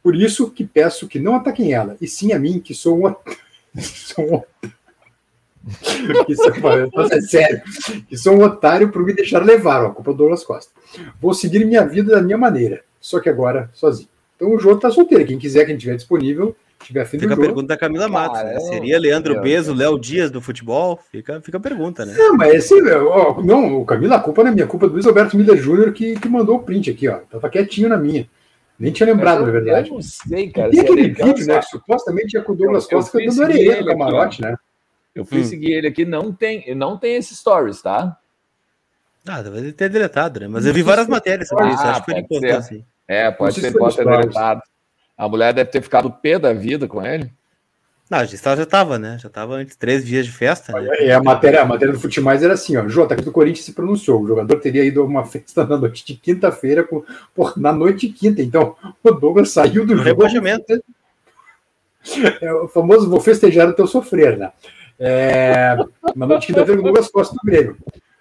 [0.00, 3.14] Por isso que peço que não ataquem ela, e sim a mim, que sou um.
[3.82, 4.42] sou um...
[6.24, 6.52] que sou,
[7.10, 7.62] é sério,
[8.08, 10.70] que sou um otário por me deixar levar, ó, a culpa do Douglas Costa.
[11.20, 14.08] Vou seguir minha vida da minha maneira, só que agora sozinho.
[14.36, 15.26] Então o Jô tá solteiro.
[15.26, 18.40] Quem quiser, quem tiver disponível, Fica a pergunta da Camila Matos.
[18.40, 18.54] Ah, né?
[18.56, 20.98] é, Seria Leandro é, Bezo, Léo Dias do futebol?
[21.12, 22.14] Fica, fica a pergunta, né?
[22.16, 24.94] Não, mas assim, ó, não, Camila, a culpa não é minha, a culpa é do
[24.94, 27.18] Luiz Alberto Miller Júnior que, que mandou o print aqui, ó.
[27.30, 28.28] Tava quietinho na minha.
[28.78, 29.90] Nem tinha lembrado, na verdade.
[29.90, 30.68] Eu não sei, cara.
[30.68, 31.60] E tem aquele vídeo, né?
[31.62, 34.56] Supostamente é com o Douglas Costa cantando areia no camarote, né?
[35.14, 35.44] Eu fui hum.
[35.44, 38.16] seguir ele aqui, não tem, não tem esse stories, tá?
[39.28, 40.48] Ah, deve ter deletado, né?
[40.48, 42.84] Mas eu vi várias matérias sobre ah, isso, acho que ele contou assim.
[43.06, 44.62] É, pode ser, pode ter deletado.
[45.20, 47.30] A mulher deve ter ficado pé da vida com ele.
[48.08, 49.18] Não, a gente já estava, né?
[49.20, 50.72] Já estava antes três dias de festa.
[50.72, 50.88] Né?
[51.02, 52.88] E a matéria, a matéria do futebol era assim, ó.
[52.88, 54.22] Jota, aqui do Corinthians se pronunciou.
[54.22, 57.04] O jogador teria ido a uma festa na noite de quinta-feira, com,
[57.58, 58.40] na noite de quinta.
[58.40, 58.74] Então,
[59.04, 60.08] o Douglas saiu do jogo.
[62.40, 64.50] É o famoso vou festejar o teu sofrer, né?
[64.98, 65.76] É,
[66.16, 67.76] na noite de quinta-feira, o Douglas Costa do Grêmio.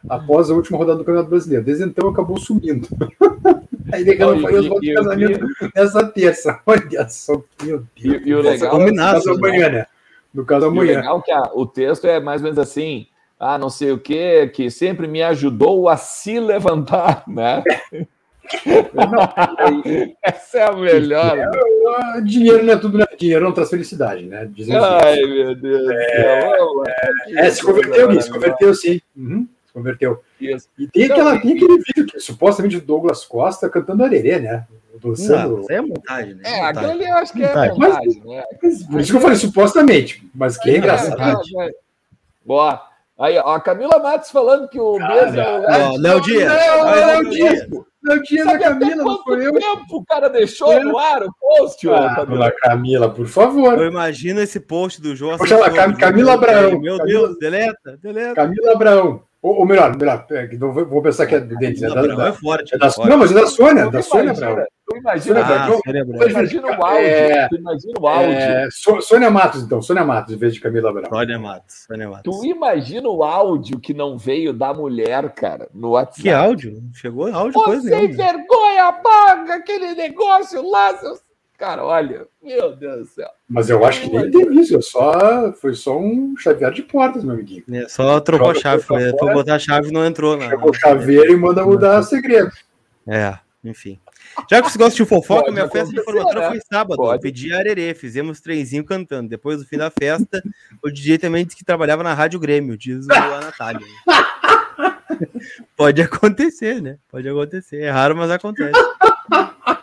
[0.07, 1.65] Após a última rodada do Campeonato Brasileiro.
[1.65, 2.87] Desde então acabou sumindo.
[3.91, 6.61] Aí negando foi os votos casamento nessa terça.
[6.65, 8.21] Olha só, meu Deus.
[8.23, 9.85] E, e o legal combinado, no caso amanhã, né?
[10.33, 10.93] No caso amanhã.
[10.93, 13.07] o legal é que a, o texto é mais ou menos assim.
[13.39, 17.63] Ah, não sei o que, que sempre me ajudou a se levantar, né?
[20.21, 21.37] Essa é a melhor.
[21.37, 23.05] É, dinheiro não é tudo, né?
[23.17, 24.49] Dinheiro não traz felicidade, né?
[24.51, 25.33] Dizem Ai, assim.
[25.33, 25.89] meu Deus.
[25.89, 26.57] É,
[27.27, 29.01] é, é, se converteu, se converteu sim.
[29.15, 29.47] Uhum
[29.79, 30.21] converteu.
[30.39, 30.69] Isso.
[30.77, 34.65] E tem, aquela, tem aquele vídeo que supostamente o Douglas Costa cantando arerê, né?
[35.01, 35.57] Dançando...
[35.57, 36.41] Não, é montagem, né?
[36.45, 38.43] É, aquilo ali eu acho que é montagem, montagem né?
[38.59, 41.41] Por isso que eu falei supostamente, mas que é, é engraçado.
[41.57, 41.71] É, é,
[42.45, 42.89] Boa.
[43.19, 46.51] Aí, ó, a Camila Matos falando que o Beza é o Léo Dias.
[46.51, 47.67] Léo Dias.
[48.01, 49.53] Léo Dias da Camila, não foi eu.
[49.53, 50.79] tempo o cara deixou é.
[50.79, 52.51] no ar o post, ah, Camila.
[52.51, 53.77] Camila, por favor.
[53.77, 55.37] Eu imagino esse post do João.
[55.37, 56.79] Poxa lá, Camila Abraão.
[56.79, 58.35] Meu Deus, deleta, deleta.
[58.35, 59.21] Camila Abraão.
[59.41, 60.25] Ou, ou melhor, melhor
[60.59, 61.81] vou pensar que é dentes.
[61.81, 62.75] É, da, é forte.
[62.75, 64.65] É da, não, mas é da Sônia, da Sônia Abraão.
[64.85, 67.07] Tu imagina, ah, tu imagina o áudio.
[67.07, 68.33] É, tu imagina o áudio.
[68.33, 68.67] É,
[69.01, 69.81] Sônia Matos, então.
[69.81, 71.09] Sônia Matos, em vez de Camila Abraão.
[71.09, 72.39] Sônia Matos, Sônia Matos.
[72.39, 76.23] Tu imagina o áudio que não veio da mulher, cara, no WhatsApp.
[76.23, 76.83] Que áudio?
[76.93, 81.21] Chegou áudio, Você coisa Sem vergonha, paga aquele negócio lá, seus
[81.59, 83.29] Cara, olha, meu Deus do céu.
[83.49, 87.33] Mas eu acho que nem teve isso, só, foi só um chaveiro de portas, meu
[87.33, 87.65] amiguinho.
[87.69, 90.37] É, só trocou a chave, foi, foi botar a chave e não entrou.
[90.37, 92.49] Não, Chegou o chaveiro e manda mudar segredo.
[93.05, 93.99] É, enfim.
[94.49, 96.47] Já que você gosta de fofoca, Pode minha festa de formatura né?
[96.47, 96.95] foi sábado.
[96.95, 97.17] Pode.
[97.17, 99.27] Eu pedi arerê, fizemos trenzinho cantando.
[99.27, 100.41] Depois do fim da festa,
[100.81, 103.85] o DJ também disse que trabalhava na Rádio Grêmio, diz a Natália.
[105.75, 106.97] Pode acontecer, né?
[107.11, 107.81] Pode acontecer.
[107.81, 108.71] É raro, mas acontece.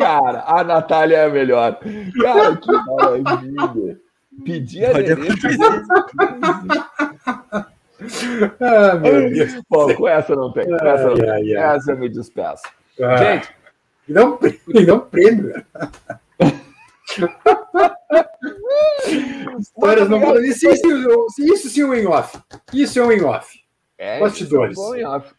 [0.00, 1.78] Cara, a Natália é a melhor.
[2.22, 4.00] Cara, que maravilha.
[4.46, 5.28] Pedir a Nenê.
[8.60, 9.60] ah, meu Deus.
[9.68, 10.64] Bom, com essa não tem.
[10.64, 11.76] Com essa, ai, ai, ai.
[11.76, 12.62] essa eu me despeço.
[12.98, 13.50] Ah, Gente.
[14.08, 15.62] E não, e não prêmio.
[19.58, 20.48] Histórias não podem.
[20.48, 22.38] Isso, isso, isso sim é um in-off.
[22.72, 23.60] Isso é um in-off.
[23.98, 24.78] É, Bastidores.
[24.78, 25.34] Isso é um off.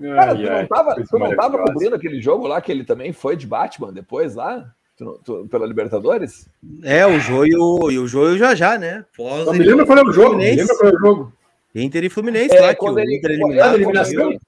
[0.00, 3.36] Cara, tu não tava, tu não tava cobrindo aquele jogo lá que ele também foi
[3.36, 4.70] de Batman depois lá?
[4.96, 6.48] Tu, tu, pela Libertadores?
[6.82, 9.04] É, o Joio e o Joio já já, né?
[9.16, 10.36] Pós me lembra qual é o jogo?
[10.36, 11.32] Me lembra qual é o jogo?
[11.74, 13.72] Inter e Fluminense é, lá, que o Inter eliminado.
[13.72, 14.38] É, eliminação?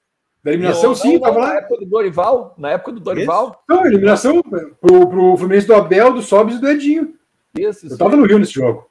[0.43, 1.49] Da eliminação, sim, tava lá.
[1.49, 3.49] Na época do Dorival, na época do Dorival.
[3.49, 3.59] Isso.
[3.69, 7.15] Não, eliminação pro, pro Fluminense do Abel, do Sobis e do Edinho.
[7.59, 8.89] Isso, Eu tava no Rio nesse jogo.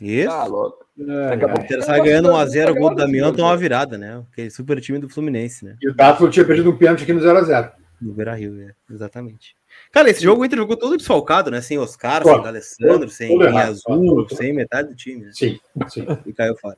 [0.00, 0.28] Isso.
[0.28, 0.81] Tá louco.
[0.98, 1.80] É, Daqui a pouco é.
[1.80, 4.22] sai ganhando 1x0, o gol do Damião toma uma virada, né?
[4.30, 5.76] Aquele super time do Fluminense, né?
[5.80, 7.72] E o Tato tinha perdido um pênalti aqui no 0x0.
[8.00, 9.54] No Beira Rio, é, exatamente.
[9.92, 11.60] Cara, esse jogo o Inter jogou todo desfalcado, né?
[11.60, 15.26] Sem Oscar, sem Alessandro, sem Azul, sem metade do time.
[15.26, 15.30] Né?
[15.32, 15.58] Sim,
[15.88, 16.06] sim.
[16.26, 16.76] E caiu fora.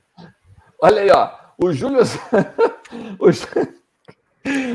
[0.80, 1.30] Olha aí, ó.
[1.58, 2.00] O Júlio.
[3.18, 3.30] o...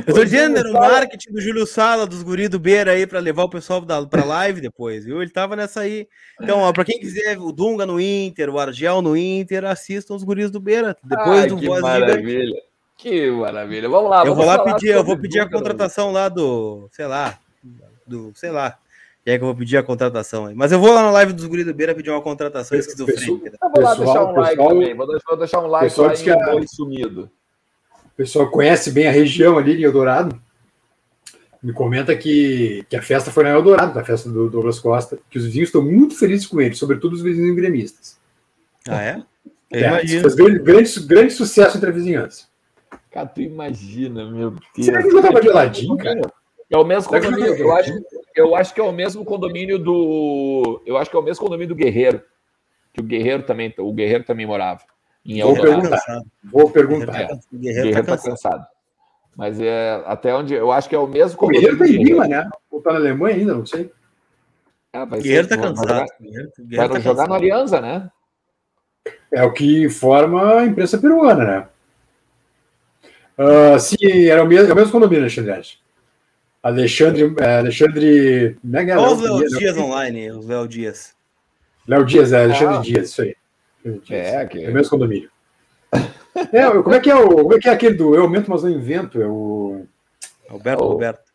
[0.07, 3.19] Eu tô dizendo, era o marketing do Júlio Sala, dos guri do Beira aí, para
[3.19, 5.21] levar o pessoal da, pra live depois, viu?
[5.21, 6.07] Ele tava nessa aí.
[6.41, 10.23] Então, ó, pra quem quiser, o Dunga no Inter, o Argel no Inter, assistam os
[10.23, 10.97] guris do Beira.
[11.03, 12.59] Depois Ai, do que Voz maravilha.
[12.97, 13.87] Que maravilha.
[13.87, 14.25] Vamos lá.
[14.25, 17.37] Eu vou lá pedir, eu vou pedir a contratação lá do, sei lá,
[18.07, 18.77] do, sei lá.
[19.23, 20.55] E é que eu vou pedir a contratação aí.
[20.55, 23.51] Mas eu vou lá na live dos guris do Beira pedir uma contratação esquizofrênica.
[23.61, 24.95] Eu vou lá deixar um like pessoal, também.
[24.95, 27.29] Vou deixar um like lá em sumido
[28.19, 30.37] pessoal conhece bem a região ali de Eldorado,
[31.63, 35.37] me comenta que, que a festa foi na Eldorado, a festa do Douglas Costa, que
[35.37, 38.19] os vizinhos estão muito felizes com ele, sobretudo os vizinhos gremistas.
[38.89, 39.23] Ah, é?
[39.71, 42.47] é fez grande, grande, grande sucesso entre a vizinhança.
[43.09, 44.85] Cara, tu imagina, meu Deus.
[44.85, 46.21] Será que ele tava geladinho, cara?
[46.69, 47.91] É o mesmo condomínio, eu acho,
[48.35, 50.81] eu acho que é o mesmo condomínio do.
[50.85, 52.21] Eu acho que é o mesmo condomínio do Guerreiro.
[52.93, 54.81] Que o Guerreiro também, o Guerreiro também morava.
[55.25, 56.21] Em Vou perguntar.
[56.43, 57.21] Vou perguntar.
[57.21, 58.29] É, o Guerreiro, está cansado.
[58.31, 58.65] cansado.
[59.35, 61.37] Mas é até onde eu acho que é o mesmo.
[61.41, 62.49] O Guerreiro está em Lima, né?
[62.69, 63.91] Ou está na Alemanha ainda, não sei.
[64.91, 65.87] Ah, vai Guerreiro ser, tá cansado.
[65.87, 67.29] Vai, Guerreiro, vai tá jogar cansado.
[67.29, 68.11] no Aliança, né?
[69.31, 71.67] É o que forma a imprensa peruana, né?
[73.37, 75.51] Uh, sim, era o mesmo, é o mesmo condomínio, Alexandre.
[76.61, 77.33] Alexandre.
[77.39, 78.57] É, Alexandre.
[78.65, 81.15] Olha é os Léo Dias online, os Léo Dias.
[81.87, 82.81] Léo Dias, é, Alexandre ah.
[82.81, 83.35] Dias, isso aí.
[84.09, 84.63] É, que...
[84.63, 85.29] é o mesmo condomínio.
[86.51, 87.29] é, como é que é o.
[87.29, 89.21] Como é que é aquele do Eu aumento, mas não invento?
[89.21, 89.85] É o.
[90.49, 90.91] Alberto, oh.
[90.91, 91.29] Alberto.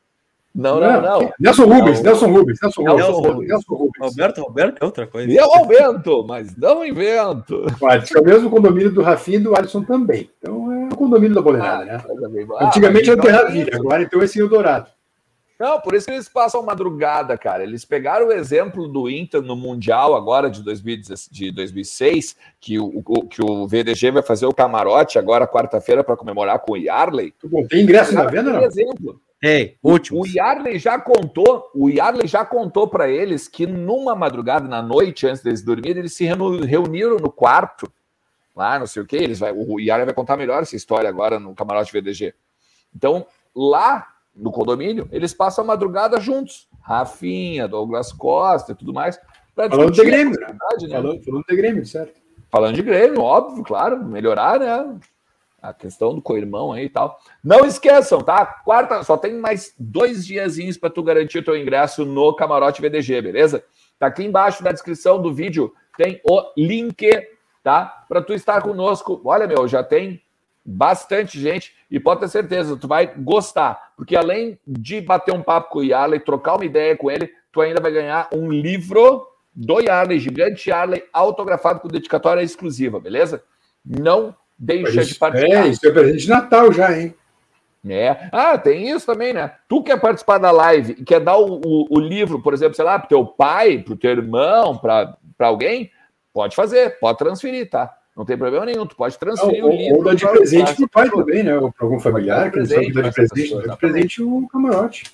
[0.55, 1.33] Não, não, não.
[1.41, 2.97] Nelson Rubens, Nelson Rubens, Nelson Rubens.
[2.97, 3.49] Nelson Rubens.
[3.49, 4.01] Nelson Rubens.
[4.01, 5.33] Alberto, Alberto é outra coisa.
[5.33, 7.67] Eu aumento, mas não invento.
[7.81, 10.31] Pode, é o mesmo condomínio do Rafinha e do Alisson também.
[10.39, 12.47] Então é o condomínio da Boleirada, ah, né?
[12.57, 14.87] Ah, Antigamente era o Terraville, agora então esse é o Dourado.
[15.65, 17.63] Não, por isso que eles passam madrugada, cara.
[17.63, 23.43] Eles pegaram o exemplo do Inter no Mundial agora de, 2006, que o, o, que
[23.43, 27.33] o VDG vai fazer o camarote agora quarta-feira para comemorar com o Yarley.
[27.71, 28.63] Tem ingresso na venda, não?
[28.63, 29.19] Exemplo.
[29.43, 30.21] Ei, último.
[30.21, 35.27] O Yarley já contou, o Yarley já contou para eles que numa madrugada, na noite,
[35.27, 37.91] antes deles dormirem, eles se reuniram no quarto,
[38.55, 41.41] lá, não sei o que, eles vai, o Yarley vai contar melhor essa história agora
[41.41, 42.35] no camarote VDG.
[42.95, 43.27] Então,
[43.57, 46.69] lá no condomínio, eles passam a madrugada juntos.
[46.81, 49.19] Rafinha, Douglas Costa e tudo mais.
[49.55, 50.47] Falando de Grêmio, né?
[50.49, 50.57] né?
[50.89, 52.21] Falando, falando de Grêmio, certo?
[52.51, 54.99] Falando de Grêmio, óbvio, claro, melhorar, né?
[55.63, 57.19] A questão do co-irmão aí e tal.
[57.43, 58.45] Não esqueçam, tá?
[58.45, 63.23] Quarta, só tem mais dois diazinhos para tu garantir o teu ingresso no Camarote VDG,
[63.23, 63.65] beleza?
[63.99, 67.09] Tá aqui embaixo na descrição do vídeo tem o link,
[67.63, 68.05] tá?
[68.09, 69.21] Para tu estar conosco.
[69.25, 70.23] Olha, meu, já tem
[70.65, 75.71] bastante gente e pode ter certeza, tu vai gostar, porque além de bater um papo
[75.71, 79.81] com o Yarley, trocar uma ideia com ele, tu ainda vai ganhar um livro do
[79.81, 83.43] Yarley, Gigante Yarley, autografado com dedicatória exclusiva, beleza?
[83.85, 85.67] Não deixa isso, de participar.
[85.67, 87.15] É, isso é presente de Natal já, hein?
[87.87, 88.29] É.
[88.33, 89.53] Ah, tem isso também, né?
[89.69, 92.85] Tu quer participar da live e quer dar o, o, o livro, por exemplo, sei
[92.85, 95.91] lá, pro teu pai, pro teu irmão, para alguém,
[96.33, 97.95] pode fazer, pode transferir, tá?
[98.17, 99.97] Não tem problema nenhum, tu pode transferir não, o livro.
[99.97, 101.59] Ou dar de presente para o pai também, né?
[101.59, 105.05] Ou para algum familiar, que presente, dar de presente, dar de presente o camarote.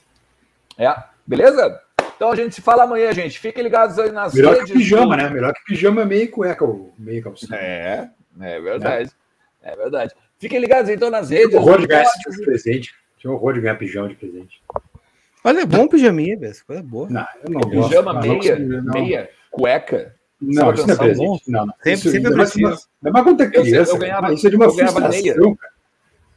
[0.76, 0.94] É,
[1.26, 1.80] beleza?
[2.14, 3.38] Então a gente se fala amanhã, gente.
[3.38, 4.68] Fiquem ligados aí nas Melhor redes.
[4.68, 5.22] Melhor que pijama, do...
[5.22, 5.30] né?
[5.30, 7.56] Melhor que pijama meio cueca, ou meio calcinha.
[7.56, 9.10] É, é verdade.
[9.62, 10.14] É, é verdade.
[10.38, 11.48] Fiquem ligados então nas redes.
[11.48, 12.94] Tinha horror de ganhar esse tipo de presente.
[13.16, 14.62] Tinha horror de ganhar pijama de presente.
[15.42, 16.54] Olha, é bom pijaminha, velho.
[16.66, 17.08] Coisa boa.
[17.08, 20.14] Não, eu não Pijama gosto, meia, não, meia, cueca.
[20.40, 21.50] Não, isso não é presente.
[21.50, 21.74] Não, não.
[21.82, 23.10] Sempre, isso, sempre é.
[23.10, 23.92] Não é quando é criança.
[23.92, 25.34] Eu, eu ganhava, isso é de uma frustração, meia.
[25.34, 25.72] Cara.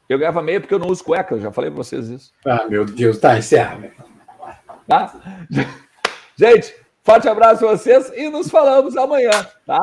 [0.10, 2.34] Eu ganhava meia porque eu não uso cueca, eu já falei para vocês isso.
[2.46, 3.94] Ah, meu Deus, tá, encerra, velho.
[4.88, 5.14] Tá?
[6.36, 9.32] Gente, forte abraço a vocês e nos falamos amanhã,
[9.66, 9.80] tá?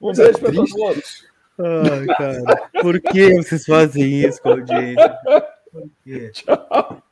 [0.00, 1.24] Um beijo para todos.
[1.58, 5.18] Ai, cara, por que vocês fazem isso com a audiência?
[5.70, 6.30] Por quê?
[6.34, 7.02] Tchau.